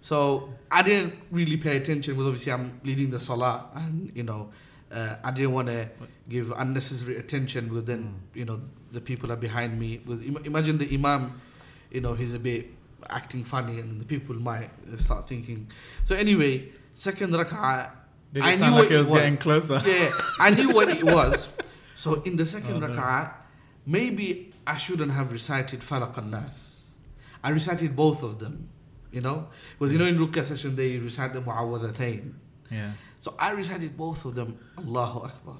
So 0.00 0.48
I 0.70 0.82
didn't 0.82 1.14
really 1.30 1.56
pay 1.56 1.76
attention 1.76 2.14
because 2.14 2.26
obviously 2.26 2.52
I'm 2.52 2.80
leading 2.84 3.10
the 3.10 3.20
salah 3.20 3.66
and 3.74 4.10
you 4.14 4.22
know 4.22 4.50
uh, 4.90 5.16
I 5.22 5.30
didn't 5.30 5.52
want 5.52 5.68
to 5.68 5.88
give 6.28 6.52
unnecessary 6.56 7.16
attention 7.18 7.68
because 7.68 7.84
then 7.84 8.14
you 8.34 8.44
know 8.44 8.60
the 8.92 9.00
people 9.00 9.30
are 9.30 9.36
behind 9.36 9.78
me. 9.78 9.98
Because 9.98 10.22
im- 10.22 10.42
imagine 10.44 10.78
the 10.78 10.92
imam, 10.94 11.40
you 11.90 12.00
know 12.00 12.14
he's 12.14 12.32
a 12.34 12.38
bit 12.38 12.70
acting 13.08 13.44
funny 13.44 13.80
and 13.80 14.00
the 14.00 14.04
people 14.04 14.34
might 14.36 14.70
start 14.98 15.28
thinking. 15.28 15.68
So 16.04 16.14
anyway, 16.14 16.68
second 16.94 17.32
rak'ah, 17.32 17.90
Did 18.32 18.44
it 18.44 18.46
I 18.46 18.56
sound 18.56 18.74
knew 18.74 18.80
like 18.82 18.90
what 18.90 18.92
it 18.92 18.94
it 18.94 18.98
was 18.98 19.10
was. 19.10 19.18
getting 19.20 19.36
closer? 19.38 19.82
yeah, 19.86 20.10
I 20.38 20.50
knew 20.50 20.70
what 20.70 20.88
it 20.88 21.02
was. 21.18 21.48
So 21.96 22.14
in 22.22 22.36
the 22.36 22.46
second 22.46 22.74
Oh, 22.82 22.86
no. 22.86 22.88
rak'ah, 22.88 23.32
maybe 23.86 24.52
I 24.66 24.76
shouldn't 24.76 25.12
have 25.12 25.32
recited 25.32 25.80
Falaq 25.80 26.16
and 26.18 26.30
Nas. 26.30 26.84
I 27.42 27.50
recited 27.50 27.96
both 27.96 28.22
of 28.22 28.38
them, 28.38 28.68
you 29.10 29.20
know? 29.20 29.48
Because 29.78 29.92
you 29.92 29.98
know 29.98 30.06
in 30.06 30.18
Ruqya 30.18 30.44
session 30.44 30.76
they 30.76 30.96
recite 30.98 31.32
the 31.34 31.40
Mu'awwadhatayn. 31.40 32.32
Yeah. 32.70 32.92
So 33.20 33.34
I 33.38 33.50
recited 33.50 33.96
both 33.96 34.24
of 34.24 34.34
them. 34.34 34.58
Allahu 34.78 35.20
Akbar. 35.24 35.56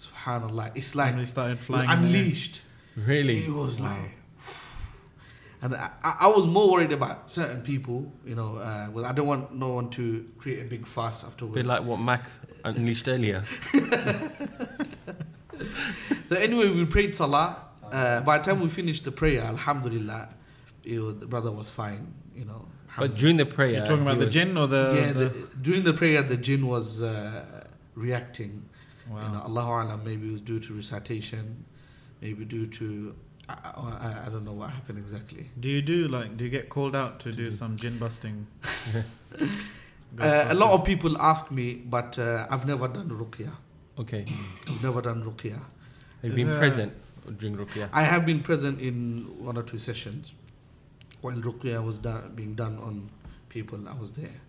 Subhanallah. 0.00 0.72
It's 0.74 0.94
like 0.94 1.08
Somebody 1.10 1.26
started 1.26 1.58
flying. 1.60 1.88
in 1.90 2.02
the 2.02 2.08
air. 2.08 2.14
unleashed. 2.22 2.62
Really? 2.96 3.44
It 3.44 3.50
was 3.52 3.80
Wow. 3.80 3.96
like. 4.00 4.10
And 5.62 5.74
I, 5.76 5.90
I 6.02 6.16
I 6.22 6.26
was 6.26 6.46
more 6.46 6.72
worried 6.72 6.92
about 6.92 7.30
certain 7.30 7.62
people, 7.62 8.12
you 8.26 8.34
know. 8.34 8.56
Uh, 8.56 8.88
well, 8.92 9.06
I 9.06 9.12
don't 9.12 9.28
want 9.28 9.54
no 9.54 9.68
one 9.68 9.88
to 9.90 10.28
create 10.38 10.60
a 10.60 10.64
big 10.68 10.86
fuss 10.86 11.22
A 11.22 11.26
afterwards. 11.26 11.54
bit 11.54 11.66
like 11.66 11.82
what 11.84 12.00
Mac 12.00 12.24
unleashed 12.64 13.08
earlier. 13.08 13.42
So 16.28 16.36
anyway, 16.38 16.70
we 16.70 16.84
prayed 16.86 17.14
salah. 17.14 17.56
Uh, 17.92 18.20
by 18.22 18.38
the 18.38 18.44
time 18.44 18.60
we 18.60 18.68
finished 18.68 19.04
the 19.04 19.12
prayer, 19.12 19.42
Alhamdulillah, 19.42 20.30
it 20.82 20.98
was, 20.98 21.16
the 21.18 21.26
brother 21.26 21.52
was 21.52 21.68
fine. 21.68 22.12
You 22.34 22.46
know. 22.46 22.66
But 22.98 23.14
during 23.16 23.36
the 23.36 23.46
prayer, 23.46 23.74
You're 23.76 23.86
talking 23.86 24.02
about 24.02 24.18
the 24.18 24.24
was- 24.26 24.34
jinn 24.34 24.56
or 24.56 24.66
the. 24.66 24.92
yeah, 24.96 25.12
the 25.12 25.24
the, 25.28 25.48
during 25.60 25.84
the 25.84 25.92
prayer, 25.92 26.22
the 26.22 26.36
jinn 26.36 26.66
was 26.66 27.02
uh, 27.02 27.44
reacting. 27.94 28.64
wow. 29.10 29.26
You 29.26 29.32
know, 29.34 29.42
Allahu 29.44 29.70
Alam, 29.88 30.04
maybe 30.04 30.28
it 30.28 30.32
was 30.32 30.40
due 30.40 30.58
to 30.60 30.74
recitation, 30.74 31.64
maybe 32.22 32.44
due 32.44 32.66
to 32.66 33.14
I, 33.48 33.54
I, 33.54 34.22
I 34.26 34.28
don't 34.28 34.44
know 34.44 34.52
what 34.52 34.70
happened 34.70 34.98
exactly. 34.98 35.46
Do 35.58 35.68
you 35.68 35.82
do 35.82 36.08
like? 36.08 36.36
Do 36.36 36.44
you 36.44 36.50
get 36.50 36.68
called 36.68 36.94
out 36.94 37.20
to 37.20 37.32
do 37.32 37.50
some 37.50 37.76
jinn 37.76 37.98
busting? 37.98 38.46
Uh, 40.20 40.44
a 40.50 40.54
lot 40.54 40.72
of 40.72 40.84
people 40.84 41.16
ask 41.22 41.50
me, 41.50 41.72
but 41.72 42.18
uh, 42.18 42.46
I've 42.50 42.66
never 42.66 42.86
done 42.86 43.08
ruqya. 43.08 43.50
Okay. 43.98 44.26
I've 44.68 44.82
never 44.82 45.00
done 45.00 45.24
ruqya. 45.24 45.52
Have 45.52 45.62
you 46.22 46.30
Is 46.32 46.36
been 46.36 46.58
present 46.58 46.92
during 47.38 47.56
Ruqya? 47.56 47.88
I 47.92 48.02
have 48.02 48.26
been 48.26 48.40
present 48.40 48.80
in 48.80 49.26
one 49.38 49.56
or 49.56 49.62
two 49.62 49.78
sessions 49.78 50.32
while 51.20 51.34
ruqya 51.34 51.82
was 51.82 51.98
done, 51.98 52.32
being 52.34 52.54
done 52.54 52.78
on 52.78 53.10
people. 53.48 53.78
I 53.88 53.94
was 53.94 54.10
there. 54.12 54.40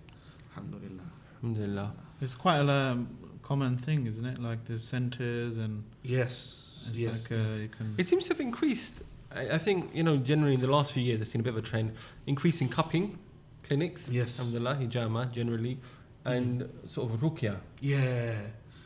Alhamdulillah. 0.58 1.10
Alhamdulillah. 1.38 1.93
It's 2.21 2.36
quite 2.36 2.60
a 2.60 2.71
um, 2.71 3.08
common 3.41 3.77
thing, 3.77 4.06
isn't 4.08 4.25
it? 4.25 4.39
Like 4.39 4.65
there's 4.65 4.84
centers 4.84 5.58
and 5.58 5.84
Yes. 6.03 6.73
It's 6.88 6.98
yes. 6.98 7.30
like 7.30 7.39
uh, 7.39 7.50
you 7.56 7.69
can. 7.69 7.96
It 7.98 8.06
seems 8.06 8.26
to 8.26 8.34
have 8.34 8.41
increased. 8.41 9.02
I, 9.36 9.52
I 9.52 9.58
think, 9.58 9.93
you 9.93 10.04
know, 10.04 10.17
generally 10.17 10.56
in 10.56 10.62
the 10.62 10.67
last 10.67 10.91
few 10.91 11.04
years, 11.04 11.22
I've 11.22 11.28
seen 11.28 11.41
a 11.41 11.43
bit 11.43 11.52
of 11.52 11.58
a 11.58 11.62
trend 11.62 11.93
increasing 12.28 12.69
cupping 12.69 13.17
clinics. 13.63 14.10
Yes. 14.10 14.39
Alhamdulillah, 14.39 14.76
hijama 14.76 15.32
generally, 15.32 15.78
and 16.26 16.69
sort 16.86 17.12
of 17.12 17.19
ruqya. 17.19 17.58
Yeah. 17.80 18.36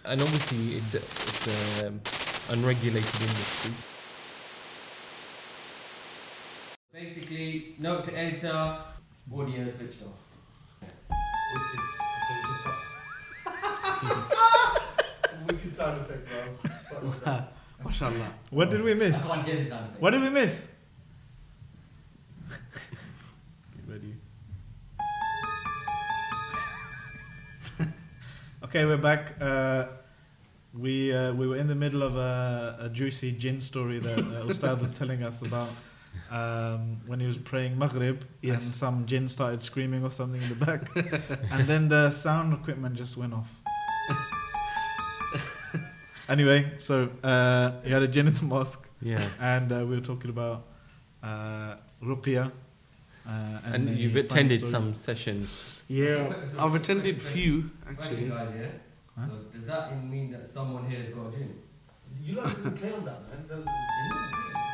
And 0.06 0.22
obviously, 0.22 0.78
it's 0.78 0.94
a, 0.94 0.98
it's 0.98 1.48
a 1.82 1.88
um, 1.88 2.02
unregulated 2.50 3.22
industry. 3.22 3.74
Basically, 6.94 7.76
note 7.78 8.06
to 8.06 8.18
enter, 8.18 8.80
audio 9.36 9.70
switched 9.70 10.04
off. 10.04 10.28
Wicked 15.48 15.76
sound 15.76 15.98
a 15.98 16.02
effect, 16.02 17.48
bro. 17.82 17.92
MashaAllah. 17.92 18.30
What 18.52 18.70
did 18.70 18.82
we 18.84 18.94
miss? 18.94 19.24
I 19.26 19.36
can't 19.36 19.48
hear 19.48 19.58
this 19.58 19.70
sound. 19.70 19.96
What 20.00 20.12
did 20.12 20.22
we 20.22 20.30
miss? 20.30 20.66
Get 22.50 22.60
ready. 23.88 24.14
okay, 28.64 28.86
we're 28.86 28.98
back. 28.98 29.34
Uh, 29.42 29.86
we 30.74 31.14
uh, 31.14 31.34
we 31.34 31.48
were 31.48 31.58
in 31.58 31.68
the 31.68 31.76
middle 31.76 32.04
of 32.04 32.16
a, 32.16 32.78
a 32.82 32.90
juicy 32.90 33.32
jinn 33.32 33.62
story 33.62 34.00
that 34.00 34.20
uh, 34.20 34.46
Ustad 34.50 34.82
was 34.82 34.92
telling 34.92 35.24
us 35.24 35.42
about 35.42 35.70
um, 36.32 36.98
when 37.08 37.20
he 37.20 37.26
was 37.26 37.38
praying 37.38 37.78
Maghrib 37.78 38.24
Yes. 38.42 38.64
and 38.64 38.76
some 38.76 39.06
jinn 39.06 39.30
started 39.30 39.62
screaming 39.64 40.04
or 40.04 40.12
something 40.12 40.42
in 40.42 40.50
the 40.50 40.66
back, 40.66 40.82
and 41.52 41.68
then 41.68 41.90
the 41.90 42.12
sound 42.12 42.54
equipment 42.54 42.96
just 42.96 43.18
went 43.18 43.34
off. 43.34 43.50
Anyway, 46.30 46.72
so 46.78 47.10
uh, 47.24 47.72
he 47.84 47.92
had 47.92 48.02
a 48.04 48.08
jinn 48.08 48.28
in 48.28 48.34
the 48.34 48.44
mosque 48.44 48.90
Yeah. 49.02 49.24
and 49.40 49.72
uh, 49.72 49.78
we 49.88 49.96
were 49.96 50.02
talking 50.02 50.30
about 50.30 50.64
uh, 51.24 51.76
ruqya. 52.04 52.52
Uh, 53.26 53.60
And, 53.74 53.90
any 53.90 53.98
you've 54.02 54.16
attended 54.16 54.60
stories. 54.60 54.72
some 54.72 54.96
sessions. 54.96 55.82
Yeah. 55.88 56.34
I've 56.60 56.76
attended 56.76 57.22
few 57.22 57.70
Question, 57.96 58.06
actually. 58.06 58.30
guys, 58.30 58.50
yeah? 58.60 58.68
Huh? 59.18 59.28
So 59.30 59.36
does 59.58 59.66
that 59.68 59.84
mean 60.06 60.32
that 60.32 60.48
someone 60.50 60.90
here 60.90 61.02
has 61.04 61.10
got 61.14 61.28
a 61.28 61.32
jinn? 61.32 61.54
You 62.24 62.36
lot 62.36 62.46
didn't 62.56 62.78
kill 62.78 63.00
that, 63.02 63.20
man. 63.30 63.42
Doesn't. 63.48 63.68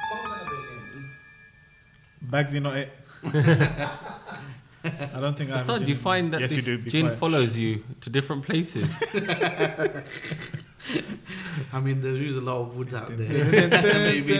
Stop 0.06 0.24
that 0.32 0.46
bit 0.50 0.64
in. 0.96 2.30
Bagsy 2.32 2.62
not 2.62 2.78
it. 2.78 2.90
I 5.16 5.20
don't 5.22 5.38
think 5.38 5.50
I 5.50 5.58
have 5.58 5.70
a 5.70 5.74
Ustad, 5.74 5.86
do 5.86 5.92
you 5.92 5.98
find 5.98 6.34
that 6.34 6.42
yes, 6.42 6.52
this 6.52 6.58
you 6.68 6.78
do. 6.78 6.84
Be 6.84 6.90
jinn 6.92 7.06
quiet. 7.06 7.20
follows 7.20 7.56
you 7.58 7.84
to 8.02 8.10
different 8.10 8.44
places? 8.44 8.86
I 11.74 11.80
mean, 11.80 12.02
there 12.02 12.16
is 12.16 12.38
a 12.38 12.42
lot 12.42 12.58
of 12.62 12.76
woods 12.76 12.94
out 12.94 13.16
there. 13.16 13.46
Maybe. 13.84 14.34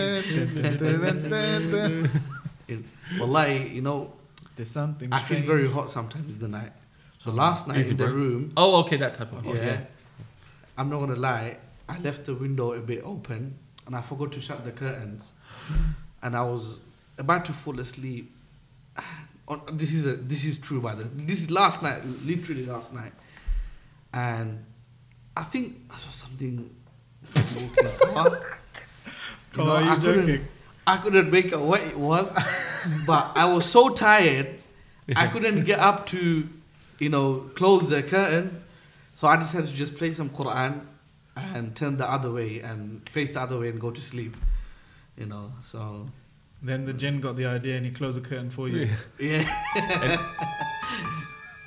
Wallahi, 3.18 3.68
you 3.68 3.82
know, 3.82 4.12
There's 4.56 4.70
something. 4.70 5.12
I 5.12 5.18
feel 5.18 5.24
strange. 5.26 5.46
very 5.46 5.70
hot 5.70 5.90
sometimes 5.90 6.32
in 6.32 6.38
the 6.38 6.48
night. 6.48 6.72
So 7.18 7.30
uh-huh. 7.30 7.36
last 7.36 7.66
night 7.66 7.78
Easy, 7.78 7.92
in 7.92 7.96
the 7.96 8.04
bro. 8.04 8.12
room, 8.12 8.52
oh, 8.56 8.80
okay, 8.82 8.96
that 8.98 9.14
type 9.16 9.32
of. 9.32 9.44
yeah, 9.44 9.52
Okay. 9.52 9.86
I'm 10.76 10.90
not 10.90 11.00
gonna 11.00 11.16
lie, 11.16 11.56
I 11.88 11.98
left 11.98 12.24
the 12.26 12.34
window 12.34 12.72
a 12.72 12.80
bit 12.80 13.02
open 13.04 13.56
and 13.86 13.94
I 13.94 14.00
forgot 14.00 14.32
to 14.32 14.40
shut 14.40 14.64
the 14.64 14.72
curtains, 14.72 15.32
and 16.22 16.36
I 16.36 16.42
was 16.42 16.80
about 17.18 17.44
to 17.46 17.52
fall 17.52 17.78
asleep. 17.80 18.34
On, 19.46 19.60
this 19.74 19.92
is 19.92 20.06
a, 20.06 20.14
this 20.16 20.46
is 20.46 20.56
true 20.56 20.80
by 20.80 20.94
the 20.94 21.04
this 21.04 21.40
is 21.42 21.50
last 21.50 21.82
night, 21.82 22.02
literally 22.24 22.64
last 22.64 22.94
night, 22.94 23.12
and 24.12 24.64
I 25.36 25.42
think 25.42 25.76
I 25.90 25.96
saw 25.96 26.10
something 26.10 26.70
walking 27.34 27.70
past. 28.14 28.34
You 29.56 29.62
Oh, 29.62 29.66
know, 29.66 29.70
are 29.76 29.82
you 29.82 29.90
I 29.90 29.94
couldn't- 29.96 30.26
joking? 30.26 30.48
I 30.86 30.96
couldn't 30.96 31.30
make 31.30 31.52
out 31.52 31.62
what 31.62 31.80
it 31.80 31.96
was, 31.96 32.26
but 33.06 33.32
I 33.36 33.44
was 33.46 33.64
so 33.66 33.88
tired, 33.88 34.48
I 35.16 35.28
couldn't 35.28 35.62
get 35.64 35.78
up 35.78 36.06
to, 36.08 36.46
you 36.98 37.08
know, 37.08 37.36
close 37.54 37.88
the 37.88 38.02
curtains. 38.02 38.52
So 39.14 39.28
I 39.28 39.36
decided 39.36 39.68
to 39.68 39.72
just 39.72 39.96
play 39.96 40.12
some 40.12 40.28
Quran 40.28 40.80
and 41.36 41.74
turn 41.76 41.96
the 41.96 42.10
other 42.10 42.30
way 42.32 42.60
and 42.60 43.08
face 43.08 43.32
the 43.34 43.40
other 43.40 43.58
way 43.60 43.68
and 43.70 43.80
go 43.80 43.90
to 43.92 44.00
sleep. 44.00 44.36
You 45.16 45.26
know, 45.26 45.52
so 45.62 46.06
Then 46.60 46.84
the 46.84 46.92
jinn 46.92 47.20
got 47.20 47.36
the 47.36 47.46
idea 47.46 47.76
and 47.76 47.86
he 47.86 47.92
closed 47.92 48.16
the 48.20 48.28
curtain 48.28 48.50
for 48.50 48.68
you. 48.68 48.88
yeah, 49.18 49.46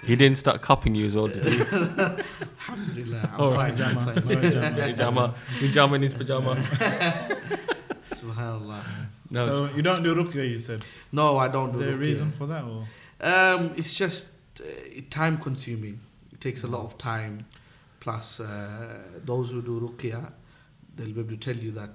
He 0.03 0.15
didn't 0.15 0.37
start 0.37 0.61
cupping 0.61 0.95
you 0.95 1.05
as 1.05 1.15
well, 1.15 1.27
did 1.27 1.43
he? 1.45 1.59
Alhamdulillah, 1.59 3.29
I'm 3.33 3.41
Oh, 3.41 3.51
fine. 3.51 3.71
Pajama. 3.71 3.99
I'm 3.99 4.05
fine. 4.05 4.27
No 4.27 4.35
pajama. 4.41 4.75
Pajama, 4.81 5.35
pajama 5.59 5.95
in 5.95 6.01
his 6.03 6.13
pajama. 6.13 6.55
Subhanallah. 8.15 8.83
No, 9.29 9.49
so 9.49 9.69
you 9.75 9.81
don't 9.81 10.03
do 10.03 10.15
ruqya, 10.15 10.49
you 10.49 10.59
said. 10.59 10.83
No, 11.11 11.37
I 11.37 11.47
don't 11.47 11.71
Is 11.71 11.79
do 11.79 11.85
there 11.85 11.93
a 11.95 11.97
reason 11.97 12.31
for 12.31 12.45
that? 12.47 12.63
Or? 12.63 12.87
Um, 13.19 13.73
it's 13.75 13.93
just 13.93 14.27
uh, 14.61 14.63
time 15.09 15.37
consuming. 15.37 15.99
It 16.31 16.39
takes 16.39 16.63
a 16.63 16.67
lot 16.67 16.83
of 16.85 16.97
time. 16.97 17.45
Plus, 17.99 18.39
uh, 18.39 18.99
those 19.25 19.51
who 19.51 19.61
do 19.61 19.79
ruqya, 19.81 20.31
they'll 20.95 21.11
be 21.13 21.19
able 21.19 21.31
to 21.31 21.37
tell 21.37 21.55
you 21.57 21.71
that 21.71 21.89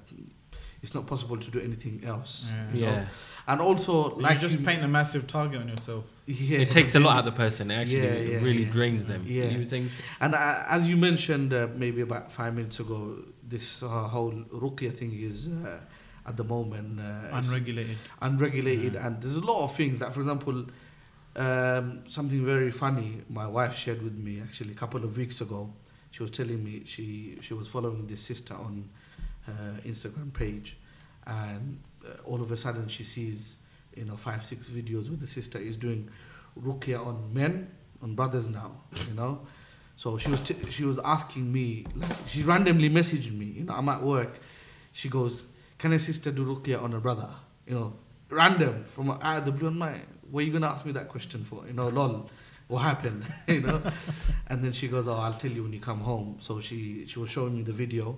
it's 0.83 0.95
not 0.95 1.07
possible 1.07 1.37
to 1.37 1.51
do 1.51 1.61
anything 1.61 2.03
else. 2.05 2.47
Yeah. 2.49 2.72
you 2.74 2.80
know. 2.87 2.93
yeah. 2.93 3.07
And 3.47 3.61
also, 3.61 4.16
You 4.16 4.22
like 4.22 4.41
just 4.41 4.59
you- 4.59 4.64
paint 4.64 4.83
a 4.83 4.89
massive 4.89 5.26
target 5.26 5.61
on 5.61 5.68
yourself. 5.68 6.05
yeah, 6.26 6.59
It 6.59 6.70
takes 6.70 6.95
a 6.95 7.01
lot 7.01 7.12
out 7.12 7.18
of 7.20 7.24
the 7.26 7.33
person. 7.45 7.70
It 7.70 7.74
actually 7.83 8.03
Yeah, 8.03 8.14
yeah, 8.39 8.45
really 8.49 8.64
yeah. 8.64 8.70
drains 8.76 9.07
them. 9.07 9.24
Yeah. 9.26 9.45
You 9.45 9.59
were 9.59 9.64
saying, 9.64 9.91
And 10.20 10.35
uh, 10.35 10.64
as 10.68 10.89
you 10.89 10.97
mentioned 10.97 11.53
uh, 11.55 11.68
maybe 11.76 12.01
about 12.03 12.33
five 12.33 12.55
minutes 12.55 12.80
ago, 12.80 13.16
this 13.49 13.83
uh, 13.83 13.87
whole 14.14 14.33
ruqya 14.53 14.93
thing 14.93 15.12
is 15.30 15.49
uh, 15.49 15.78
at 16.26 16.37
the 16.37 16.45
moment 16.45 16.99
uh, 17.01 17.37
Unregulated. 17.41 17.97
unregulated, 18.20 18.95
Yeah. 18.95 19.07
and 19.07 19.20
there's 19.22 19.37
a 19.37 19.41
lot 19.53 19.62
of 19.64 19.74
things. 19.76 20.01
Like 20.01 20.12
for 20.14 20.20
example, 20.20 20.66
um, 21.37 22.03
something 22.09 22.45
very 22.45 22.70
funny 22.70 23.22
my 23.28 23.47
wife 23.47 23.74
shared 23.76 24.03
with 24.03 24.14
me 24.16 24.41
actually 24.41 24.72
a 24.72 24.76
couple 24.76 25.03
of 25.05 25.16
weeks 25.16 25.41
ago. 25.41 25.72
She 26.11 26.22
was 26.22 26.30
telling 26.30 26.62
me 26.62 26.83
she 26.87 27.39
she 27.41 27.55
was 27.55 27.68
following 27.68 28.07
this 28.07 28.20
sister 28.20 28.55
on 28.55 28.89
her 29.47 29.76
Instagram 29.84 30.32
page, 30.32 30.76
and 31.26 31.78
uh, 32.05 32.11
all 32.24 32.40
of 32.43 32.51
a 32.51 32.57
sudden 32.57 32.88
she 32.88 33.05
sees 33.05 33.57
you 33.97 34.05
know 34.05 34.16
five 34.16 34.45
six 34.45 34.68
videos 34.68 35.09
where 35.09 35.16
the 35.18 35.26
sister 35.26 35.59
is 35.59 35.76
doing 35.76 36.09
ruqya 36.61 37.05
on 37.05 37.32
men 37.32 37.70
on 38.03 38.14
brothers 38.14 38.49
now 38.49 38.72
you 39.09 39.14
know. 39.14 39.40
So 39.97 40.18
she 40.18 40.30
was 40.30 40.40
t- 40.40 40.57
she 40.70 40.84
was 40.84 40.99
asking 41.05 41.53
me 41.53 41.86
like 41.95 42.11
she 42.26 42.43
randomly 42.43 42.90
messaged 42.90 43.36
me 43.36 43.47
you 43.47 43.64
know 43.64 43.74
i'm 43.74 43.88
at 43.88 44.03
work. 44.03 44.40
She 44.93 45.09
goes 45.09 45.45
can 45.78 45.93
a 45.93 45.99
sister 45.99 46.30
do 46.30 46.45
ruqya 46.45 46.82
on 46.82 46.95
a 46.95 47.01
brother? 47.01 47.28
You 47.66 47.74
know 47.74 47.93
random 48.30 48.84
from 48.84 49.11
out 49.11 49.38
of 49.38 49.45
the 49.45 49.53
blue 49.53 49.68
i'm 49.68 49.78
like 49.78 50.07
what 50.30 50.40
are 50.43 50.47
you 50.47 50.53
gonna 50.53 50.66
ask 50.66 50.86
me 50.86 50.93
that 50.93 51.09
question 51.09 51.45
for? 51.45 51.66
You 51.66 51.74
know 51.74 51.88
lol 51.88 52.30
what 52.68 52.80
happened? 52.80 53.24
You 53.47 53.61
know? 53.61 53.82
And 54.47 54.64
then 54.64 54.72
she 54.72 54.88
goes 54.88 55.07
oh 55.07 55.14
i'll 55.14 55.34
tell 55.34 55.51
you 55.51 55.62
when 55.62 55.72
you 55.72 55.80
come 55.80 56.01
home. 56.01 56.38
So 56.40 56.61
she 56.61 57.07
she 57.07 57.18
was 57.18 57.30
showing 57.30 57.55
me 57.55 57.62
the 57.62 57.72
video 57.72 58.16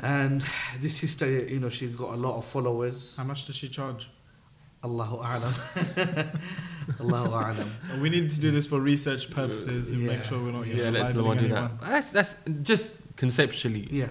and 0.00 0.42
this 0.80 0.96
sister 0.96 1.26
you 1.30 1.60
know 1.60 1.68
she's 1.68 1.94
got 1.94 2.14
a 2.14 2.16
lot 2.16 2.36
of 2.36 2.44
followers 2.44 3.14
How 3.16 3.24
much 3.24 3.46
does 3.46 3.56
she 3.56 3.68
charge? 3.68 4.08
allahu 4.82 5.16
a'lam 5.18 5.54
allahu 7.00 7.30
a'lam 7.30 7.70
We 8.00 8.08
need 8.08 8.30
to 8.30 8.40
do 8.40 8.50
this 8.50 8.66
for 8.66 8.80
research 8.80 9.30
purposes 9.30 9.92
and 9.92 10.02
make 10.06 10.24
sure 10.24 10.42
we're 10.42 10.52
not 10.52 10.66
yeah, 10.66 10.88
let's 10.90 11.14
libeling 11.14 11.36
not 11.36 11.42
do 11.42 11.48
that. 11.48 11.70
That's, 11.82 12.10
that's 12.10 12.34
just 12.62 12.92
conceptually. 13.16 13.88
yeah 13.90 14.08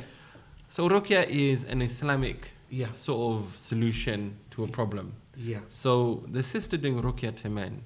So, 0.69 0.87
Ruqya 0.87 1.25
is 1.27 1.63
an 1.63 1.81
Islamic 1.81 2.51
yeah 2.69 2.91
sort 2.91 3.21
of 3.33 3.57
solution 3.57 4.37
to 4.51 4.63
a 4.63 4.67
problem. 4.67 5.13
yeah 5.35 5.59
So, 5.69 6.23
the 6.31 6.43
sister 6.43 6.77
doing 6.77 7.01
Ruqya 7.01 7.35
to 7.41 7.49
men, 7.49 7.81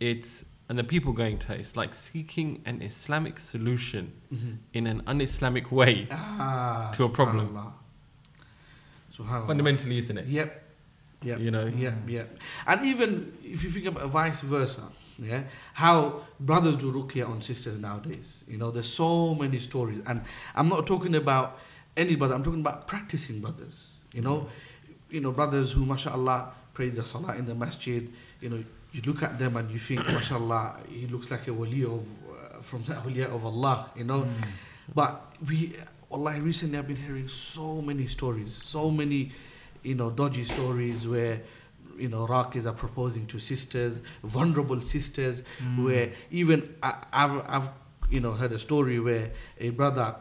it's, 0.00 0.44
and 0.70 0.78
the 0.78 0.84
people 0.84 1.12
going 1.12 1.36
to 1.36 1.48
her, 1.48 1.54
it's 1.56 1.74
like 1.76 1.96
seeking 1.96 2.62
an 2.64 2.80
Islamic 2.80 3.40
solution 3.40 4.12
Mhm. 4.32 4.58
in 4.72 4.86
an 4.86 5.02
un 5.08 5.20
Islamic 5.20 5.72
way. 5.72 6.06
Ah, 6.12 6.92
To 6.94 7.04
a 7.04 7.08
problem. 7.08 7.48
subhanallah. 7.48 7.72
Subhanallah. 9.18 9.46
Fundamentally, 9.48 9.98
isn't 9.98 10.16
it? 10.16 10.26
Yep. 10.28 10.66
Yep. 11.22 11.40
You 11.40 11.50
know? 11.50 11.66
Yep. 11.66 11.94
Yep. 12.08 12.38
And 12.68 12.86
even 12.86 13.32
if 13.44 13.64
you 13.64 13.70
think 13.70 13.86
about 13.86 14.08
vice 14.10 14.42
versa, 14.42 14.84
yeah, 15.18 15.42
how 15.74 16.22
brothers 16.38 16.76
do 16.76 16.92
ruqya 16.92 17.28
on 17.28 17.42
sisters 17.42 17.78
nowadays. 17.80 18.44
You 18.48 18.56
know, 18.56 18.70
there's 18.70 18.88
so 18.90 19.34
many 19.34 19.58
stories, 19.58 20.00
and 20.06 20.22
I'm 20.54 20.68
not 20.68 20.86
talking 20.86 21.16
about 21.16 21.58
any 21.96 22.14
brother. 22.14 22.34
I'm 22.36 22.44
talking 22.44 22.60
about 22.60 22.86
practicing 22.86 23.40
brothers. 23.40 23.90
You 24.14 24.22
know, 24.22 24.48
you 25.10 25.20
know 25.20 25.32
brothers 25.32 25.72
who, 25.72 25.84
mashallah, 25.84 26.52
pray 26.74 26.90
the 26.90 27.04
salah 27.04 27.34
in 27.34 27.44
the 27.44 27.54
masjid. 27.56 28.08
You 28.40 28.48
know, 28.50 28.64
you 28.92 29.02
look 29.02 29.22
at 29.22 29.38
them 29.38 29.56
and 29.56 29.70
you 29.70 29.78
think, 29.78 30.06
mashallah, 30.12 30.76
he 30.88 31.06
looks 31.06 31.30
like 31.30 31.46
a 31.48 31.52
wali 31.52 31.84
of 31.84 32.00
uh, 32.00 32.60
from 32.60 32.82
the 32.84 32.94
awliya 33.02 33.26
of 33.26 33.44
Allah. 33.44 33.90
You 33.94 34.04
know, 34.04 34.26
but 34.94 35.32
we, 35.48 35.76
Allah, 36.10 36.40
recently 36.40 36.78
I've 36.78 36.86
been 36.88 36.96
hearing 36.96 37.28
so 37.28 37.80
many 37.80 38.06
stories, 38.06 38.60
so 38.64 38.90
many, 38.90 39.32
you 39.82 39.94
know, 39.94 40.10
dodgy 40.10 40.44
stories 40.44 41.06
where, 41.06 41.40
you 41.98 42.08
know, 42.08 42.26
Raqis 42.26 42.66
are 42.66 42.72
proposing 42.72 43.26
to 43.26 43.38
sisters, 43.38 44.00
vulnerable 44.24 44.80
sisters, 44.80 45.42
where 45.76 46.12
even 46.30 46.74
I, 46.82 46.94
I've, 47.12 47.44
I've, 47.48 47.68
you 48.10 48.20
know, 48.20 48.32
heard 48.32 48.52
a 48.52 48.58
story 48.58 48.98
where 48.98 49.30
a 49.58 49.70
brother 49.70 50.16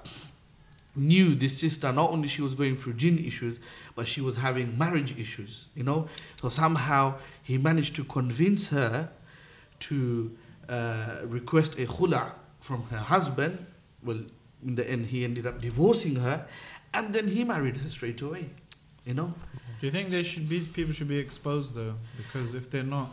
knew 0.96 1.34
this 1.36 1.58
sister, 1.58 1.92
not 1.92 2.12
only 2.12 2.28
she 2.28 2.42
was 2.42 2.54
going 2.54 2.76
through 2.78 2.94
jinn 2.94 3.20
issues, 3.20 3.60
but 3.96 4.08
she 4.08 4.22
was 4.22 4.36
having 4.36 4.78
marriage 4.78 5.18
issues, 5.18 5.66
you 5.76 5.84
know. 5.84 6.08
So 6.42 6.50
somehow 6.50 7.16
he 7.50 7.56
managed 7.70 7.94
to 8.00 8.04
convince 8.18 8.64
her 8.78 8.94
to 9.88 9.98
uh, 10.76 11.16
request 11.38 11.72
a 11.84 11.86
khula 11.96 12.24
from 12.68 12.80
her 12.92 13.04
husband. 13.14 13.54
Well, 14.08 14.22
in 14.68 14.74
the 14.80 14.86
end, 14.94 15.04
he 15.14 15.20
ended 15.30 15.46
up 15.50 15.56
divorcing 15.68 16.16
her, 16.26 16.38
and 16.98 17.06
then 17.16 17.26
he 17.36 17.42
married 17.54 17.78
her 17.84 17.90
straight 17.98 18.22
away. 18.28 18.46
You 19.10 19.14
know, 19.20 19.30
Do 19.80 19.84
you 19.88 19.94
think 19.98 20.06
they 20.18 20.24
should 20.32 20.48
be 20.54 20.58
people 20.78 20.94
should 20.98 21.08
be 21.18 21.20
exposed 21.28 21.70
though? 21.80 21.96
Because 22.22 22.50
if 22.60 22.66
they're 22.72 22.92
not, 23.00 23.10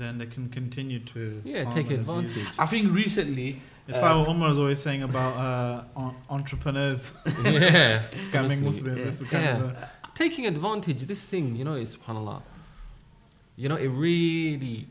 then 0.00 0.12
they 0.20 0.26
can 0.36 0.46
continue 0.60 1.00
to 1.14 1.22
Yeah, 1.44 1.64
take 1.76 1.90
and 1.90 2.00
abuse. 2.00 2.00
advantage. 2.00 2.46
I 2.64 2.66
think 2.72 2.84
recently, 3.04 3.50
It's 3.88 3.98
Uh, 3.98 4.02
like 4.06 4.16
what 4.20 4.28
Umar 4.36 4.50
is 4.54 4.58
always 4.64 4.80
saying 4.86 5.02
about 5.10 5.32
uh, 5.46 6.10
entrepreneurs 6.36 7.02
yeah. 7.44 8.06
scamming. 8.26 8.60
Muslims. 8.68 8.98
yeah. 8.98 9.04
This 9.08 9.20
is 9.22 9.28
kind 9.34 9.62
of 9.64 9.70
Yeah. 9.72 9.88
Taking 10.22 10.44
advantage, 10.54 11.00
this 11.12 11.22
thing, 11.32 11.46
you 11.58 11.64
know, 11.68 11.76
is 11.84 11.90
subhanAllah. 11.96 12.40
You 13.56 13.68
know, 13.68 13.76
it 13.76 13.88
really 13.88 14.88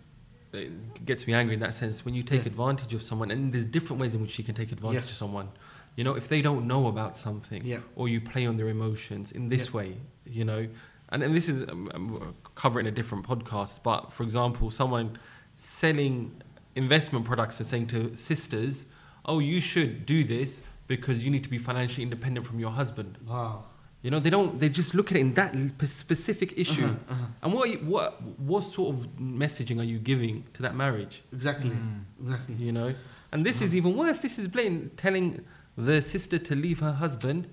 it 0.52 1.06
gets 1.06 1.28
me 1.28 1.34
angry 1.34 1.54
in 1.54 1.60
that 1.60 1.76
sense 1.76 2.04
when 2.04 2.16
you 2.16 2.24
take 2.24 2.42
Yeah. 2.42 2.48
advantage 2.48 2.94
of 2.96 3.04
someone, 3.04 3.30
and 3.30 3.54
there's 3.54 3.66
different 3.68 4.00
ways 4.02 4.16
in 4.16 4.22
which 4.22 4.38
you 4.40 4.44
can 4.44 4.56
take 4.56 4.72
advantage 4.72 5.02
Yes. 5.02 5.12
of 5.12 5.18
someone. 5.18 5.50
You 5.96 6.04
know, 6.04 6.16
if 6.16 6.28
they 6.28 6.42
don't 6.42 6.66
know 6.66 6.88
about 6.88 7.16
something, 7.16 7.64
Yeah. 7.64 7.80
or 7.96 8.10
you 8.10 8.20
play 8.20 8.48
on 8.48 8.58
their 8.58 8.70
emotions 8.70 9.32
in 9.32 9.50
this 9.50 9.68
Yeah. 9.68 9.74
way, 9.78 9.98
you 10.26 10.44
know, 10.46 10.68
and, 11.10 11.22
and 11.22 11.36
this 11.36 11.50
is 11.50 11.68
um, 11.70 11.92
um, 11.94 12.78
in 12.80 12.88
a 12.88 12.92
different 12.92 13.26
podcast, 13.28 13.84
but 13.84 14.12
for 14.12 14.24
example, 14.24 14.72
someone 14.72 15.20
selling 15.58 16.32
investment 16.76 17.26
products 17.26 17.60
and 17.60 17.68
saying 17.68 17.88
to 17.88 18.16
sisters, 18.16 18.88
oh, 19.26 19.40
you 19.40 19.60
should 19.62 20.06
do 20.06 20.24
this 20.24 20.62
because 20.88 21.24
you 21.24 21.30
need 21.30 21.44
to 21.44 21.50
be 21.50 21.58
financially 21.60 22.02
independent 22.04 22.46
from 22.48 22.60
your 22.60 22.72
husband. 22.72 23.18
wow, 23.28 23.66
You 24.02 24.12
know, 24.12 24.20
they 24.20 24.30
don't. 24.30 24.58
They 24.60 24.70
just 24.70 24.96
look 24.96 25.12
at 25.12 25.18
it 25.18 25.22
in 25.22 25.34
that 25.34 25.54
specific 25.84 26.54
issue. 26.58 26.86
Uh-huh, 26.86 27.14
uh-huh. 27.14 27.26
And 27.44 27.54
what, 27.54 27.68
are 27.68 27.72
you, 27.74 27.80
what, 27.80 28.22
what 28.40 28.64
sort 28.64 28.96
of 28.96 29.08
messaging 29.20 29.78
are 29.80 29.84
you 29.84 30.00
giving 30.00 30.46
to 30.54 30.62
that 30.62 30.74
marriage? 30.76 31.22
exactly, 31.34 31.72
Mm. 31.72 32.04
exactly. 32.22 32.56
You 32.56 32.72
know, 32.72 32.96
and 33.34 33.46
this 33.46 33.58
Uh-huh. 33.58 33.66
is 33.66 33.76
even 33.76 33.98
worse. 33.98 34.20
This 34.20 34.40
is 34.40 34.48
blatant 34.48 34.96
telling 34.98 35.44
the 35.78 36.02
sister 36.02 36.38
to 36.40 36.56
leave 36.56 36.80
her 36.80 36.94
husband 36.94 37.48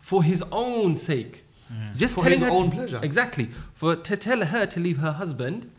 for 0.00 0.22
his 0.22 0.42
own 0.50 0.96
sake. 0.96 1.44
Yeah. 1.70 1.92
Just 1.96 2.14
For 2.14 2.22
telling 2.24 2.38
his 2.40 2.48
her 2.48 2.54
own 2.54 2.70
to, 2.70 2.76
pleasure. 2.76 3.00
Exactly. 3.02 3.48
For 3.74 3.94
to 3.96 4.16
tell 4.16 4.44
her 4.44 4.64
to 4.66 4.80
leave 4.80 4.98
her 4.98 5.12
husband 5.12 5.70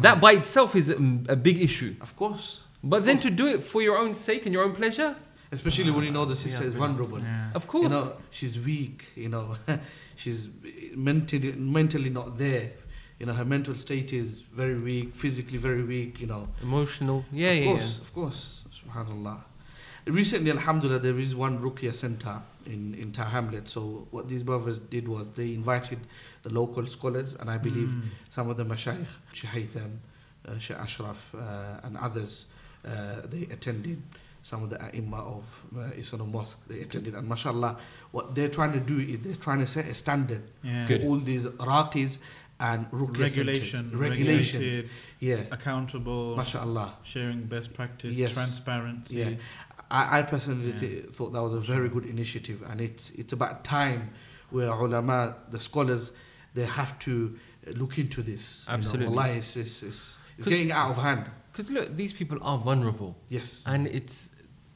That 0.00 0.20
by 0.20 0.32
itself 0.32 0.74
is 0.76 0.88
a, 0.88 0.96
a 1.28 1.36
big 1.36 1.60
issue. 1.60 1.94
of 2.00 2.14
course. 2.16 2.60
But 2.82 3.04
then 3.06 3.18
to 3.20 3.30
do 3.30 3.46
it 3.46 3.62
for 3.64 3.80
your 3.82 3.96
own 3.98 4.14
sake 4.14 4.46
and 4.46 4.54
your 4.54 4.64
own 4.64 4.74
pleasure, 4.74 5.16
Especially 5.54 5.90
when 5.90 6.04
you 6.04 6.10
know 6.10 6.24
the 6.24 6.36
sister 6.36 6.62
Yeah, 6.62 6.68
is 6.68 6.74
vulnerable. 6.74 7.20
Yeah. 7.20 7.50
of 7.54 7.66
course. 7.66 7.84
You 7.84 7.88
know, 7.90 8.12
she's 8.30 8.58
weak, 8.58 9.04
you 9.16 9.28
know, 9.28 9.56
she's 10.16 10.48
mentally 10.94 11.52
mentally 11.52 12.10
not 12.10 12.36
there. 12.38 12.72
You 13.20 13.26
know, 13.26 13.32
her 13.32 13.44
mental 13.44 13.74
state 13.76 14.12
is 14.12 14.40
very 14.52 14.78
weak, 14.78 15.14
physically 15.14 15.58
very 15.58 15.82
weak, 15.84 16.20
you 16.20 16.26
know. 16.26 16.48
Emotional. 16.62 17.24
Yeah, 17.32 17.50
of 17.50 17.58
yeah, 17.58 17.64
course, 17.72 17.98
of 17.98 18.14
course. 18.14 18.40
Subhanallah. 18.78 19.38
Recently, 20.06 20.50
Alhamdulillah, 20.50 20.98
there 20.98 21.18
is 21.18 21.34
one 21.34 21.58
Ruqya 21.60 21.94
center 21.94 22.42
in, 22.66 22.94
in 22.94 23.10
Tower 23.12 23.26
Hamlet. 23.26 23.68
So, 23.70 24.06
what 24.10 24.28
these 24.28 24.42
brothers 24.42 24.78
did 24.78 25.08
was 25.08 25.30
they 25.30 25.54
invited 25.54 25.98
the 26.42 26.50
local 26.50 26.86
scholars, 26.86 27.34
and 27.40 27.48
I 27.50 27.56
believe 27.56 27.88
Mm. 27.88 28.02
some 28.30 28.50
of 28.50 28.56
the 28.58 28.64
Mashaykh, 28.64 29.06
Sheikh 29.32 29.50
Haytham, 29.50 29.92
uh, 30.46 30.58
Sheikh 30.58 30.76
Ashraf, 30.76 31.34
uh, 31.34 31.80
and 31.84 31.96
others, 31.96 32.46
uh, 32.84 33.22
they 33.32 33.44
attended. 33.50 34.02
Some 34.44 34.62
of 34.62 34.68
the 34.68 34.76
ai 34.80 35.18
of 35.18 35.44
uh, 35.76 35.84
Islam 35.96 36.30
Mosque, 36.30 36.60
they 36.68 36.80
attended. 36.82 37.14
And 37.14 37.26
mashallah, 37.26 37.78
what 38.12 38.34
they're 38.34 38.50
trying 38.50 38.72
to 38.74 38.78
do 38.80 38.98
is 39.00 39.20
they're 39.22 39.34
trying 39.46 39.60
to 39.60 39.66
set 39.66 39.86
a 39.86 39.94
standard 39.94 40.42
Yeah. 40.62 40.86
Good. 40.86 41.00
for 41.00 41.06
all 41.08 41.16
these 41.16 41.46
Raqis 41.46 42.18
and 42.60 42.88
Ruqya 42.90 43.20
Regulation, 43.22 43.78
centers. 43.90 43.94
Regulations. 43.98 44.54
regulated, 44.64 44.90
Yeah, 45.20 45.40
accountable, 45.50 46.36
mashallah. 46.36 46.94
sharing 47.04 47.44
best 47.44 47.72
practice, 47.72 48.14
Yes. 48.16 48.32
transparency. 48.32 49.16
Yeah. 49.16 49.30
I, 49.90 50.18
I 50.18 50.22
personally 50.22 50.72
Yeah. 50.72 50.78
thi- 50.78 51.00
thought 51.10 51.32
that 51.32 51.42
was 51.42 51.54
a 51.54 51.60
very 51.60 51.88
good 51.88 52.04
initiative, 52.04 52.62
and 52.68 52.82
it's 52.82 53.10
it's 53.20 53.32
about 53.32 53.64
time 53.64 54.10
where 54.50 54.68
ulama, 54.68 55.36
the 55.50 55.58
scholars, 55.58 56.12
they 56.52 56.66
have 56.66 56.98
to 57.06 57.14
uh, 57.66 57.70
look 57.80 57.96
into 57.98 58.22
this. 58.22 58.64
You 58.68 58.74
Absolutely. 58.74 59.06
know, 59.06 59.12
wallahi, 59.12 59.38
it's, 59.38 59.56
it's, 59.56 59.82
it's, 59.82 60.16
it's 60.36 60.44
'Cause- 60.44 60.52
getting 60.52 60.70
out 60.70 60.90
of 60.90 60.98
hand. 60.98 61.30
Because 61.50 61.70
look, 61.70 61.96
these 61.96 62.12
people 62.12 62.38
are 62.42 62.58
vulnerable. 62.58 63.16
Yes. 63.30 63.60
And 63.64 63.86
it's 63.86 64.28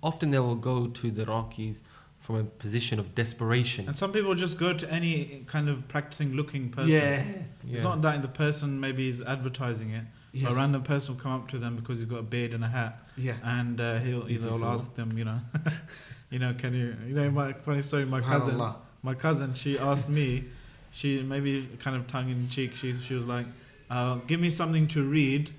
often 0.03 0.31
they 0.31 0.39
will 0.39 0.55
go 0.55 0.87
to 0.87 1.11
the 1.11 1.25
Raqis 1.25 1.81
from 2.21 2.37
a 2.37 2.45
position 2.45 2.99
of 2.99 3.15
desperation. 3.15 3.87
And 3.89 3.97
some 3.97 4.13
people 4.13 4.35
just 4.35 4.59
go 4.59 4.73
to 4.75 4.91
any 4.93 5.45
kind 5.47 5.69
of 5.69 5.89
practicing 5.89 6.35
looking 6.35 6.69
person. 6.69 6.91
Yeah. 6.91 7.25
It's 7.71 7.83
not 7.83 8.03
that 8.03 8.21
the 8.23 8.29
person 8.29 8.79
maybe 8.79 9.09
is 9.09 9.23
advertising 9.23 9.91
it. 9.91 10.05
Yes. 10.33 10.51
A 10.51 10.55
random 10.55 10.83
person 10.83 11.15
will 11.15 11.23
come 11.23 11.33
up 11.33 11.49
to 11.49 11.59
them 11.59 11.77
because 11.77 12.01
he's 12.01 12.09
got 12.09 12.19
a 12.19 12.23
beard 12.23 12.53
and 12.53 12.63
a 12.63 12.69
hat, 12.69 13.03
Yeah. 13.17 13.37
and 13.43 13.81
uh, 13.81 13.99
he'll 14.01 14.29
either 14.29 14.51
will 14.51 14.67
ask 14.67 14.95
them, 14.95 15.17
you 15.17 15.25
know, 15.25 15.41
you 16.31 16.39
know, 16.39 16.53
can 16.53 16.75
you, 16.75 16.95
you 17.07 17.15
know, 17.15 17.31
my 17.31 17.55
funny 17.55 17.81
story. 17.81 18.05
My 18.05 18.21
cousin, 18.21 18.63
my 19.03 19.15
cousin, 19.15 19.55
she 19.55 19.79
asked 19.79 20.11
me, 20.11 20.45
she 20.93 21.23
maybe 21.23 21.67
kind 21.83 21.97
of 21.97 22.07
tongue 22.09 22.31
in 22.31 22.49
cheek, 22.51 22.77
she 22.77 22.93
she 23.01 23.15
was 23.15 23.25
like, 23.25 23.47
uh, 23.91 24.17
"Give 24.27 24.39
me 24.39 24.51
something 24.51 24.87
to 24.89 25.03
read, 25.03 25.51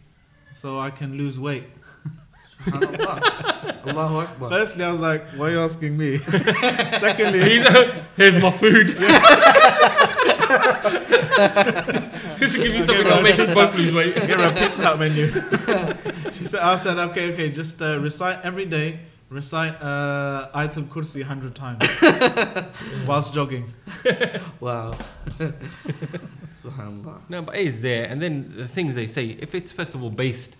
so 0.53 0.79
I 0.79 0.91
can 0.91 1.17
lose 1.17 1.39
weight." 1.39 1.63
Subhanallah. 2.63 3.87
Allahu 3.87 4.17
Akbar. 4.17 4.49
Firstly, 4.59 4.83
I 4.83 4.91
was 4.91 4.99
like, 4.99 5.25
"Why 5.31 5.47
are 5.47 5.51
you 5.51 5.59
asking 5.61 5.97
me?" 5.97 6.17
Secondly, 6.99 7.49
He's, 7.49 7.63
here's 8.17 8.37
my 8.37 8.51
food. 8.51 8.89
this 12.39 12.53
will 12.53 12.63
give 12.63 12.75
you 12.75 12.83
something 12.83 13.05
Okay, 13.05 13.09
that'll 13.09 13.23
make 13.23 13.39
us 13.39 13.53
both 13.53 13.75
lose 13.75 13.91
weight. 13.93 14.13
Get 14.15 14.39
her 14.39 14.49
a 14.49 14.53
pizza 14.53 14.83
Hut 14.83 14.99
menu. 14.99 15.31
she 16.33 16.45
said, 16.45 16.59
I 16.59 16.75
said, 16.75 16.97
okay, 16.97 17.31
okay, 17.33 17.49
just 17.49 17.81
uh, 17.81 17.97
recite 17.99 18.41
every 18.43 18.65
day, 18.65 18.99
recite 19.29 19.81
uh, 19.81 20.49
Ayatul 20.53 20.87
Kursi 20.89 21.21
100 21.21 21.55
times 21.55 21.79
whilst 23.07 23.33
jogging. 23.33 23.73
Wow. 24.59 24.91
Subhanallah. 26.63 27.21
No, 27.29 27.41
but 27.41 27.55
it 27.55 27.67
is 27.67 27.81
there. 27.81 28.05
And 28.05 28.21
then 28.21 28.53
the 28.55 28.67
things 28.67 28.95
they 28.95 29.07
say, 29.07 29.37
if 29.39 29.55
it's 29.55 29.71
first 29.71 29.95
of 29.95 30.03
all 30.03 30.09
based, 30.09 30.55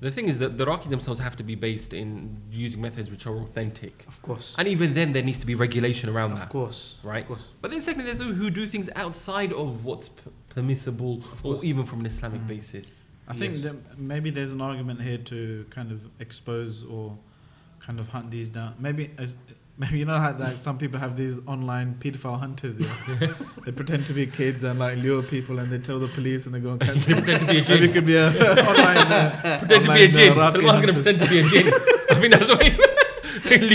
the 0.00 0.10
thing 0.10 0.28
is 0.28 0.38
that 0.38 0.56
the 0.58 0.64
Raqi 0.66 0.88
themselves 0.88 1.20
have 1.20 1.36
to 1.36 1.42
be 1.42 1.54
based 1.54 1.92
in 1.92 2.40
using 2.50 2.80
methods 2.80 3.10
which 3.10 3.26
are 3.26 3.36
authentic. 3.36 4.04
Of 4.08 4.20
course. 4.22 4.54
And 4.58 4.66
even 4.66 4.94
then, 4.94 5.12
there 5.12 5.22
needs 5.22 5.38
to 5.38 5.46
be 5.46 5.54
regulation 5.54 6.08
around 6.08 6.32
Of 6.32 6.38
that. 6.38 6.44
Of 6.46 6.50
course. 6.52 6.94
Right. 7.02 7.22
Of 7.22 7.28
course. 7.28 7.44
But 7.60 7.70
then, 7.70 7.80
secondly, 7.80 8.06
there's 8.06 8.18
those 8.18 8.36
who 8.36 8.48
do 8.50 8.66
things 8.66 8.88
outside 8.96 9.52
of 9.52 9.84
what's 9.84 10.08
p- 10.08 10.30
permissible 10.48 11.22
or 11.42 11.62
even 11.64 11.84
from 11.84 12.00
an 12.00 12.06
Islamic 12.06 12.40
Mm. 12.42 12.48
basis. 12.48 13.02
I 13.28 13.34
think 13.34 13.52
Yes. 13.54 13.62
that 13.62 13.98
maybe 13.98 14.30
there's 14.30 14.52
an 14.52 14.60
argument 14.60 15.00
here 15.02 15.18
to 15.18 15.64
kind 15.70 15.92
of 15.92 16.00
expose 16.18 16.82
or 16.84 17.16
kind 17.78 18.00
of 18.00 18.08
hunt 18.08 18.30
these 18.30 18.48
down. 18.50 18.74
Maybe 18.78 19.10
as 19.18 19.36
maybe 19.80 19.98
you 19.98 20.04
know 20.04 20.18
how 20.18 20.36
like 20.36 20.58
some 20.58 20.76
people 20.78 21.00
have 21.00 21.16
these 21.16 21.38
online 21.46 21.96
pedophile 22.00 22.38
hunters. 22.38 22.78
Yeah? 22.78 23.32
they 23.64 23.72
pretend 23.72 24.06
to 24.06 24.12
be 24.12 24.26
kids 24.26 24.62
and 24.62 24.78
like 24.78 24.98
lure 24.98 25.22
people, 25.22 25.58
and 25.58 25.72
they 25.72 25.78
tell 25.78 25.98
the 25.98 26.08
police, 26.08 26.46
and 26.46 26.54
they 26.54 26.60
go 26.60 26.72
and 26.72 26.80
catch 26.80 26.96
them. 27.06 27.22
pretend 27.24 27.40
to 27.40 27.46
be 27.46 27.58
a 27.58 27.64
Maybe 27.68 27.84
it 27.86 27.92
could 27.92 28.06
be 28.06 28.16
a 28.16 28.28
online. 28.70 28.96
Uh, 28.98 29.58
pretend 29.60 29.84
to 29.86 29.92
be 29.92 30.04
a 30.04 30.08
online, 30.08 30.10
uh, 30.10 30.50
jinn. 30.52 30.52
Someone's 30.52 30.80
going 30.82 30.86
to 30.88 30.92
pretend 31.02 31.18
to 31.20 31.28
be 31.28 31.38
a 31.40 31.44
jinn. 31.48 31.74
I 32.10 32.14
think 32.20 32.32
that's 32.34 32.50
why 32.50 32.62
you 32.62 32.76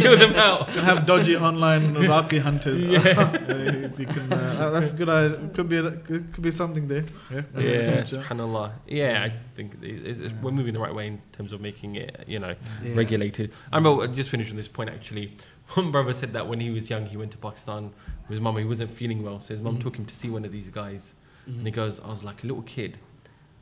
lure 0.02 0.16
them 0.16 0.36
out. 0.36 0.70
have 0.70 1.06
dodgy 1.06 1.36
online 1.36 1.96
Raqi 1.96 2.40
hunters. 2.40 2.84
Uh, 2.88 3.90
you 3.98 4.06
can, 4.06 4.34
uh, 4.34 4.70
that's 4.72 4.92
a 4.92 4.96
good. 4.96 5.10
idea. 5.10 5.50
Could 5.54 5.70
be 5.70 5.78
a, 5.78 5.92
could, 5.92 6.32
could 6.34 6.44
be 6.44 6.52
something 6.52 6.88
there. 6.88 7.06
Yeah. 7.32 7.42
Yeah, 7.58 8.02
subhanallah. 8.02 8.74
Yeah, 8.88 9.24
I 9.28 9.34
think 9.56 9.74
it's, 9.82 10.20
it's, 10.20 10.34
we're 10.42 10.52
moving 10.52 10.74
the 10.74 10.80
right 10.80 10.94
way 10.94 11.08
in 11.08 11.22
terms 11.32 11.52
of 11.54 11.62
making 11.62 11.96
it, 11.96 12.24
you 12.28 12.40
know, 12.40 12.54
Yeah. 12.84 12.94
regulated. 12.96 13.52
I 13.72 13.78
remember, 13.78 14.08
just 14.08 14.30
finishing 14.30 14.56
this 14.56 14.68
point 14.68 14.90
actually. 14.90 15.36
One 15.74 15.92
brother 15.92 16.14
said 16.14 16.34
that 16.34 16.48
when 16.48 16.60
he 16.60 16.70
was 16.70 16.90
young, 16.90 17.06
he 17.06 17.18
went 17.18 17.32
to 17.32 17.38
Pakistan 17.38 17.86
with 18.24 18.30
his 18.30 18.40
mum. 18.40 18.56
He 18.58 18.64
wasn't 18.66 18.92
feeling 18.92 19.24
well, 19.24 19.40
so 19.40 19.54
his 19.54 19.62
mum 19.62 19.78
Mhm. 19.78 19.82
took 19.84 19.96
him 19.98 20.06
to 20.06 20.14
see 20.16 20.30
one 20.30 20.46
of 20.46 20.52
these 20.52 20.70
guys. 20.70 21.14
And 21.48 21.66
he 21.66 21.72
Mhm. 21.72 21.76
goes, 21.76 22.00
I 22.00 22.08
was 22.08 22.24
like 22.24 22.44
a 22.44 22.48
little 22.48 22.64
kid. 22.64 22.98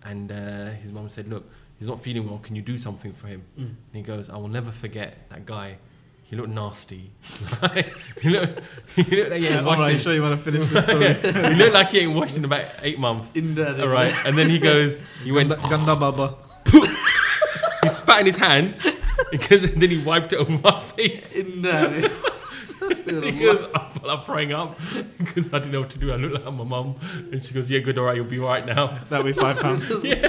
And 0.04 0.32
uh, 0.32 0.72
his 0.82 0.92
mum 0.92 1.10
said, 1.10 1.28
Look, 1.30 1.50
he's 1.80 1.88
not 1.88 2.02
feeling 2.04 2.28
well. 2.30 2.40
Can 2.40 2.56
you 2.56 2.62
do 2.62 2.78
something 2.78 3.14
for 3.14 3.28
him? 3.28 3.42
Mm. 3.58 3.62
And 3.66 3.76
he 3.94 4.02
goes, 4.02 4.30
I 4.30 4.36
will 4.38 4.48
never 4.50 4.72
forget 4.72 5.30
that 5.30 5.46
guy. 5.46 5.78
He 6.24 6.36
looked 6.36 6.50
nasty. 6.50 7.12
he, 8.22 8.30
looked, 8.30 8.62
he 8.96 9.04
looked 9.04 9.32
like 9.32 9.40
he 9.42 9.48
Yeah, 9.48 9.58
ain't 9.58 9.66
washed 9.66 9.80
right, 9.82 9.94
in- 9.94 10.00
sure 10.00 10.14
you 10.14 10.22
want 10.22 10.38
to 10.38 10.44
finish 10.52 10.68
the 10.70 10.82
story? 10.82 11.14
he 11.14 11.56
looked 11.56 11.74
like 11.74 11.90
he 11.92 12.00
ain't 12.00 12.14
washed 12.16 12.36
in 12.36 12.44
about 12.46 12.66
eight 12.82 13.00
months. 13.00 13.36
In 13.36 13.56
the 13.56 13.82
All 13.84 13.90
right, 13.90 14.14
and 14.26 14.38
then 14.38 14.50
he 14.50 14.60
goes, 14.60 15.02
he 15.24 15.32
went, 15.32 15.50
Ganda, 15.50 15.70
Ganda 15.70 15.96
Baba. 15.96 16.36
he 17.84 17.90
spat 17.90 18.22
in 18.22 18.26
his 18.26 18.36
hands 18.38 18.80
because 19.32 19.74
then 19.74 19.90
he 19.90 19.98
wiped 20.04 20.34
it 20.34 20.38
over 20.38 20.52
my 20.52 20.80
face. 20.96 21.36
In 21.42 21.62
the 21.62 22.12
he 23.24 23.32
goes, 23.32 23.62
I 23.74 23.90
felt 23.90 24.04
like 24.04 24.26
throwing 24.26 24.54
up 24.54 24.78
because 25.18 25.54
I 25.54 25.60
didn't 25.60 25.72
know 25.72 25.82
what 25.82 25.90
to 25.92 25.98
do. 25.98 26.12
I 26.12 26.16
looked 26.18 26.44
like 26.44 26.54
my 26.54 26.64
mum, 26.64 26.96
and 27.32 27.44
she 27.44 27.54
goes, 27.54 27.70
"Yeah, 27.70 27.80
good, 27.80 27.98
all 27.98 28.06
right, 28.06 28.16
you'll 28.16 28.26
be 28.26 28.40
all 28.40 28.48
right 28.48 28.66
now." 28.66 29.00
That'll 29.10 29.26
be 29.26 29.32
five 29.34 29.58
pounds. 29.60 29.90
yeah. 30.04 30.28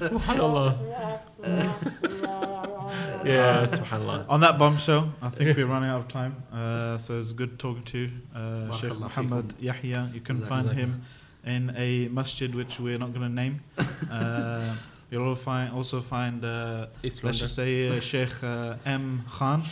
Subhanallah. 0.00 0.78
yeah, 3.24 3.66
subhanallah. 3.66 4.26
On 4.28 4.40
that 4.40 4.58
bombshell, 4.58 5.12
I 5.22 5.28
think 5.28 5.56
we're 5.56 5.66
running 5.66 5.90
out 5.90 6.00
of 6.00 6.08
time. 6.08 6.42
Uh, 6.52 6.98
so 6.98 7.18
it's 7.18 7.32
good 7.32 7.58
talking 7.58 7.82
to 7.84 7.98
you, 7.98 8.10
uh, 8.34 8.76
Sheikh 8.76 8.90
Barakallah 8.92 9.00
Muhammad 9.00 9.54
Yahya. 9.58 10.10
You 10.14 10.20
can 10.20 10.36
Jazakallah. 10.36 10.48
find 10.48 10.70
him 10.72 11.02
in 11.44 11.74
a 11.76 12.08
masjid 12.08 12.54
which 12.54 12.78
we're 12.80 12.98
not 12.98 13.12
going 13.12 13.28
to 13.28 13.34
name. 13.34 13.60
Uh, 14.10 14.74
you'll 15.14 15.34
find, 15.36 15.72
also 15.72 16.00
find, 16.00 16.44
uh, 16.44 16.86
Islam. 17.02 17.26
let's 17.28 17.38
just 17.38 17.54
say, 17.54 17.88
uh, 17.88 18.00
Sheikh 18.10 18.42
uh, 18.42 18.76
M. 18.84 19.22
Khan. 19.30 19.62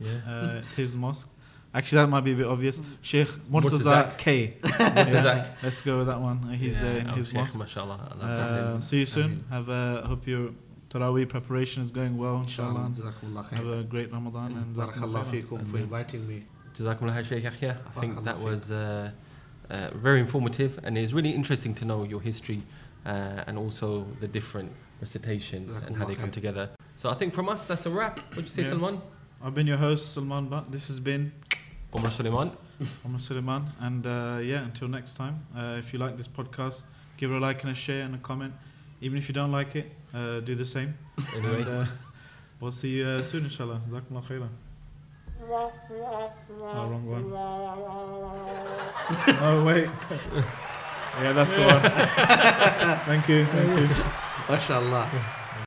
Yeah. 0.00 0.10
Uh, 0.28 0.62
it's 0.62 0.74
his 0.74 0.96
mosque. 0.96 1.28
Actually, 1.72 2.02
that 2.02 2.08
might 2.08 2.24
be 2.24 2.32
a 2.32 2.36
bit 2.42 2.46
obvious. 2.46 2.82
Sheikh 3.00 3.28
Murtaza 3.52 3.78
Murtazak. 3.78 4.18
K. 4.18 4.56
Murtazak. 4.62 5.46
Let's 5.62 5.80
go 5.82 5.98
with 5.98 6.08
that 6.08 6.20
one. 6.20 6.38
Uh, 6.42 6.56
He's 6.62 6.82
uh, 6.82 6.86
in 6.86 7.06
his 7.10 7.28
okay, 7.28 7.38
mosque. 7.38 7.58
Mashallah. 7.58 7.98
Allah 8.12 8.26
bless 8.36 8.50
him. 8.50 8.76
Uh, 8.76 8.80
see 8.80 8.98
you 8.98 9.06
soon. 9.06 9.24
Ameen. 9.24 9.44
Have 9.50 9.68
a 9.68 10.02
hope 10.08 10.26
your 10.26 10.50
Taraweeh 10.90 11.28
preparation 11.28 11.84
is 11.84 11.92
going 11.92 12.18
well, 12.18 12.38
inshallah. 12.40 12.86
Inshallah. 12.86 13.46
Have 13.52 13.68
a 13.68 13.82
great 13.84 14.12
Ramadan 14.12 14.50
and 14.58 14.74
Barakallah 14.74 15.24
Jazakumullah 15.24 15.24
feekum 15.32 15.68
for 15.70 15.78
inviting 15.78 16.26
me. 16.26 16.42
Jazakumullah 16.76 17.24
Shaykh 17.24 17.44
Yahya. 17.44 17.78
I 17.90 18.00
think 18.00 18.24
that 18.24 18.40
was 18.40 18.72
uh, 18.72 19.10
uh, 19.70 19.90
very 19.94 20.18
informative 20.18 20.80
and 20.82 20.98
it's 20.98 21.12
really 21.12 21.30
interesting 21.30 21.72
to 21.76 21.84
know 21.84 22.02
your 22.02 22.20
history 22.20 22.62
uh, 23.06 23.44
and 23.46 23.58
also 23.58 24.06
the 24.20 24.28
different 24.28 24.70
recitations 25.00 25.76
and 25.86 25.96
how 25.96 26.04
they 26.04 26.14
come 26.14 26.30
together. 26.30 26.68
So 26.96 27.08
I 27.08 27.14
think 27.14 27.32
from 27.32 27.48
us, 27.48 27.64
that's 27.64 27.86
a 27.86 27.90
wrap. 27.90 28.20
Do 28.34 28.40
you 28.40 28.48
say, 28.48 28.62
Yeah. 28.62 28.70
Salman? 28.70 29.00
I've 29.42 29.54
been 29.54 29.66
your 29.66 29.78
host, 29.78 30.12
Salman 30.12 30.48
Butt. 30.48 30.70
This 30.70 30.88
has 30.88 31.00
been 31.00 31.32
Omar 31.94 32.10
Suleiman. 32.10 32.50
Omar 33.06 33.20
Suleiman. 33.20 33.72
And 33.80 34.06
uh, 34.06 34.38
yeah, 34.42 34.64
until 34.64 34.88
next 34.88 35.16
time, 35.16 35.46
uh, 35.56 35.76
if 35.78 35.92
you 35.92 35.98
like 35.98 36.16
this 36.18 36.28
podcast, 36.28 36.82
give 37.16 37.30
it 37.30 37.36
a 37.36 37.38
like 37.38 37.62
and 37.62 37.72
a 37.72 37.74
share 37.74 38.02
and 38.02 38.14
a 38.14 38.18
comment. 38.18 38.52
Even 39.00 39.16
if 39.16 39.28
you 39.28 39.34
don't 39.34 39.50
like 39.50 39.76
it, 39.76 39.90
uh, 40.12 40.40
do 40.40 40.54
the 40.54 40.66
same. 40.66 40.94
Anyway. 41.34 41.62
And 41.62 41.68
uh, 41.68 41.86
we'll 42.60 42.72
see 42.72 42.90
you 42.90 43.06
uh, 43.06 43.24
soon, 43.24 43.44
inshallah. 43.44 43.80
Jazakumullah 43.88 44.24
khairan. 44.24 44.48
Oh, 45.42 45.72
wrong 46.90 47.06
one. 47.06 47.32
oh, 49.40 49.64
wait. 49.64 49.88
Yeah, 51.18 51.32
that's 51.32 51.52
the 51.52 51.60
one. 51.60 51.82
thank 53.06 53.28
you. 53.28 53.46
Thank 53.46 53.80
you. 53.80 53.86
MashaAllah. 54.46 55.36